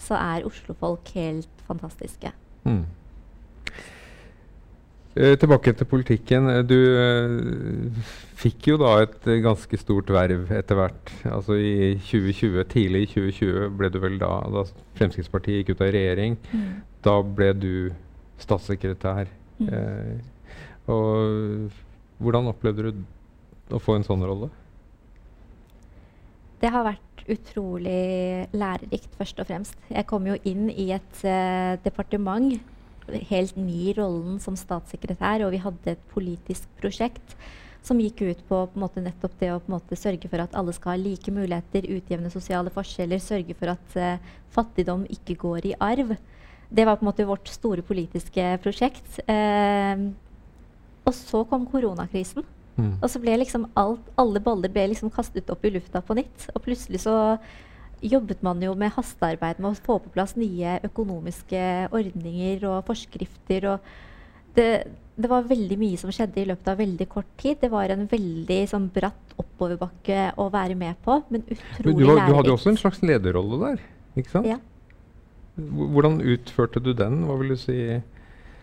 så 0.00 0.16
er 0.20 0.46
Oslo-folk 0.48 1.08
helt 1.16 1.64
fantastiske. 1.66 2.32
Mm. 2.68 2.84
Eh, 5.18 5.34
tilbake 5.34 5.72
til 5.74 5.88
politikken. 5.90 6.46
Eh, 6.46 6.60
du 6.62 6.76
eh, 6.78 8.12
fikk 8.38 8.68
jo 8.70 8.76
da 8.78 8.92
et 9.02 9.26
ganske 9.42 9.80
stort 9.80 10.12
verv 10.14 10.52
etter 10.54 10.78
hvert. 10.78 11.10
Altså 11.26 11.58
i 11.58 11.96
2020, 11.98 12.62
Tidlig 12.70 13.02
i 13.02 13.10
2020 13.16 13.74
ble 13.80 13.90
du 13.90 13.98
vel 14.02 14.20
da, 14.22 14.30
da 14.54 14.64
Fremskrittspartiet 15.00 15.64
gikk 15.64 15.74
ut 15.74 15.82
av 15.82 15.92
regjering. 15.96 16.38
Mm. 16.54 16.70
Da 17.02 17.16
ble 17.26 17.50
du 17.58 17.74
statssekretær. 18.38 19.34
Mm. 19.58 19.68
Eh, 19.74 20.56
og 20.90 21.74
hvordan 22.22 22.50
opplevde 22.54 22.94
du 22.94 23.04
å 23.74 23.82
få 23.82 23.98
en 23.98 24.06
sånn 24.06 24.22
rolle? 24.22 24.50
Det 26.60 26.70
har 26.70 26.86
vært 26.86 27.22
utrolig 27.30 28.46
lærerikt, 28.52 29.14
først 29.18 29.42
og 29.42 29.48
fremst. 29.48 29.78
Jeg 29.90 30.06
kom 30.06 30.26
jo 30.28 30.36
inn 30.48 30.68
i 30.70 30.90
et 30.92 31.22
uh, 31.24 31.78
departement 31.84 32.52
helt 33.30 33.56
ny 33.58 33.90
i 33.90 33.94
rollen 33.96 34.38
som 34.42 34.58
statssekretær, 34.58 35.46
og 35.46 35.54
vi 35.54 35.62
hadde 35.62 35.94
et 35.94 36.06
politisk 36.12 36.68
prosjekt 36.80 37.36
som 37.86 38.00
gikk 38.00 38.20
ut 38.22 38.40
på, 38.48 38.58
på 38.72 38.80
måte, 38.80 39.02
nettopp 39.04 39.36
det 39.40 39.52
å 39.54 39.60
måte, 39.70 39.96
sørge 39.96 40.28
for 40.28 40.42
at 40.42 40.56
alle 40.58 40.74
skal 40.76 40.94
ha 40.94 41.00
like 41.00 41.32
muligheter, 41.32 41.88
utjevne 41.96 42.32
sosiale 42.32 42.72
forskjeller, 42.74 43.22
sørge 43.24 43.56
for 43.56 43.72
at 43.72 43.96
uh, 43.96 44.34
fattigdom 44.52 45.06
ikke 45.08 45.38
går 45.40 45.70
i 45.70 45.76
arv. 45.80 46.12
Det 46.70 46.86
var 46.86 46.98
på 46.98 47.06
en 47.06 47.10
måte 47.10 47.26
vårt 47.28 47.48
store 47.50 47.82
politiske 47.86 48.52
prosjekt. 48.62 49.22
Uh, 49.24 50.12
og 51.08 51.16
så 51.16 51.42
kom 51.48 51.64
koronakrisen. 51.70 52.44
Mm. 52.76 52.92
Og 53.00 53.08
så 53.10 53.20
ble 53.22 53.40
liksom 53.40 53.66
alt, 53.80 54.12
alle 54.20 54.42
baller 54.44 54.72
ble 54.72 54.90
liksom 54.92 55.12
kastet 55.12 55.48
opp 55.52 55.64
i 55.64 55.72
lufta 55.72 56.04
på 56.04 56.16
nytt. 56.20 56.50
Og 56.54 56.62
plutselig 56.64 57.02
så 57.06 57.16
jobbet 58.00 58.42
man 58.42 58.62
jo 58.64 58.74
med 58.78 58.92
hastearbeid 58.94 59.60
med 59.60 59.72
å 59.72 59.78
få 59.78 59.98
på 60.02 60.12
plass 60.14 60.36
nye 60.38 60.78
økonomiske 60.86 61.62
ordninger 61.96 62.64
og 62.70 62.84
forskrifter. 62.88 63.66
og 63.74 64.56
det, 64.56 64.68
det, 65.16 65.28
var 65.30 65.46
veldig 65.48 65.78
mye 65.78 65.98
som 66.00 66.12
skjedde 66.14 66.42
i 66.42 66.46
løpet 66.48 66.72
av 66.72 66.80
veldig 66.80 67.06
kort 67.10 67.28
tid. 67.40 67.60
Det 67.62 67.70
var 67.72 67.92
en 67.92 68.06
veldig 68.10 68.60
sånn, 68.70 68.88
bratt 68.94 69.36
oppoverbakke 69.40 70.30
å 70.40 70.48
være 70.52 70.76
med 70.78 70.98
på, 71.04 71.20
men 71.30 71.44
utrolig 71.46 71.86
men 71.86 72.00
du, 72.00 72.06
var, 72.08 72.24
du 72.26 72.36
hadde 72.36 72.52
jo 72.52 72.56
også 72.58 72.72
en 72.74 72.80
slags 72.80 73.00
lederrolle 73.04 73.60
der, 73.62 73.84
ikke 74.20 74.34
sant? 74.34 74.48
Ja. 74.50 74.58
Hvordan 75.60 76.20
utførte 76.24 76.80
du 76.82 76.92
den? 76.96 77.22
Hva 77.28 77.36
vil 77.40 77.54
du 77.54 77.60
si? 77.60 77.76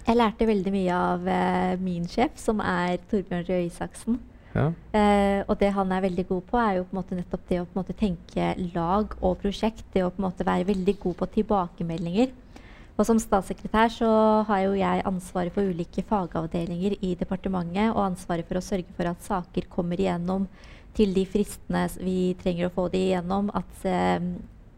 Jeg 0.07 0.15
lærte 0.15 0.47
veldig 0.47 0.71
mye 0.73 0.97
av 0.97 1.25
eh, 1.29 1.73
min 1.83 2.05
sjef, 2.09 2.37
som 2.39 2.61
er 2.63 2.97
Torbjørn 3.11 3.47
Røe 3.49 3.65
Isaksen. 3.65 4.19
Uh, 4.57 5.41
og 5.45 5.55
det 5.61 5.69
han 5.75 5.91
er 5.93 6.03
veldig 6.07 6.25
god 6.29 6.43
på, 6.49 6.59
er 6.61 6.79
jo 6.79 6.87
på 6.87 6.95
en 6.95 6.99
måte 7.01 7.17
nettopp 7.17 7.45
det 7.49 7.61
å 7.61 7.67
på 7.67 7.75
en 7.75 7.81
måte 7.81 7.97
tenke 7.97 8.49
lag 8.73 9.15
og 9.21 9.39
prosjekt. 9.43 9.85
Det 9.93 10.03
å 10.05 10.11
på 10.11 10.21
en 10.21 10.27
måte 10.29 10.47
være 10.47 10.69
veldig 10.71 10.97
god 11.03 11.17
på 11.21 11.29
tilbakemeldinger. 11.37 12.33
Og 12.97 13.05
som 13.05 13.19
statssekretær 13.21 13.91
så 13.93 14.09
har 14.47 14.63
jo 14.63 14.77
jeg 14.77 15.05
ansvaret 15.05 15.53
for 15.53 15.69
ulike 15.69 16.01
fagavdelinger 16.09 16.97
i 17.05 17.13
departementet, 17.19 17.91
og 17.93 18.07
ansvaret 18.07 18.47
for 18.49 18.57
å 18.57 18.65
sørge 18.65 18.95
for 18.97 19.09
at 19.09 19.21
saker 19.25 19.69
kommer 19.69 20.01
igjennom 20.01 20.47
til 20.97 21.13
de 21.13 21.27
fristene 21.29 21.83
vi 22.01 22.33
trenger 22.41 22.67
å 22.67 22.73
få 22.73 22.87
de 22.89 23.03
igjennom. 23.11 23.51
At 23.53 23.85
eh, 23.85 24.17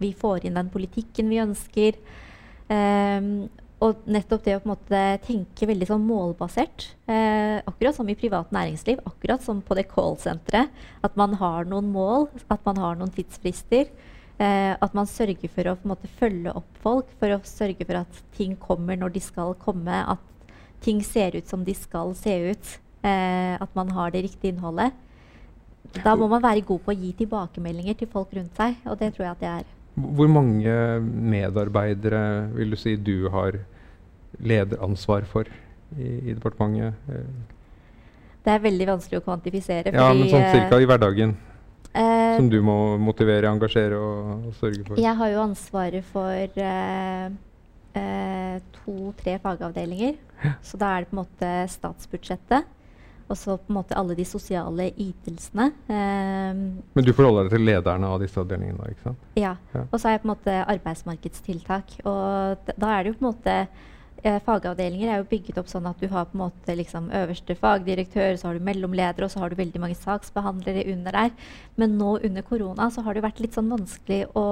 vi 0.04 0.12
får 0.16 0.48
inn 0.48 0.60
den 0.60 0.72
politikken 0.74 1.32
vi 1.32 1.40
ønsker. 1.44 2.00
Um, 2.70 3.48
og 3.80 4.04
nettopp 4.12 4.44
det 4.44 4.58
å 4.58 4.62
på 4.62 4.68
en 4.68 4.74
måte 4.74 5.02
tenke 5.24 5.68
veldig 5.70 5.88
sånn 5.88 6.04
målbasert, 6.04 6.90
eh, 7.08 7.60
akkurat 7.64 7.96
som 7.96 8.10
i 8.12 8.18
privat 8.20 8.52
næringsliv, 8.52 9.00
akkurat 9.08 9.44
som 9.44 9.62
på 9.64 9.78
det 9.78 9.88
callsenteret, 9.88 10.68
at 11.04 11.16
man 11.16 11.38
har 11.40 11.64
noen 11.70 11.88
mål, 11.94 12.28
at 12.52 12.66
man 12.68 12.82
har 12.84 13.00
noen 13.00 13.14
tidsfrister. 13.16 13.88
Eh, 14.40 14.74
at 14.80 14.94
man 14.96 15.08
sørger 15.08 15.52
for 15.52 15.68
å 15.68 15.78
måte 15.84 16.08
følge 16.20 16.54
opp 16.56 16.78
folk, 16.84 17.08
for 17.20 17.36
å 17.36 17.42
sørge 17.44 17.84
for 17.86 18.00
at 18.00 18.22
ting 18.38 18.56
kommer 18.56 18.96
når 18.96 19.16
de 19.18 19.24
skal 19.24 19.56
komme. 19.60 19.92
At 19.92 20.20
ting 20.80 21.02
ser 21.04 21.36
ut 21.36 21.48
som 21.48 21.66
de 21.68 21.76
skal 21.76 22.16
se 22.16 22.36
ut. 22.52 22.78
Eh, 23.04 23.56
at 23.60 23.76
man 23.76 23.92
har 23.96 24.12
det 24.12 24.24
riktige 24.24 24.54
innholdet. 24.54 24.96
Da 26.04 26.16
må 26.16 26.30
man 26.30 26.44
være 26.44 26.64
god 26.64 26.86
på 26.86 26.94
å 26.94 27.00
gi 27.00 27.12
tilbakemeldinger 27.20 27.98
til 28.00 28.12
folk 28.12 28.32
rundt 28.36 28.56
seg, 28.56 28.76
og 28.86 29.00
det 29.00 29.14
tror 29.16 29.26
jeg 29.26 29.36
at 29.36 29.44
det 29.44 29.52
er. 29.58 29.68
Hvor 30.00 30.30
mange 30.32 30.74
medarbeidere 31.04 32.24
vil 32.56 32.76
du 32.76 32.80
si 32.80 32.96
du 32.96 33.30
har 33.34 33.58
lederansvar 34.40 35.26
for 35.28 35.50
i, 35.98 36.10
i 36.30 36.34
departementet? 36.34 36.94
Det 38.46 38.56
er 38.56 38.64
veldig 38.64 38.88
vanskelig 38.94 39.20
å 39.20 39.26
kvantifisere. 39.26 39.94
Ja, 39.94 40.10
men 40.16 40.30
sånn 40.32 40.48
cirka 40.54 40.80
i 40.80 40.88
hverdagen? 40.90 41.36
Uh, 41.90 42.38
som 42.38 42.50
du 42.52 42.60
må 42.62 42.78
motivere, 43.02 43.50
engasjere 43.50 43.98
og, 43.98 44.50
og, 44.50 44.58
sørge 44.60 44.84
for? 44.86 45.00
Jeg 45.02 45.16
har 45.20 45.32
jo 45.34 45.40
ansvaret 45.42 46.06
for 46.06 46.60
uh, 46.62 47.32
uh, 47.98 48.58
to-tre 48.78 49.40
fagavdelinger. 49.42 50.20
Ja. 50.44 50.54
Så 50.64 50.80
da 50.80 50.94
er 50.96 51.04
det 51.04 51.10
på 51.10 51.18
en 51.18 51.24
måte 51.24 51.54
statsbudsjettet. 51.74 52.70
Og 53.30 53.38
så 53.38 53.60
på 53.62 53.70
en 53.70 53.78
måte 53.78 53.98
alle 53.98 54.16
de 54.18 54.26
sosiale 54.26 54.90
ytelsene. 54.98 55.70
Um, 55.86 56.64
Men 56.98 57.06
du 57.06 57.14
forholder 57.14 57.46
deg 57.46 57.54
til 57.54 57.68
lederne 57.68 58.10
av 58.10 58.18
disse 58.24 58.42
avdelingene? 58.42 58.90
ikke 58.90 59.12
sant? 59.12 59.30
Ja. 59.38 59.54
ja. 59.76 59.86
Og 59.86 60.00
så 60.00 60.10
er 60.10 60.18
jeg 60.18 60.24
på 60.24 60.30
en 60.30 60.34
måte 60.34 60.58
arbeidsmarkedstiltak. 60.74 62.00
Og 62.10 62.74
da 62.74 62.92
er 62.96 63.06
det 63.06 63.14
jo 63.14 63.20
på 63.20 63.24
en 63.24 63.30
måte 63.30 63.56
eh, 64.24 64.40
Fagavdelinger 64.46 65.14
er 65.14 65.22
jo 65.22 65.30
bygget 65.30 65.62
opp 65.62 65.70
sånn 65.70 65.88
at 65.92 66.02
du 66.02 66.10
har 66.10 66.26
på 66.32 66.40
en 66.40 66.46
måte 66.48 66.76
liksom 66.80 67.12
øverste 67.22 67.58
fagdirektør, 67.60 68.34
så 68.40 68.50
har 68.50 68.58
du 68.58 68.66
mellomledere, 68.66 69.30
og 69.30 69.34
så 69.34 69.44
har 69.44 69.54
du 69.54 69.62
veldig 69.62 69.84
mange 69.86 70.00
saksbehandlere 70.00 70.88
under 70.96 71.22
der. 71.22 71.56
Men 71.78 71.98
nå 72.02 72.18
under 72.18 72.46
korona 72.50 72.90
så 72.94 73.06
har 73.06 73.14
det 73.14 73.26
vært 73.30 73.44
litt 73.46 73.58
sånn 73.58 73.70
vanskelig 73.72 74.26
å 74.34 74.46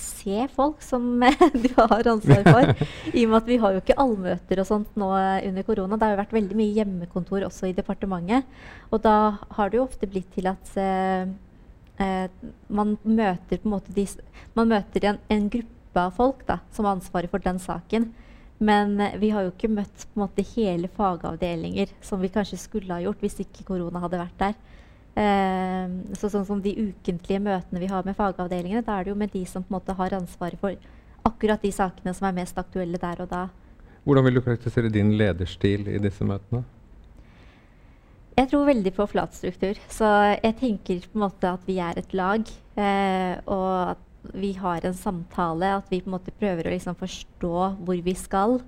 se 0.00 0.46
folk 0.54 0.82
som 0.84 1.06
du 1.64 1.68
har 1.76 2.08
ansvar 2.10 2.42
for. 2.46 2.86
I 3.12 3.24
og 3.24 3.32
med 3.32 3.38
at 3.38 3.50
vi 3.50 3.58
har 3.62 3.74
jo 3.74 3.82
ikke 3.82 3.98
allmøter 4.02 4.62
og 4.62 4.68
sånt 4.68 4.98
nå 4.98 5.10
under 5.12 5.66
korona. 5.66 5.96
Det 5.96 6.08
har 6.08 6.14
jo 6.14 6.20
vært 6.22 6.36
veldig 6.36 6.58
mye 6.58 6.76
hjemmekontor 6.76 7.46
også 7.48 7.70
i 7.70 7.76
departementet. 7.76 8.46
Og 8.90 9.02
da 9.04 9.16
har 9.58 9.72
det 9.72 9.80
jo 9.80 9.86
ofte 9.86 10.10
blitt 10.10 10.28
til 10.34 10.50
at 10.50 10.76
eh, 10.80 11.26
eh, 12.02 12.28
man 12.68 12.96
møter 13.02 13.58
på 13.58 13.68
en 13.68 13.76
måte 13.78 13.96
de, 13.96 14.06
Man 14.56 14.70
møter 14.72 15.10
en, 15.10 15.18
en 15.32 15.50
gruppe 15.52 16.06
av 16.06 16.14
folk 16.16 16.46
da, 16.48 16.60
som 16.72 16.88
har 16.88 16.98
ansvaret 16.98 17.32
for 17.32 17.42
den 17.42 17.60
saken. 17.62 18.10
Men 18.58 19.00
eh, 19.00 19.18
vi 19.20 19.30
har 19.34 19.44
jo 19.44 19.52
ikke 19.52 19.72
møtt 19.72 20.06
på 20.06 20.16
en 20.16 20.24
måte 20.24 20.46
hele 20.54 20.88
fagavdelinger 20.92 21.92
som 22.04 22.22
vi 22.22 22.32
kanskje 22.32 22.60
skulle 22.60 22.94
ha 22.94 23.02
gjort 23.04 23.22
hvis 23.24 23.40
ikke 23.44 23.68
korona 23.72 24.02
hadde 24.04 24.22
vært 24.22 24.40
der. 24.40 24.56
Eh, 25.16 25.92
så 26.20 26.28
sånn 26.28 26.44
som 26.44 26.60
De 26.60 26.74
ukentlige 26.76 27.40
møtene 27.40 27.80
vi 27.80 27.88
har 27.88 28.04
med 28.04 28.18
fagavdelingene, 28.18 28.84
da 28.84 28.98
er 28.98 29.06
det 29.06 29.14
jo 29.14 29.18
med 29.18 29.32
de 29.32 29.44
som 29.48 29.64
på 29.64 29.72
en 29.72 29.78
måte 29.78 29.96
har 29.96 30.16
ansvaret 30.16 30.60
for 30.60 30.76
akkurat 31.26 31.62
de 31.62 31.72
sakene 31.72 32.12
som 32.14 32.28
er 32.28 32.36
mest 32.36 32.58
aktuelle 32.60 33.00
der 33.00 33.22
og 33.24 33.30
da. 33.30 33.46
Hvordan 34.06 34.26
vil 34.28 34.38
du 34.38 34.44
karakterisere 34.44 34.92
din 34.92 35.16
lederstil 35.18 35.88
i 35.90 35.98
disse 35.98 36.24
møtene? 36.26 36.62
Jeg 38.36 38.50
tror 38.50 38.68
veldig 38.68 38.92
på 38.92 39.06
flat 39.08 39.32
struktur. 39.34 39.78
Så 39.88 40.06
jeg 40.36 40.54
tenker 40.60 41.06
på 41.08 41.16
en 41.16 41.24
måte 41.24 41.48
at 41.48 41.62
vi 41.66 41.78
er 41.80 41.96
et 41.96 42.12
lag. 42.14 42.44
Eh, 42.76 43.34
og 43.48 43.96
at 43.96 44.34
vi 44.36 44.52
har 44.60 44.84
en 44.84 44.94
samtale. 44.94 45.72
At 45.80 45.88
vi 45.90 46.02
på 46.04 46.10
en 46.10 46.18
måte 46.18 46.34
prøver 46.36 46.68
å 46.68 46.74
liksom 46.74 46.98
forstå 47.00 47.54
hvor 47.80 48.02
vi 48.04 48.14
skal. 48.20 48.60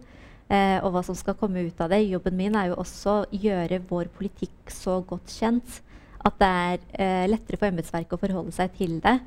Eh, 0.48 0.80
og 0.80 0.94
hva 0.94 1.04
som 1.04 1.18
skal 1.18 1.36
komme 1.36 1.66
ut 1.68 1.84
av 1.84 1.92
det. 1.92 2.00
Jobben 2.08 2.40
min 2.40 2.56
er 2.56 2.72
jo 2.72 2.80
også 2.80 3.18
å 3.20 3.28
gjøre 3.30 3.82
vår 3.90 4.08
politikk 4.16 4.72
så 4.72 5.02
godt 5.04 5.36
kjent 5.36 5.82
at 6.26 6.38
det 6.40 6.48
er 6.48 6.78
eh, 6.98 7.26
lettere 7.30 7.58
for 7.60 7.70
embetsverket 7.70 8.16
å 8.16 8.20
forholde 8.20 8.54
seg 8.54 8.72
til 8.78 8.96
det. 9.04 9.18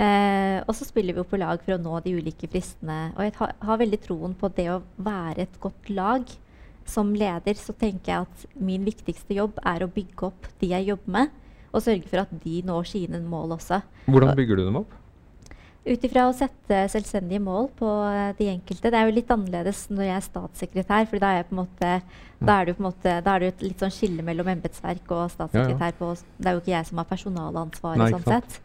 Eh, 0.00 0.58
og 0.64 0.72
så 0.76 0.86
spiller 0.88 1.16
vi 1.16 1.20
jo 1.20 1.28
på 1.28 1.40
lag 1.40 1.60
for 1.60 1.76
å 1.76 1.80
nå 1.82 1.98
de 2.04 2.14
ulike 2.16 2.48
fristene. 2.48 3.10
Og 3.16 3.26
jeg 3.26 3.34
har, 3.36 3.52
har 3.68 3.82
veldig 3.82 4.00
troen 4.06 4.36
på 4.38 4.48
det 4.56 4.70
å 4.72 4.80
være 4.96 5.44
et 5.44 5.58
godt 5.60 5.92
lag. 5.92 6.24
Som 6.88 7.12
leder 7.14 7.58
så 7.60 7.74
tenker 7.76 8.12
jeg 8.12 8.28
at 8.28 8.46
min 8.58 8.86
viktigste 8.86 9.36
jobb 9.36 9.60
er 9.68 9.84
å 9.84 9.90
bygge 9.92 10.30
opp 10.30 10.48
de 10.62 10.72
jeg 10.72 10.88
jobber 10.88 11.16
med, 11.18 11.36
og 11.70 11.84
sørge 11.84 12.08
for 12.10 12.24
at 12.24 12.32
de 12.42 12.62
når 12.66 12.88
sine 12.90 13.20
mål 13.22 13.58
også. 13.60 13.82
Hvordan 14.08 14.34
bygger 14.38 14.58
du 14.58 14.64
dem 14.64 14.80
opp? 14.80 14.96
Ut 15.90 16.04
ifra 16.06 16.28
å 16.28 16.34
sette 16.36 16.84
selvstendige 16.92 17.42
mål 17.42 17.64
på 17.74 17.88
eh, 18.06 18.30
de 18.38 18.46
enkelte. 18.52 18.92
Det 18.92 18.98
er 18.98 19.08
jo 19.08 19.14
litt 19.16 19.30
annerledes 19.34 19.88
når 19.90 20.04
jeg 20.06 20.14
er 20.14 20.26
statssekretær, 20.28 21.08
for 21.10 21.18
da 21.22 21.28
er, 21.40 21.48
måte, 21.56 21.90
da 22.38 22.58
er 22.60 22.64
det 22.68 22.76
måte, 22.78 23.16
da 23.26 23.34
er 23.34 23.42
det 23.42 23.48
et 23.56 23.64
litt 23.66 23.82
sånn 23.82 23.94
skille 23.94 24.22
mellom 24.26 24.52
embetsverk 24.52 25.10
og 25.16 25.24
statssekretær. 25.34 25.96
På, 25.98 26.12
det 26.38 26.46
er 26.46 26.54
jo 26.54 26.62
ikke 26.62 26.76
jeg 26.76 26.86
som 26.92 27.02
har 27.02 27.08
personalansvaret. 27.10 28.14
sånn 28.14 28.28
sett. 28.36 28.60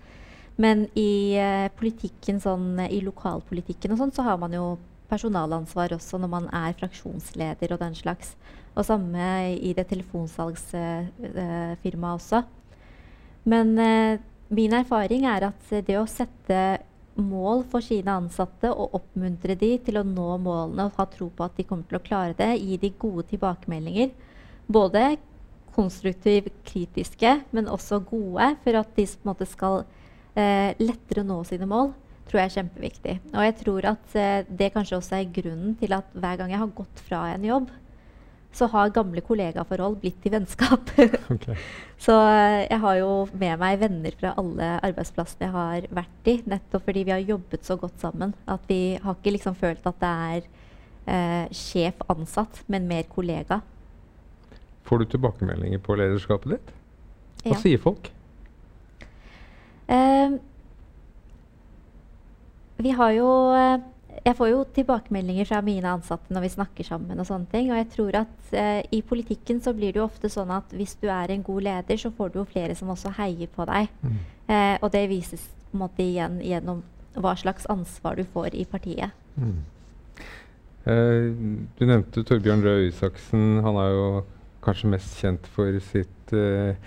Men 0.62 0.86
i 0.94 1.36
uh, 1.42 1.68
politikken, 1.76 2.38
sånn, 2.44 2.78
i 2.86 3.02
lokalpolitikken 3.04 3.92
og 3.96 4.00
sånn, 4.04 4.14
så 4.16 4.22
har 4.30 4.38
man 4.40 4.54
jo 4.56 4.78
personalansvar 5.10 5.98
også 5.98 6.18
når 6.22 6.30
man 6.32 6.46
er 6.54 6.78
fraksjonsleder 6.78 7.74
og 7.74 7.82
den 7.82 7.96
slags. 7.98 8.38
Og 8.78 8.86
samme 8.86 9.26
i 9.58 9.74
det 9.74 9.90
telefonsalgsfirmaet 9.90 11.82
uh, 11.82 11.98
uh, 11.98 12.14
også. 12.14 12.46
Men 13.50 13.78
min 14.50 14.74
erfaring 14.74 15.26
er 15.30 15.42
at 15.50 15.62
det 15.86 15.98
å 16.00 16.06
sette 16.10 16.58
mål 17.16 17.64
for 17.72 17.84
sine 17.86 18.12
ansatte 18.20 18.72
og 18.72 18.98
oppmuntre 18.98 19.56
de 19.60 19.72
til 19.86 20.00
å 20.00 20.06
nå 20.08 20.36
målene 20.44 20.88
og 20.90 20.98
ha 21.00 21.06
tro 21.12 21.30
på 21.32 21.46
at 21.46 21.56
de 21.58 21.66
kommer 21.68 21.88
til 21.90 22.00
å 22.00 22.04
klare 22.04 22.36
det, 22.38 22.52
gi 22.60 22.80
de 22.82 22.92
gode 23.00 23.28
tilbakemeldinger, 23.32 24.12
både 24.68 25.16
konstruktivt 25.76 26.54
kritiske, 26.68 27.38
men 27.56 27.72
også 27.72 28.00
gode, 28.08 28.54
for 28.64 28.80
at 28.80 28.92
de 28.96 29.06
måte 29.28 29.48
skal 29.50 29.84
eh, 30.36 30.72
lettere 30.80 31.26
nå 31.28 31.42
sine 31.48 31.68
mål, 31.70 31.92
tror 32.26 32.42
jeg 32.42 32.50
er 32.50 32.56
kjempeviktig. 32.60 33.16
Og 33.34 33.42
jeg 33.44 33.58
tror 33.62 33.90
at 33.92 34.16
eh, 34.20 34.48
det 34.48 34.72
kanskje 34.76 35.00
også 35.00 35.20
er 35.20 35.34
grunnen 35.36 35.76
til 35.80 35.96
at 35.98 36.16
hver 36.16 36.40
gang 36.40 36.54
jeg 36.56 36.64
har 36.64 36.78
gått 36.78 37.04
fra 37.08 37.26
en 37.34 37.48
jobb, 37.48 37.72
så 38.56 38.70
har 38.72 38.92
gamle 38.96 39.20
kollegaforhold 39.26 39.98
blitt 40.02 40.22
til 40.24 40.32
vennskap. 40.36 40.92
Okay. 41.36 41.56
så 42.00 42.16
eh, 42.30 42.62
jeg 42.70 42.80
har 42.80 42.96
jo 43.02 43.10
med 43.36 43.60
meg 43.60 43.80
venner 43.82 44.16
fra 44.20 44.32
alle 44.40 44.70
arbeidsplassene 44.88 45.48
jeg 45.50 45.54
har 45.56 45.88
vært 46.00 46.30
i, 46.32 46.38
nettopp 46.48 46.86
fordi 46.88 47.04
vi 47.08 47.14
har 47.16 47.24
jobbet 47.28 47.68
så 47.68 47.76
godt 47.82 48.00
sammen. 48.04 48.34
At 48.48 48.64
vi 48.72 48.80
har 49.04 49.18
ikke 49.20 49.36
liksom 49.36 49.58
følt 49.60 49.86
at 49.92 50.00
det 50.04 50.14
er 50.32 50.50
eh, 51.12 51.54
sjef 51.56 52.00
ansatt, 52.14 52.64
men 52.72 52.88
mer 52.88 53.04
kollega. 53.12 53.60
Får 54.86 55.02
du 55.02 55.06
tilbakemeldinger 55.16 55.82
på 55.84 55.96
lederskapet 56.00 56.56
ditt? 56.56 56.74
Hva 57.46 57.56
Ja. 57.56 57.62
sier 57.62 57.82
folk? 57.82 58.12
Eh, 59.88 60.38
vi 62.86 62.92
har 62.98 63.12
jo 63.16 63.28
eh, 63.56 63.84
Jeg 64.24 64.38
får 64.38 64.50
jo 64.52 64.62
tilbakemeldinger 64.76 65.48
fra 65.50 65.60
mine 65.66 65.92
ansatte 65.98 66.34
når 66.34 66.46
vi 66.46 66.54
snakker 66.54 66.88
sammen. 66.88 67.20
Og 67.20 67.28
sånne 67.28 67.50
ting, 67.52 67.70
og 67.72 67.80
jeg 67.80 67.90
tror 67.94 68.18
at 68.22 68.56
eh, 68.56 68.82
i 68.96 69.02
politikken 69.06 69.60
så 69.64 69.74
blir 69.76 69.94
det 69.94 70.00
jo 70.02 70.08
ofte 70.08 70.32
sånn 70.32 70.54
at 70.56 70.72
hvis 70.76 70.96
du 71.02 71.10
er 71.12 71.34
en 71.34 71.44
god 71.46 71.66
leder, 71.68 72.00
så 72.00 72.14
får 72.16 72.32
du 72.32 72.40
jo 72.42 72.48
flere 72.50 72.78
som 72.78 72.92
også 72.94 73.16
heier 73.20 73.52
på 73.52 73.68
deg. 73.70 73.92
Mm. 74.06 74.20
Eh, 74.46 74.76
og 74.80 74.92
det 74.94 75.08
vises 75.12 75.48
på 75.72 75.78
en 75.78 75.84
måte 75.84 76.06
igjen 76.06 76.40
gjennom 76.46 76.84
hva 77.20 77.34
slags 77.40 77.68
ansvar 77.72 78.20
du 78.20 78.26
får 78.32 78.56
i 78.56 78.66
partiet. 78.70 79.16
Mm. 79.36 79.60
Eh, 80.86 81.28
du 81.76 81.86
nevnte 81.90 82.24
Torbjørn 82.24 82.64
Røe 82.66 82.90
Isaksen. 82.90 83.60
Han 83.66 83.80
er 83.82 83.94
jo 83.94 84.10
kanskje 84.66 84.92
mest 84.96 85.20
kjent 85.22 85.48
for 85.54 85.78
sitt 85.92 86.34
eh, 86.34 86.78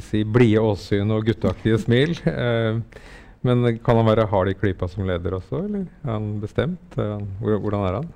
si, 0.00 0.22
blide 0.28 0.62
åsyn 0.62 1.12
og 1.14 1.26
gutteaktige 1.28 1.80
smil. 1.80 2.16
Men 3.42 3.78
kan 3.82 3.98
han 3.98 4.06
være 4.06 4.28
hard 4.30 4.52
i 4.52 4.56
klypa 4.58 4.88
som 4.90 5.06
leder 5.08 5.34
også, 5.38 5.64
eller 5.66 5.86
er 6.04 6.10
han 6.12 6.34
bestemt? 6.42 6.98
Hvordan 7.42 7.86
er 7.88 7.96
han? 8.00 8.10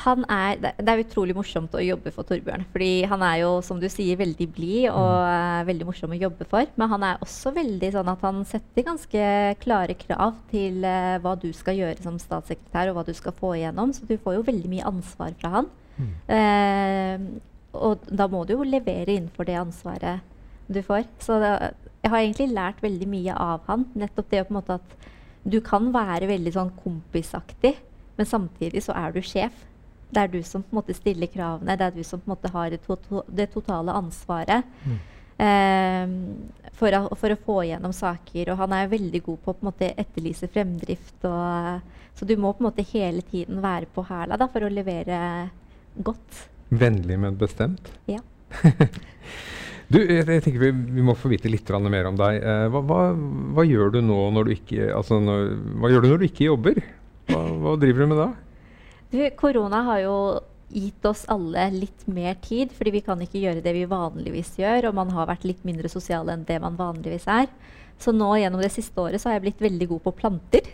Han 0.00 0.24
er, 0.32 0.56
det 0.56 0.88
er 0.88 1.02
utrolig 1.02 1.34
morsomt 1.36 1.74
å 1.76 1.82
jobbe 1.84 2.08
for 2.14 2.24
Torbjørn. 2.24 2.64
fordi 2.72 3.04
han 3.10 3.22
er 3.26 3.42
jo, 3.42 3.50
som 3.64 3.80
du 3.80 3.84
sier, 3.92 4.16
veldig 4.16 4.46
blid 4.54 4.86
og 4.88 5.10
er 5.28 5.66
veldig 5.68 5.88
morsom 5.88 6.14
å 6.16 6.20
jobbe 6.20 6.46
for. 6.48 6.64
Men 6.80 6.88
han 6.94 7.04
er 7.04 7.20
også 7.20 7.52
veldig 7.52 7.90
sånn 7.92 8.08
at 8.08 8.24
han 8.24 8.40
setter 8.48 8.86
ganske 8.88 9.26
klare 9.60 9.96
krav 10.00 10.40
til 10.52 10.80
uh, 10.80 11.20
hva 11.20 11.36
du 11.36 11.50
skal 11.56 11.76
gjøre 11.76 12.00
som 12.00 12.16
statssekretær, 12.20 12.88
og 12.88 12.96
hva 12.96 13.06
du 13.08 13.12
skal 13.16 13.36
få 13.36 13.52
igjennom. 13.58 13.92
Så 13.92 14.08
du 14.08 14.16
får 14.16 14.38
jo 14.38 14.48
veldig 14.48 14.72
mye 14.72 14.88
ansvar 14.94 15.36
fra 15.40 15.52
han. 15.60 15.72
Eh, 16.32 17.20
og 17.72 18.04
da 18.08 18.26
må 18.30 18.42
du 18.48 18.56
jo 18.56 18.64
levere 18.66 19.12
innenfor 19.14 19.46
det 19.48 19.58
ansvaret 19.60 20.31
du 20.68 20.82
får. 20.86 21.06
Så 21.22 21.38
det, 21.42 21.52
jeg 22.02 22.12
har 22.12 22.22
egentlig 22.22 22.48
lært 22.52 22.82
veldig 22.82 23.08
mye 23.10 23.36
av 23.38 23.66
han. 23.68 23.86
Nettopp 23.98 24.30
det 24.30 24.44
på 24.46 24.54
en 24.54 24.58
måte 24.60 24.78
at 24.80 24.96
du 25.42 25.58
kan 25.64 25.90
være 25.94 26.28
veldig 26.30 26.52
sånn 26.54 26.72
kompisaktig, 26.78 27.74
men 28.18 28.28
samtidig 28.28 28.82
så 28.84 28.94
er 28.98 29.14
du 29.14 29.22
sjef. 29.26 29.54
Det 30.12 30.20
er 30.22 30.28
du 30.30 30.42
som 30.44 30.62
på 30.62 30.74
en 30.74 30.78
måte 30.82 30.94
stiller 30.94 31.30
kravene, 31.32 31.74
det 31.78 31.88
er 31.88 31.96
du 31.96 32.04
som 32.04 32.20
på 32.20 32.28
en 32.28 32.34
måte 32.34 32.52
har 32.52 32.68
det, 32.70 32.82
to 32.84 33.22
det 33.26 33.48
totale 33.54 33.94
ansvaret. 33.96 34.68
eh, 35.42 36.12
for, 36.78 36.94
å, 36.94 37.16
for 37.18 37.34
å 37.34 37.40
få 37.46 37.56
igjennom 37.66 37.94
saker. 37.96 38.52
Og 38.52 38.60
han 38.62 38.76
er 38.76 38.92
veldig 38.92 39.22
god 39.26 39.42
på 39.42 39.52
å 39.52 39.56
på 39.56 39.64
en 39.64 39.70
måte 39.70 39.90
etterlyse 39.98 40.48
fremdrift. 40.52 41.16
Og, 41.28 41.98
så 42.18 42.28
du 42.28 42.36
må 42.36 42.52
på 42.52 42.62
en 42.62 42.68
måte 42.68 42.86
hele 42.92 43.24
tiden 43.26 43.62
være 43.64 43.90
på 43.94 44.04
hæla 44.08 44.38
for 44.52 44.66
å 44.66 44.72
levere 44.72 45.18
godt. 45.96 46.46
Vennlig, 46.72 47.18
men 47.20 47.36
bestemt? 47.40 47.92
Ja. 48.10 48.20
Du, 49.92 49.98
jeg, 50.00 50.24
jeg 50.24 50.44
tenker 50.44 50.62
vi, 50.62 50.70
vi 50.96 51.04
må 51.04 51.14
få 51.18 51.28
vite 51.32 51.50
litt 51.52 51.68
mer 51.92 52.08
om 52.08 52.16
deg. 52.16 52.38
Eh, 52.40 52.68
hva, 52.72 52.80
hva, 52.88 53.00
hva 53.56 53.64
gjør 53.66 53.92
du 53.96 54.00
nå 54.04 54.20
når 54.32 54.48
du 54.48 54.54
ikke 54.54 54.88
altså 54.96 55.18
når, 55.20 55.50
Hva 55.82 55.90
gjør 55.92 56.04
du 56.04 56.08
når 56.12 56.22
du 56.22 56.26
ikke 56.30 56.48
jobber? 56.48 56.80
Hva, 57.28 57.42
hva 57.64 57.76
driver 57.80 58.04
du 58.04 58.12
med 58.14 58.22
da? 58.22 58.30
Du, 59.12 59.20
korona 59.36 59.82
har 59.90 60.00
jo 60.06 60.16
gitt 60.72 61.04
oss 61.04 61.26
alle 61.28 61.66
litt 61.74 62.06
mer 62.08 62.38
tid, 62.40 62.72
fordi 62.72 62.94
vi 62.94 63.02
kan 63.04 63.20
ikke 63.20 63.42
gjøre 63.42 63.60
det 63.60 63.74
vi 63.76 63.84
vanligvis 63.88 64.54
gjør, 64.56 64.88
og 64.88 64.96
man 64.96 65.12
har 65.12 65.28
vært 65.28 65.44
litt 65.44 65.60
mindre 65.68 65.90
sosial 65.92 66.30
enn 66.32 66.46
det 66.48 66.56
man 66.62 66.78
vanligvis 66.78 67.28
er. 67.28 67.50
Så 68.02 68.10
nå 68.16 68.30
gjennom 68.40 68.62
det 68.62 68.72
siste 68.74 68.98
året 68.98 69.20
så 69.22 69.28
har 69.28 69.36
jeg 69.36 69.44
blitt 69.44 69.60
veldig 69.62 69.88
god 69.92 70.00
på 70.06 70.12
planter. 70.22 70.64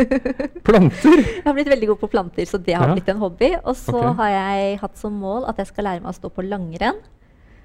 Planter! 0.66 1.20
jeg 1.20 1.44
har 1.44 1.54
blitt 1.54 1.70
veldig 1.70 1.90
god 1.92 2.00
på 2.00 2.10
planter, 2.16 2.48
så 2.48 2.58
det 2.58 2.74
har 2.74 2.88
Ja. 2.88 2.96
blitt 2.96 3.12
en 3.12 3.20
hobby. 3.20 3.52
Og 3.62 3.76
så 3.78 3.94
okay. 4.00 4.16
har 4.18 4.32
jeg 4.32 4.80
hatt 4.80 4.98
som 4.98 5.20
mål 5.20 5.44
at 5.50 5.60
jeg 5.60 5.70
skal 5.70 5.86
lære 5.90 6.02
meg 6.02 6.10
å 6.10 6.16
stå 6.16 6.32
på 6.34 6.46
langrenn. 6.48 6.98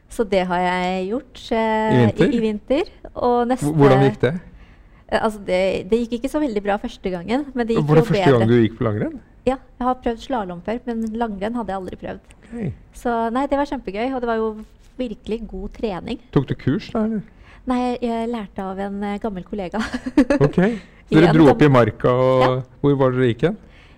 Så 0.10 0.26
det 0.26 0.42
har 0.50 0.60
jeg 0.66 1.10
gjort 1.12 1.42
eh, 1.54 1.90
I 1.94 1.98
vinter? 2.06 2.26
I, 2.26 2.36
i 2.36 2.40
vinter. 2.44 2.92
Og 3.16 3.48
neste, 3.50 3.72
Hvordan 3.78 4.04
gikk 4.08 4.20
det? 4.24 4.34
Eh, 5.10 5.20
Altså 5.22 5.40
det, 5.46 5.60
det 5.90 6.00
gikk 6.04 6.20
ikke 6.20 6.30
så 6.30 6.40
veldig 6.42 6.62
bra 6.66 6.76
første 6.82 7.10
gangen, 7.14 7.46
men 7.54 7.68
det 7.68 7.76
gikk 7.78 7.88
Var 7.90 7.96
det 8.02 8.06
første 8.08 8.26
bedre. 8.26 8.40
gang 8.40 8.50
du 8.50 8.58
gikk 8.62 8.78
på 8.80 8.86
langrenn? 8.88 9.20
Ja, 9.48 9.56
jeg 9.80 9.86
har 9.88 9.96
prøvd 10.04 10.20
slalåm 10.22 10.60
før, 10.66 10.80
men 10.86 11.06
langrenn 11.18 11.56
hadde 11.58 11.72
jeg 11.74 11.80
aldri 11.82 11.98
prøvd. 12.02 12.36
Okay. 12.50 12.72
Så 12.94 13.14
nei, 13.34 13.46
det 13.50 13.58
var 13.58 13.70
kjempegøy, 13.70 14.08
og 14.14 14.22
det 14.22 14.30
var 14.30 14.38
jo 14.42 14.50
virkelig 15.00 15.40
god 15.50 15.70
trening. 15.78 16.20
Tok 16.36 16.48
du 16.50 16.56
kurs 16.60 16.90
da, 16.94 17.06
eller? 17.08 17.22
Nei, 17.70 17.78
jeg, 17.86 17.98
jeg 18.10 18.30
lærte 18.34 18.66
av 18.66 18.80
en 18.86 19.02
eh, 19.04 19.18
gammel 19.24 19.44
kollega. 19.48 19.82
Ok. 20.46 20.60
Så 21.10 21.18
dere 21.18 21.32
dro 21.34 21.48
opp 21.50 21.62
i 21.66 21.70
marka, 21.74 22.12
og 22.14 22.42
Ja. 22.44 22.50
hvor 22.84 22.98
var 23.00 23.16
dere 23.16 23.32
gikk 23.32 23.48
hen? 23.48 23.56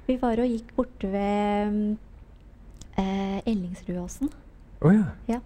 Vi 0.07 0.15
var 0.21 0.39
og 0.39 0.47
gikk 0.47 0.69
borte 0.77 1.09
ved 1.11 1.71
mm, 1.71 1.97
eh, 3.01 3.39
Ellingsrudåsen. 3.51 4.29
Å 4.81 4.91
ja. 4.95 5.03
Ja. 5.27 5.39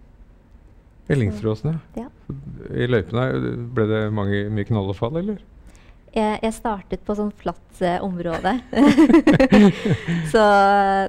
Ellingsråsen, 1.11 1.79
ja. 1.99 2.07
I 2.73 2.87
løypene 2.89 3.27
ble 3.75 3.89
det 3.89 4.05
mange, 4.15 4.45
mye 4.49 4.67
knall 4.69 4.89
og 4.89 4.97
fall, 4.97 5.19
eller? 5.21 5.43
Jeg, 6.15 6.37
jeg 6.45 6.53
startet 6.55 7.01
på 7.03 7.11
sånn 7.17 7.31
flatt 7.35 7.81
eh, 7.83 7.97
område. 7.99 8.53
så 10.33 10.43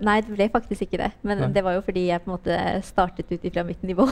nei, 0.03 0.17
det 0.27 0.33
ble 0.35 0.49
faktisk 0.51 0.83
ikke 0.89 0.99
det. 0.99 1.11
Men 1.23 1.45
Nei. 1.45 1.49
det 1.55 1.63
var 1.63 1.77
jo 1.77 1.85
fordi 1.87 2.09
jeg 2.09 2.25
på 2.25 2.33
en 2.33 2.35
måte 2.35 2.57
startet 2.83 3.31
ut 3.31 3.47
ifra 3.47 3.63
mitt 3.69 3.85
nivå. 3.87 4.09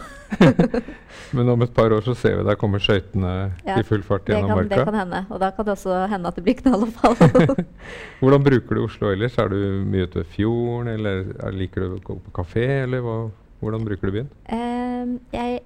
Men 1.36 1.50
om 1.50 1.66
et 1.66 1.74
par 1.74 1.90
år 1.90 2.06
så 2.06 2.14
ser 2.14 2.38
vi 2.38 2.46
deg 2.46 2.60
komme 2.62 2.78
skøytene 2.78 3.34
Ja, 3.66 3.80
i 3.80 3.88
full 3.88 4.06
fart 4.06 4.30
gjennom 4.30 4.54
kan, 4.54 4.70
det 4.70 4.86
kan 4.86 5.00
hende. 5.00 5.24
Og 5.34 5.42
da 5.42 5.50
kan 5.56 5.66
det 5.66 5.74
også 5.74 5.98
hende 6.14 6.30
at 6.30 6.38
det 6.38 6.46
blir 6.46 6.60
knall 6.62 6.86
og 6.86 6.94
fall. 7.00 7.18
Hvordan 8.22 8.46
bruker 8.46 8.78
du 8.78 8.84
Oslo 8.84 9.10
ellers? 9.10 9.34
Er 9.42 9.50
du 9.50 9.82
mye 9.82 10.06
ute 10.06 10.22
ved 10.22 10.30
fjorden, 10.36 10.94
eller 10.94 11.26
er, 11.40 11.58
liker 11.58 11.82
du 11.82 11.98
å 11.98 12.02
gå 12.06 12.20
på 12.28 12.38
kafé, 12.38 12.68
eller 12.84 13.02
hva, 13.02 13.18
hvordan 13.64 13.90
bruker 13.90 14.06
du 14.06 14.20
byen? 14.20 14.34
Ehm, 14.46 15.18
jeg 15.34 15.64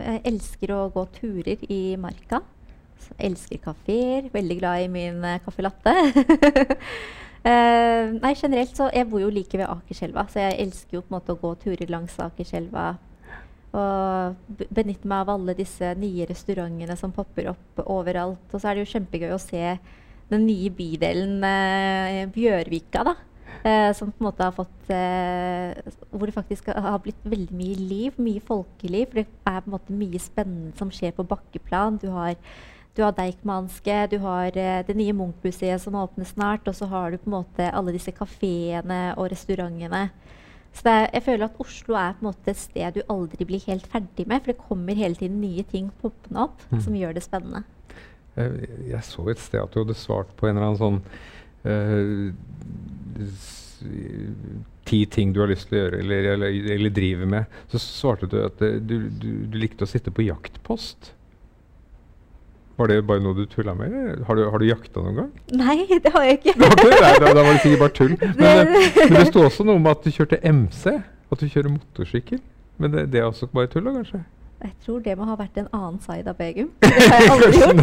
eh, 0.00 0.20
elsker 0.28 0.72
å 0.74 0.86
gå 0.94 1.04
turer 1.16 1.64
i 1.72 1.96
marka. 2.00 2.40
Så 3.02 3.14
elsker 3.28 3.60
kafeer. 3.62 4.30
Veldig 4.32 4.58
glad 4.60 4.84
i 4.84 4.88
min 4.92 5.26
caffè 5.44 5.64
latte. 5.64 5.94
uh, 7.46 8.04
nei, 8.22 8.32
generelt 8.34 8.74
så 8.76 8.88
Jeg 8.94 9.08
bor 9.10 9.22
jo 9.22 9.30
like 9.32 9.58
ved 9.60 9.68
Akerselva, 9.68 10.26
så 10.30 10.42
jeg 10.46 10.58
elsker 10.66 10.98
jo 10.98 11.04
på 11.04 11.12
en 11.12 11.18
måte 11.20 11.36
å 11.36 11.40
gå 11.40 11.52
turer 11.62 11.92
langs 11.92 12.18
Akerselva. 12.22 12.90
Og 13.78 14.58
benytte 14.72 15.08
meg 15.08 15.22
av 15.22 15.34
alle 15.36 15.54
disse 15.54 15.92
nye 16.00 16.26
restaurantene 16.28 16.96
som 16.96 17.12
popper 17.14 17.52
opp 17.52 17.82
overalt. 17.86 18.46
Og 18.50 18.58
så 18.58 18.70
er 18.70 18.76
det 18.76 18.86
jo 18.86 18.92
kjempegøy 18.96 19.34
å 19.36 19.42
se 19.42 19.76
den 20.28 20.44
nye 20.48 20.72
bydelen 20.74 21.38
uh, 21.44 22.26
Bjørvika, 22.34 23.06
da. 23.06 23.16
Eh, 23.64 23.92
som 23.92 24.12
på 24.12 24.20
en 24.22 24.26
måte 24.28 24.44
har 24.46 24.52
fått 24.54 24.90
eh, 24.94 25.74
Hvor 26.12 26.26
det 26.28 26.34
faktisk 26.36 26.68
har 26.70 26.98
blitt 27.02 27.24
veldig 27.26 27.56
mye 27.58 27.74
liv, 27.80 28.12
mye 28.22 28.40
folkeliv. 28.40 29.08
For 29.10 29.20
det 29.22 29.26
er 29.46 29.60
på 29.64 29.66
en 29.70 29.74
måte 29.74 29.92
mye 29.98 30.20
spennende 30.22 30.76
som 30.78 30.90
skjer 30.94 31.12
på 31.16 31.26
bakkeplan. 31.26 31.98
Du 31.98 32.08
har, 32.14 32.36
du 32.94 33.02
har 33.02 33.12
Deichmanske, 33.18 33.98
du 34.12 34.18
har 34.22 34.54
eh, 34.56 34.82
det 34.86 34.94
nye 34.96 35.12
Munch-museet 35.16 35.80
som 35.82 35.94
åpner 35.98 36.24
snart, 36.30 36.68
og 36.70 36.74
så 36.78 36.86
har 36.92 37.10
du 37.10 37.18
på 37.18 37.28
en 37.32 37.38
måte 37.40 37.70
alle 37.72 37.92
disse 37.96 38.12
kafeene 38.14 39.14
og 39.16 39.30
restaurantene. 39.32 40.08
Så 40.72 40.84
det 40.84 40.92
er, 40.94 41.06
jeg 41.16 41.22
føler 41.26 41.44
at 41.48 41.58
Oslo 41.64 41.94
er 41.98 42.12
på 42.14 42.22
en 42.22 42.28
måte 42.28 42.52
et 42.52 42.60
sted 42.60 42.94
du 42.94 43.00
aldri 43.10 43.44
blir 43.48 43.64
helt 43.66 43.86
ferdig 43.90 44.26
med. 44.28 44.42
For 44.44 44.52
det 44.52 44.60
kommer 44.68 44.94
hele 44.94 45.16
tiden 45.18 45.40
nye 45.42 45.64
ting 45.66 45.90
poppende 46.02 46.44
opp 46.46 46.60
Mm. 46.70 46.80
som 46.84 46.94
gjør 46.94 47.14
det 47.16 47.22
spennende. 47.24 47.64
Jeg, 48.36 48.68
jeg 48.92 49.02
så 49.02 49.24
et 49.32 49.40
sted 49.42 49.58
at 49.64 49.72
du 49.74 49.80
hadde 49.82 49.96
svart 49.98 50.28
på 50.36 50.46
en 50.46 50.56
eller 50.56 50.68
annen 50.68 50.78
sånn 50.78 51.00
eh, 51.64 52.34
s- 53.07 53.07
Ti 54.88 54.98
ting 55.06 55.32
du 55.34 55.40
har 55.42 55.50
lyst 55.50 55.68
til 55.68 55.78
å 55.78 55.82
gjøre 55.84 56.00
eller, 56.02 56.26
eller, 56.34 56.56
eller 56.74 56.94
driver 56.94 57.28
med. 57.30 57.60
Så 57.70 57.80
svarte 57.82 58.26
du 58.30 58.38
at 58.42 58.62
eh, 58.64 58.78
du, 58.80 58.96
du, 59.10 59.28
du 59.52 59.58
likte 59.60 59.86
å 59.86 59.90
sitte 59.90 60.10
på 60.14 60.24
jaktpost. 60.26 61.12
Var 62.78 62.90
det 62.92 63.00
bare 63.08 63.22
noe 63.22 63.34
du 63.34 63.44
tulla 63.50 63.74
med? 63.74 63.90
eller? 63.90 64.24
Har 64.26 64.38
du, 64.38 64.44
har 64.50 64.62
du 64.62 64.66
jakta 64.68 65.02
noen 65.02 65.16
gang? 65.18 65.30
Nei, 65.58 65.80
det 65.90 66.12
har 66.14 66.26
jeg 66.26 66.38
ikke. 66.38 66.54
Det 66.54 66.62
var 66.62 66.76
ikke 66.76 66.90
det? 66.92 67.00
Nei, 67.02 67.12
da, 67.18 67.32
da 67.34 67.42
var 67.42 67.52
det 67.56 67.62
sikkert 67.64 67.82
bare 67.84 67.96
tull. 67.98 68.14
Men, 68.42 68.74
eh, 68.78 68.98
men 69.02 69.16
det 69.18 69.24
sto 69.32 69.42
også 69.48 69.66
noe 69.66 69.80
om 69.80 69.88
at 69.90 70.04
du 70.06 70.12
kjørte 70.14 70.38
MC. 70.46 70.84
At 71.28 71.42
du 71.42 71.46
kjører 71.50 71.74
motorsykkel. 71.74 72.42
Men 72.78 72.94
det, 72.94 73.08
det 73.12 73.20
er 73.22 73.26
også 73.26 73.50
bare 73.50 73.70
tull, 73.72 73.84
da, 73.88 73.96
kanskje? 73.98 74.22
Jeg 74.58 74.72
tror 74.82 74.98
det 75.04 75.14
må 75.14 75.26
ha 75.28 75.36
vært 75.38 75.58
en 75.60 75.68
annen 75.70 76.00
side 76.02 76.26
av 76.26 76.34
Begum. 76.38 76.70
Det 76.82 76.88
har 76.90 77.20
jeg 77.22 77.30
aldri 77.30 77.58
gjort. 77.62 77.76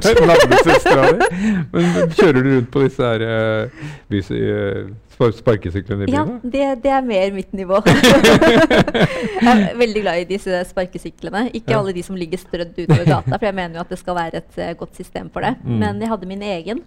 Men 1.71 2.09
kjører 2.17 2.39
du 2.43 2.49
rundt 2.49 2.71
på 2.73 2.81
disse 2.83 3.05
her 3.07 3.23
uh, 3.23 3.69
uh, 4.11 5.29
sparkesyklene 5.37 6.03
i 6.03 6.09
byen? 6.09 6.33
da? 6.43 6.51
det, 6.55 6.65
det 6.83 6.91
er 6.91 7.05
mer 7.07 7.31
mitt 7.37 7.53
nivå. 7.55 7.79
jeg 7.85 9.53
er 9.53 9.77
veldig 9.79 10.01
glad 10.03 10.19
i 10.25 10.27
disse 10.33 10.59
sparkesyklene. 10.73 11.45
Ikke 11.55 11.71
Ja. 11.71 11.79
alle 11.79 11.93
de 11.95 12.03
som 12.03 12.17
ligger 12.19 12.41
strødd 12.43 12.75
utover 12.75 13.05
gata, 13.07 13.37
for 13.37 13.45
jeg 13.47 13.55
mener 13.55 13.79
jo 13.79 13.85
at 13.85 13.93
det 13.95 13.99
skal 14.01 14.19
være 14.19 14.41
et 14.43 14.59
uh, 14.59 14.73
godt 14.83 14.99
system 14.99 15.29
for 15.31 15.47
det. 15.47 15.55
Mm. 15.63 15.77
Men 15.79 16.03
jeg 16.03 16.11
hadde 16.11 16.27
min 16.33 16.43
egen, 16.43 16.83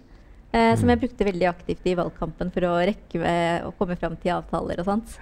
eh, 0.53 0.75
som 0.77 0.85
Mm. 0.85 0.93
jeg 0.93 0.99
brukte 0.99 1.25
veldig 1.25 1.47
aktivt 1.49 1.89
i 1.89 1.95
valgkampen 1.97 2.51
for 2.53 2.61
å 2.69 2.77
rekke 2.77 3.17
å 3.65 3.73
komme 3.77 3.97
fram 3.97 4.15
til 4.21 4.31
avtaler 4.37 4.79
og 4.79 4.85
sånt. 4.85 5.17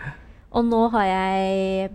Og 0.52 0.66
nå 0.68 0.90
har 0.92 1.06
jeg 1.06 1.90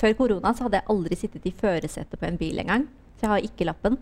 Før 0.00 0.18
korona 0.18 0.52
så 0.52 0.66
hadde 0.66 0.80
jeg 0.80 0.90
aldri 0.92 1.16
sittet 1.18 1.48
i 1.48 1.54
førersetet 1.56 2.20
på 2.20 2.28
en 2.28 2.38
bil 2.40 2.60
engang. 2.62 2.84
Så 3.16 3.26
jeg 3.26 3.32
har 3.32 3.48
ikke 3.48 3.68
lappen. 3.68 3.96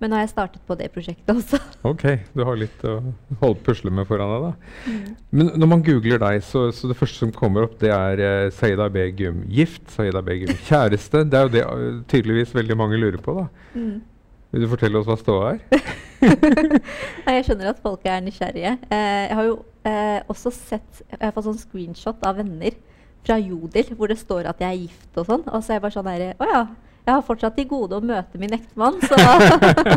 Men 0.00 0.08
nå 0.08 0.16
har 0.16 0.24
jeg 0.24 0.32
startet 0.32 0.62
på 0.64 0.74
det 0.80 0.86
prosjektet 0.94 1.28
også. 1.34 1.58
Ok, 1.90 2.04
du 2.36 2.42
har 2.44 2.56
litt 2.60 2.82
å 2.88 2.94
holde 3.40 3.60
pusle 3.64 3.92
med 3.92 4.06
foran 4.08 4.30
deg, 4.32 4.46
da. 4.46 4.92
Men 5.36 5.50
når 5.60 5.70
man 5.74 5.82
googler 5.84 6.20
deg, 6.22 6.40
så, 6.44 6.66
så 6.72 6.88
det 6.88 6.96
første 6.96 7.20
som 7.20 7.32
kommer 7.36 7.66
opp, 7.66 7.76
det 7.82 7.92
er 7.92 8.20
uh, 8.20 8.52
Saida 8.54 8.88
Begum 8.92 9.42
gift, 9.48 9.82
Saida 9.92 10.22
Begum 10.24 10.54
kjæreste. 10.68 11.26
Det 11.28 11.36
er 11.36 11.48
jo 11.48 11.52
det 11.56 11.64
uh, 11.66 12.00
tydeligvis 12.08 12.54
veldig 12.56 12.78
mange 12.80 13.00
lurer 13.00 13.20
på, 13.20 13.36
da. 13.42 13.46
Mm. 13.76 13.98
Vil 14.50 14.64
du 14.64 14.70
fortelle 14.70 14.98
oss 14.98 15.06
hva 15.06 15.16
ståa 15.20 15.50
er? 15.52 15.82
Nei, 17.24 17.34
jeg 17.36 17.44
skjønner 17.46 17.70
at 17.70 17.82
folk 17.84 18.06
er 18.08 18.22
nysgjerrige. 18.24 18.72
Eh, 18.90 19.20
jeg 19.28 19.36
har 19.38 19.46
jo 19.46 19.58
eh, 19.86 20.18
også 20.32 20.50
sett 20.52 21.02
Jeg 21.06 21.22
har 21.22 21.34
fått 21.36 21.46
sånn 21.46 21.60
screenshot 21.60 22.26
av 22.26 22.40
venner 22.40 22.74
fra 23.26 23.36
Jodel 23.38 23.90
hvor 23.96 24.08
det 24.12 24.18
står 24.20 24.48
at 24.50 24.60
jeg 24.62 24.68
er 24.70 24.80
gift 24.86 25.18
og 25.20 25.26
sånn. 25.28 25.42
Og 25.50 25.60
så 25.62 25.72
er 25.72 25.78
jeg 25.78 25.82
bare 25.84 25.96
sånn 25.96 26.08
der 26.08 26.24
Å 26.40 26.48
ja. 26.52 26.62
Jeg 27.06 27.14
har 27.16 27.22
fortsatt 27.24 27.54
til 27.56 27.64
gode 27.66 27.96
å 27.96 28.04
møte 28.04 28.38
min 28.38 28.52
ektemann, 28.54 28.98
så 29.00 29.16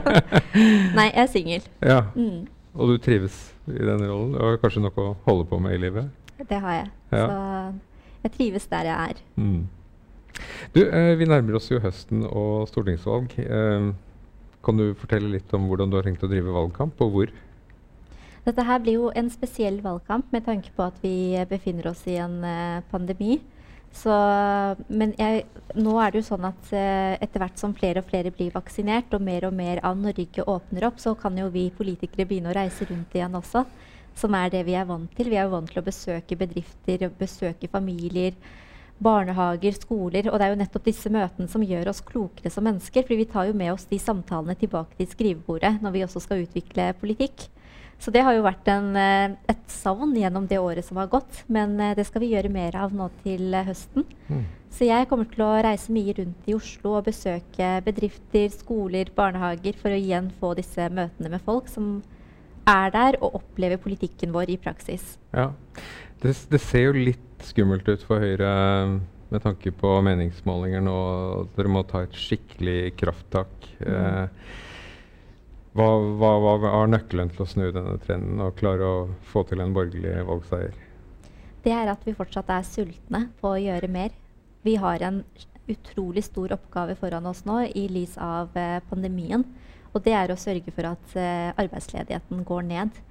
Nei, 0.97 1.09
jeg 1.11 1.19
er 1.23 1.27
singel. 1.31 1.65
Ja, 1.83 1.99
Mm, 2.15 2.45
Og 2.73 2.89
du 2.89 2.97
trives 2.97 3.35
i 3.69 3.75
denne 3.85 4.07
rollen? 4.09 4.31
Du 4.33 4.39
har 4.41 4.57
kanskje 4.61 4.81
noe 4.81 5.03
å 5.03 5.11
holde 5.27 5.45
på 5.49 5.59
med 5.61 5.75
i 5.75 5.81
livet? 5.83 6.09
det 6.49 6.57
har 6.59 6.73
jeg. 6.79 6.87
Ja. 7.13 7.25
Så 7.27 8.23
jeg 8.25 8.31
trives 8.37 8.65
der 8.71 8.87
jeg 8.89 9.11
er. 9.13 9.19
Mm. 9.37 9.67
Du, 10.73 10.79
eh, 10.87 11.13
vi 11.19 11.27
nærmer 11.29 11.55
oss 11.59 11.69
jo 11.69 11.77
høsten 11.83 12.23
og 12.25 12.65
stortingsvalg. 12.71 13.35
Eh, 13.37 13.91
kan 14.65 14.79
du 14.79 14.93
fortelle 14.97 15.29
litt 15.35 15.53
om 15.53 15.67
hvordan 15.69 15.91
du 15.91 15.99
har 15.99 16.07
tenkt 16.07 16.23
å 16.25 16.31
drive 16.31 16.51
valgkamp, 16.55 16.99
og 17.05 17.13
hvor? 17.13 17.31
Dette 18.43 18.63
her 18.67 18.81
blir 18.83 18.97
jo 18.99 19.11
en 19.15 19.29
spesiell 19.31 19.77
valgkamp 19.83 20.33
med 20.35 20.43
tanke 20.43 20.71
på 20.75 20.83
at 20.83 20.97
vi 21.03 21.39
befinner 21.47 21.87
oss 21.93 22.01
i 22.11 22.17
en 22.19 22.41
uh, 22.43 22.83
pandemi. 22.91 23.37
Så, 23.93 24.13
men 24.89 25.13
jeg, 25.19 25.43
nå 25.77 25.93
er 26.01 26.11
det 26.11 26.23
jo 26.23 26.27
sånn 26.31 26.47
at 26.49 26.71
uh, 26.73 27.13
etter 27.21 27.43
hvert 27.43 27.61
som 27.61 27.75
flere 27.77 28.01
og 28.01 28.09
flere 28.09 28.33
blir 28.33 28.51
vaksinert, 28.55 29.13
og 29.13 29.23
mer 29.23 29.47
og 29.47 29.55
mer 29.55 29.79
av 29.85 29.95
Norge 30.01 30.43
åpner 30.49 30.89
opp, 30.89 30.99
så 30.99 31.13
kan 31.19 31.37
jo 31.39 31.47
vi 31.53 31.69
politikere 31.77 32.25
begynne 32.27 32.51
å 32.51 32.57
reise 32.57 32.89
rundt 32.89 33.15
igjen 33.15 33.39
også. 33.39 33.63
Som 34.17 34.35
er 34.37 34.51
det 34.53 34.65
vi 34.67 34.75
er 34.77 34.89
vant 34.89 35.13
til. 35.15 35.31
Vi 35.31 35.39
er 35.39 35.47
jo 35.47 35.55
vant 35.55 35.71
til 35.71 35.79
å 35.79 35.85
besøke 35.85 36.37
bedrifter, 36.37 37.07
besøke 37.17 37.69
familier, 37.71 38.35
barnehager, 39.03 39.73
skoler. 39.79 40.27
Og 40.29 40.37
det 40.37 40.45
er 40.45 40.53
jo 40.53 40.59
nettopp 40.59 40.85
disse 40.91 41.09
møtene 41.13 41.49
som 41.49 41.63
gjør 41.65 41.89
oss 41.93 42.03
klokere 42.05 42.51
som 42.53 42.67
mennesker. 42.67 43.07
For 43.07 43.17
vi 43.17 43.29
tar 43.29 43.49
jo 43.49 43.55
med 43.57 43.71
oss 43.73 43.87
de 43.89 43.97
samtalene 44.01 44.57
tilbake 44.59 44.99
til 44.99 45.09
skrivebordet 45.15 45.79
når 45.81 45.95
vi 45.95 46.05
også 46.05 46.21
skal 46.27 46.43
utvikle 46.45 46.91
politikk. 47.01 47.47
Så 48.03 48.11
det 48.11 48.25
har 48.27 48.35
jo 48.35 48.43
vært 48.43 48.67
en, 48.67 48.89
eh, 48.99 49.35
et 49.47 49.63
savn 49.71 50.11
gjennom 50.19 50.47
det 50.49 50.59
året 50.59 50.83
som 50.83 50.99
har 50.99 51.07
gått. 51.07 51.45
Men 51.47 51.77
eh, 51.79 51.93
det 51.95 52.03
skal 52.09 52.23
vi 52.25 52.33
gjøre 52.33 52.51
mer 52.51 52.75
av 52.75 52.91
nå 52.91 53.07
til 53.23 53.53
eh, 53.55 53.63
høsten. 53.69 54.03
Mm. 54.27 54.43
Så 54.73 54.89
jeg 54.89 55.07
kommer 55.07 55.29
til 55.31 55.45
å 55.45 55.61
reise 55.63 55.93
mye 55.93 56.15
rundt 56.17 56.49
i 56.49 56.55
Oslo 56.57 56.97
og 56.97 57.07
besøke 57.07 57.69
bedrifter, 57.85 58.49
skoler, 58.51 59.11
barnehager 59.15 59.77
for 59.79 59.93
å 59.93 59.99
igjen 60.01 60.31
få 60.41 60.51
disse 60.57 60.89
møtene 60.91 61.31
med 61.31 61.45
folk 61.45 61.69
som 61.71 62.01
er 62.67 62.91
der 62.91 63.19
og 63.21 63.39
opplever 63.39 63.79
politikken 63.79 64.33
vår 64.35 64.51
i 64.51 64.59
praksis. 64.59 65.15
Ja. 65.31 65.51
Det, 66.23 66.33
det 66.49 66.61
ser 66.63 66.89
jo 66.89 66.97
litt 66.97 67.43
skummelt 67.43 67.87
ut 67.87 68.03
for 68.07 68.23
Høyre 68.23 68.51
med 69.33 69.43
tanke 69.43 69.71
på 69.75 69.95
meningsmålinger 70.05 70.83
nå. 70.83 70.99
Dere 71.55 71.71
må 71.71 71.83
ta 71.87 72.03
et 72.05 72.17
skikkelig 72.17 72.93
krafttak. 72.99 73.53
Eh, 73.79 74.27
hva, 75.73 75.87
hva, 76.21 76.31
hva 76.61 76.71
er 76.83 76.91
nøkkelen 76.93 77.31
til 77.33 77.45
å 77.45 77.49
snu 77.49 77.63
denne 77.73 77.95
trenden 78.03 78.41
og 78.45 78.57
klare 78.59 78.85
å 78.85 78.97
få 79.31 79.41
til 79.49 79.63
en 79.63 79.73
borgerlig 79.73 80.19
valgseier? 80.27 80.75
Det 81.63 81.73
er 81.73 81.89
at 81.89 82.03
vi 82.05 82.13
fortsatt 82.17 82.51
er 82.51 82.67
sultne 82.67 83.25
på 83.39 83.53
å 83.55 83.61
gjøre 83.61 83.89
mer. 83.89 84.13
Vi 84.63 84.75
har 84.77 85.01
en 85.05 85.23
utrolig 85.71 86.25
stor 86.27 86.53
oppgave 86.57 86.95
foran 86.99 87.25
oss 87.29 87.41
nå 87.47 87.61
i 87.71 87.87
lys 87.89 88.17
av 88.21 88.53
eh, 88.59 88.81
pandemien. 88.89 89.45
Og 89.93 90.03
det 90.05 90.13
er 90.17 90.33
å 90.33 90.39
sørge 90.39 90.73
for 90.75 90.91
at 90.91 91.15
eh, 91.17 91.49
arbeidsledigheten 91.55 92.43
går 92.45 92.67
ned. 92.69 93.01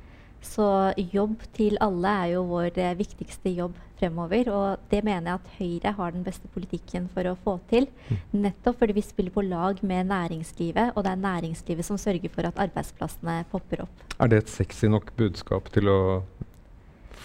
Så 0.42 0.66
jobb 0.98 1.42
til 1.56 1.78
alle 1.80 2.12
er 2.24 2.30
jo 2.34 2.44
vår 2.50 2.78
eh, 2.82 2.94
viktigste 2.98 3.52
jobb 3.54 3.78
fremover. 4.00 4.50
Og 4.52 4.84
det 4.90 5.02
mener 5.06 5.30
jeg 5.30 5.40
at 5.40 5.50
Høyre 5.58 5.94
har 5.98 6.14
den 6.14 6.24
beste 6.26 6.50
politikken 6.52 7.08
for 7.14 7.28
å 7.30 7.36
få 7.44 7.56
til. 7.70 7.88
Nettopp 8.34 8.80
fordi 8.82 8.96
vi 8.98 9.06
spiller 9.06 9.34
på 9.34 9.44
lag 9.46 9.82
med 9.86 10.10
næringslivet, 10.10 10.94
og 10.96 11.06
det 11.06 11.12
er 11.14 11.24
næringslivet 11.24 11.86
som 11.86 12.00
sørger 12.00 12.32
for 12.34 12.48
at 12.48 12.58
arbeidsplassene 12.66 13.42
popper 13.52 13.86
opp. 13.86 14.06
Er 14.18 14.32
det 14.32 14.42
et 14.42 14.54
sexy 14.54 14.90
nok 14.90 15.14
budskap 15.18 15.70
til 15.74 15.90
å 15.92 16.00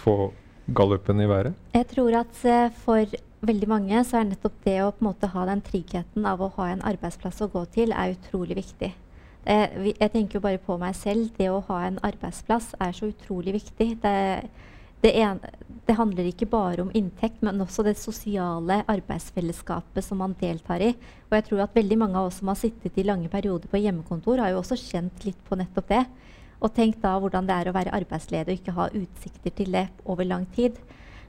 få 0.04 0.30
gallupen 0.74 1.20
i 1.20 1.28
været? 1.28 1.58
Jeg 1.74 1.90
tror 1.94 2.20
at 2.22 2.44
eh, 2.46 2.70
for 2.84 3.18
veldig 3.48 3.68
mange 3.70 4.04
så 4.06 4.20
er 4.20 4.30
nettopp 4.30 4.56
det 4.64 4.78
å 4.82 4.92
på 4.92 5.04
en 5.04 5.10
måte 5.10 5.30
ha 5.32 5.44
den 5.48 5.62
tryggheten 5.64 6.26
av 6.26 6.42
å 6.42 6.50
ha 6.56 6.72
en 6.72 6.82
arbeidsplass 6.86 7.42
å 7.44 7.50
gå 7.52 7.64
til, 7.74 7.94
er 7.94 8.16
utrolig 8.16 8.58
viktig. 8.58 8.92
Eh, 9.44 9.92
jeg 9.94 10.10
tenker 10.12 10.38
jo 10.38 10.44
bare 10.44 10.60
på 10.62 10.76
meg 10.80 10.96
selv. 10.98 11.30
Det 11.38 11.50
å 11.50 11.62
ha 11.68 11.82
en 11.86 12.00
arbeidsplass 12.04 12.74
er 12.80 12.94
så 12.96 13.10
utrolig 13.12 13.54
viktig. 13.58 13.88
Det, 14.02 14.14
det, 15.04 15.12
en, 15.22 15.40
det 15.86 15.96
handler 15.98 16.30
ikke 16.30 16.50
bare 16.50 16.82
om 16.84 16.92
inntekt, 16.96 17.40
men 17.46 17.62
også 17.62 17.84
det 17.86 17.96
sosiale 18.00 18.82
arbeidsfellesskapet 18.90 20.04
som 20.04 20.20
man 20.22 20.36
deltar 20.40 20.84
i. 20.84 20.92
Og 21.28 21.38
jeg 21.38 21.48
tror 21.48 21.64
at 21.64 21.76
veldig 21.78 22.00
mange 22.02 22.18
av 22.18 22.30
oss 22.30 22.40
som 22.42 22.50
har 22.52 22.58
sittet 22.60 22.98
i 22.98 23.06
lange 23.06 23.30
perioder 23.32 23.70
på 23.70 23.80
hjemmekontor, 23.82 24.42
har 24.42 24.52
jo 24.52 24.62
også 24.62 24.80
kjent 24.80 25.26
litt 25.28 25.40
på 25.48 25.58
nettopp 25.60 25.92
det. 25.94 26.04
Og 26.58 26.72
tenk 26.74 26.98
da 27.02 27.14
hvordan 27.22 27.46
det 27.46 27.54
er 27.54 27.68
å 27.70 27.76
være 27.76 27.94
arbeidsledig 27.94 28.56
og 28.56 28.60
ikke 28.60 28.74
ha 28.74 28.88
utsikter 28.98 29.54
til 29.54 29.76
det 29.76 29.86
over 30.04 30.26
lang 30.26 30.48
tid. 30.56 30.78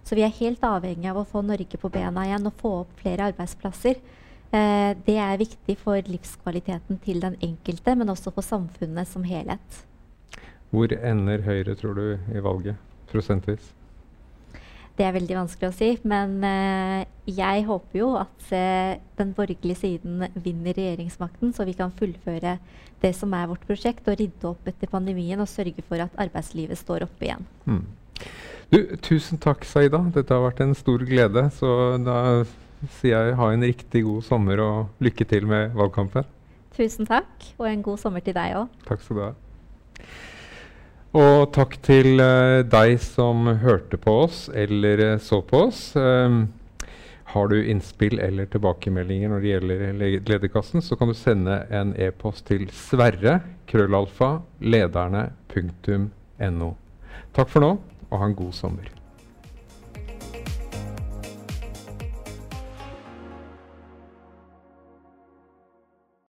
Så 0.03 0.15
vi 0.17 0.23
er 0.25 0.33
helt 0.39 0.63
avhengig 0.65 1.09
av 1.11 1.19
å 1.21 1.27
få 1.27 1.43
Norge 1.45 1.77
på 1.77 1.91
bena 1.93 2.23
igjen 2.25 2.47
og 2.49 2.55
få 2.57 2.71
opp 2.81 2.95
flere 3.03 3.27
arbeidsplasser. 3.29 3.99
Eh, 4.49 4.91
det 5.05 5.17
er 5.21 5.37
viktig 5.37 5.75
for 5.77 6.09
livskvaliteten 6.09 6.97
til 7.03 7.21
den 7.21 7.35
enkelte, 7.45 7.93
men 7.95 8.09
også 8.09 8.33
for 8.33 8.45
samfunnet 8.45 9.07
som 9.07 9.23
helhet. 9.23 9.83
Hvor 10.69 10.89
ender 10.93 11.41
Høyre, 11.45 11.75
tror 11.75 11.93
du, 11.93 12.17
i 12.33 12.41
valget? 12.41 12.75
Prosentvis? 13.11 13.73
Det 14.97 15.05
er 15.05 15.13
veldig 15.15 15.37
vanskelig 15.37 15.69
å 15.69 15.75
si, 15.77 15.93
men 16.03 16.41
eh, 16.43 17.05
jeg 17.29 17.63
håper 17.69 18.01
jo 18.01 18.09
at 18.19 18.49
eh, 18.51 18.97
den 19.17 19.31
borgerlige 19.37 19.79
siden 19.79 20.25
vinner 20.33 20.75
regjeringsmakten, 20.75 21.53
så 21.55 21.63
vi 21.69 21.77
kan 21.77 21.93
fullføre 21.95 22.57
det 22.99 23.13
som 23.15 23.33
er 23.37 23.47
vårt 23.47 23.63
prosjekt, 23.69 24.09
og 24.09 24.17
rydde 24.19 24.49
opp 24.49 24.67
etter 24.67 24.91
pandemien 24.91 25.39
og 25.39 25.47
sørge 25.47 25.85
for 25.87 26.01
at 26.03 26.17
arbeidslivet 26.19 26.81
står 26.81 27.05
oppe 27.05 27.29
igjen. 27.29 27.47
Mm. 27.69 27.85
Du, 28.73 28.79
tusen 29.05 29.39
takk, 29.41 29.63
Saida. 29.65 30.01
Dette 30.13 30.35
har 30.35 30.43
vært 30.43 30.59
en 30.65 30.75
stor 30.77 31.05
glede. 31.07 31.45
Så 31.55 31.69
da 32.03 32.17
sier 32.99 33.29
jeg 33.29 33.37
ha 33.39 33.49
en 33.53 33.65
riktig 33.65 34.03
god 34.05 34.25
sommer 34.25 34.61
og 34.63 35.03
lykke 35.03 35.27
til 35.29 35.47
med 35.49 35.75
valgkampen. 35.77 36.27
Tusen 36.75 37.07
takk, 37.09 37.31
og 37.57 37.67
en 37.67 37.81
god 37.83 37.99
sommer 37.99 38.23
til 38.23 38.35
deg 38.37 38.55
òg. 38.55 38.67
Takk 38.87 39.01
skal 39.03 39.17
du 39.17 39.23
ha. 39.25 39.33
Og 41.19 41.49
takk 41.55 41.73
til 41.81 42.21
uh, 42.21 42.61
deg 42.69 42.99
som 43.01 43.47
hørte 43.63 43.97
på 43.97 44.13
oss 44.27 44.43
eller 44.53 45.01
eh, 45.01 45.15
så 45.17 45.41
på 45.41 45.63
oss. 45.65 45.95
Um, 45.97 46.43
har 47.33 47.49
du 47.49 47.57
innspill 47.61 48.19
eller 48.21 48.45
tilbakemeldinger 48.49 49.29
når 49.29 49.39
det 49.41 49.49
gjelder 49.49 50.19
Lederkassen, 50.29 50.81
så 50.81 50.95
kan 50.97 51.07
du 51.09 51.13
sende 51.17 51.65
en 51.69 51.93
e-post 51.97 52.45
til 52.49 52.69
sverre 52.73 53.39
krøllalfa 53.69 54.41
lederne.no. 54.61 56.69
Takk 57.37 57.49
for 57.51 57.59
nå, 57.61 57.77
og 58.09 58.17
ha 58.17 58.25
en 58.25 58.37
god 58.37 58.53
sommer. 58.57 58.98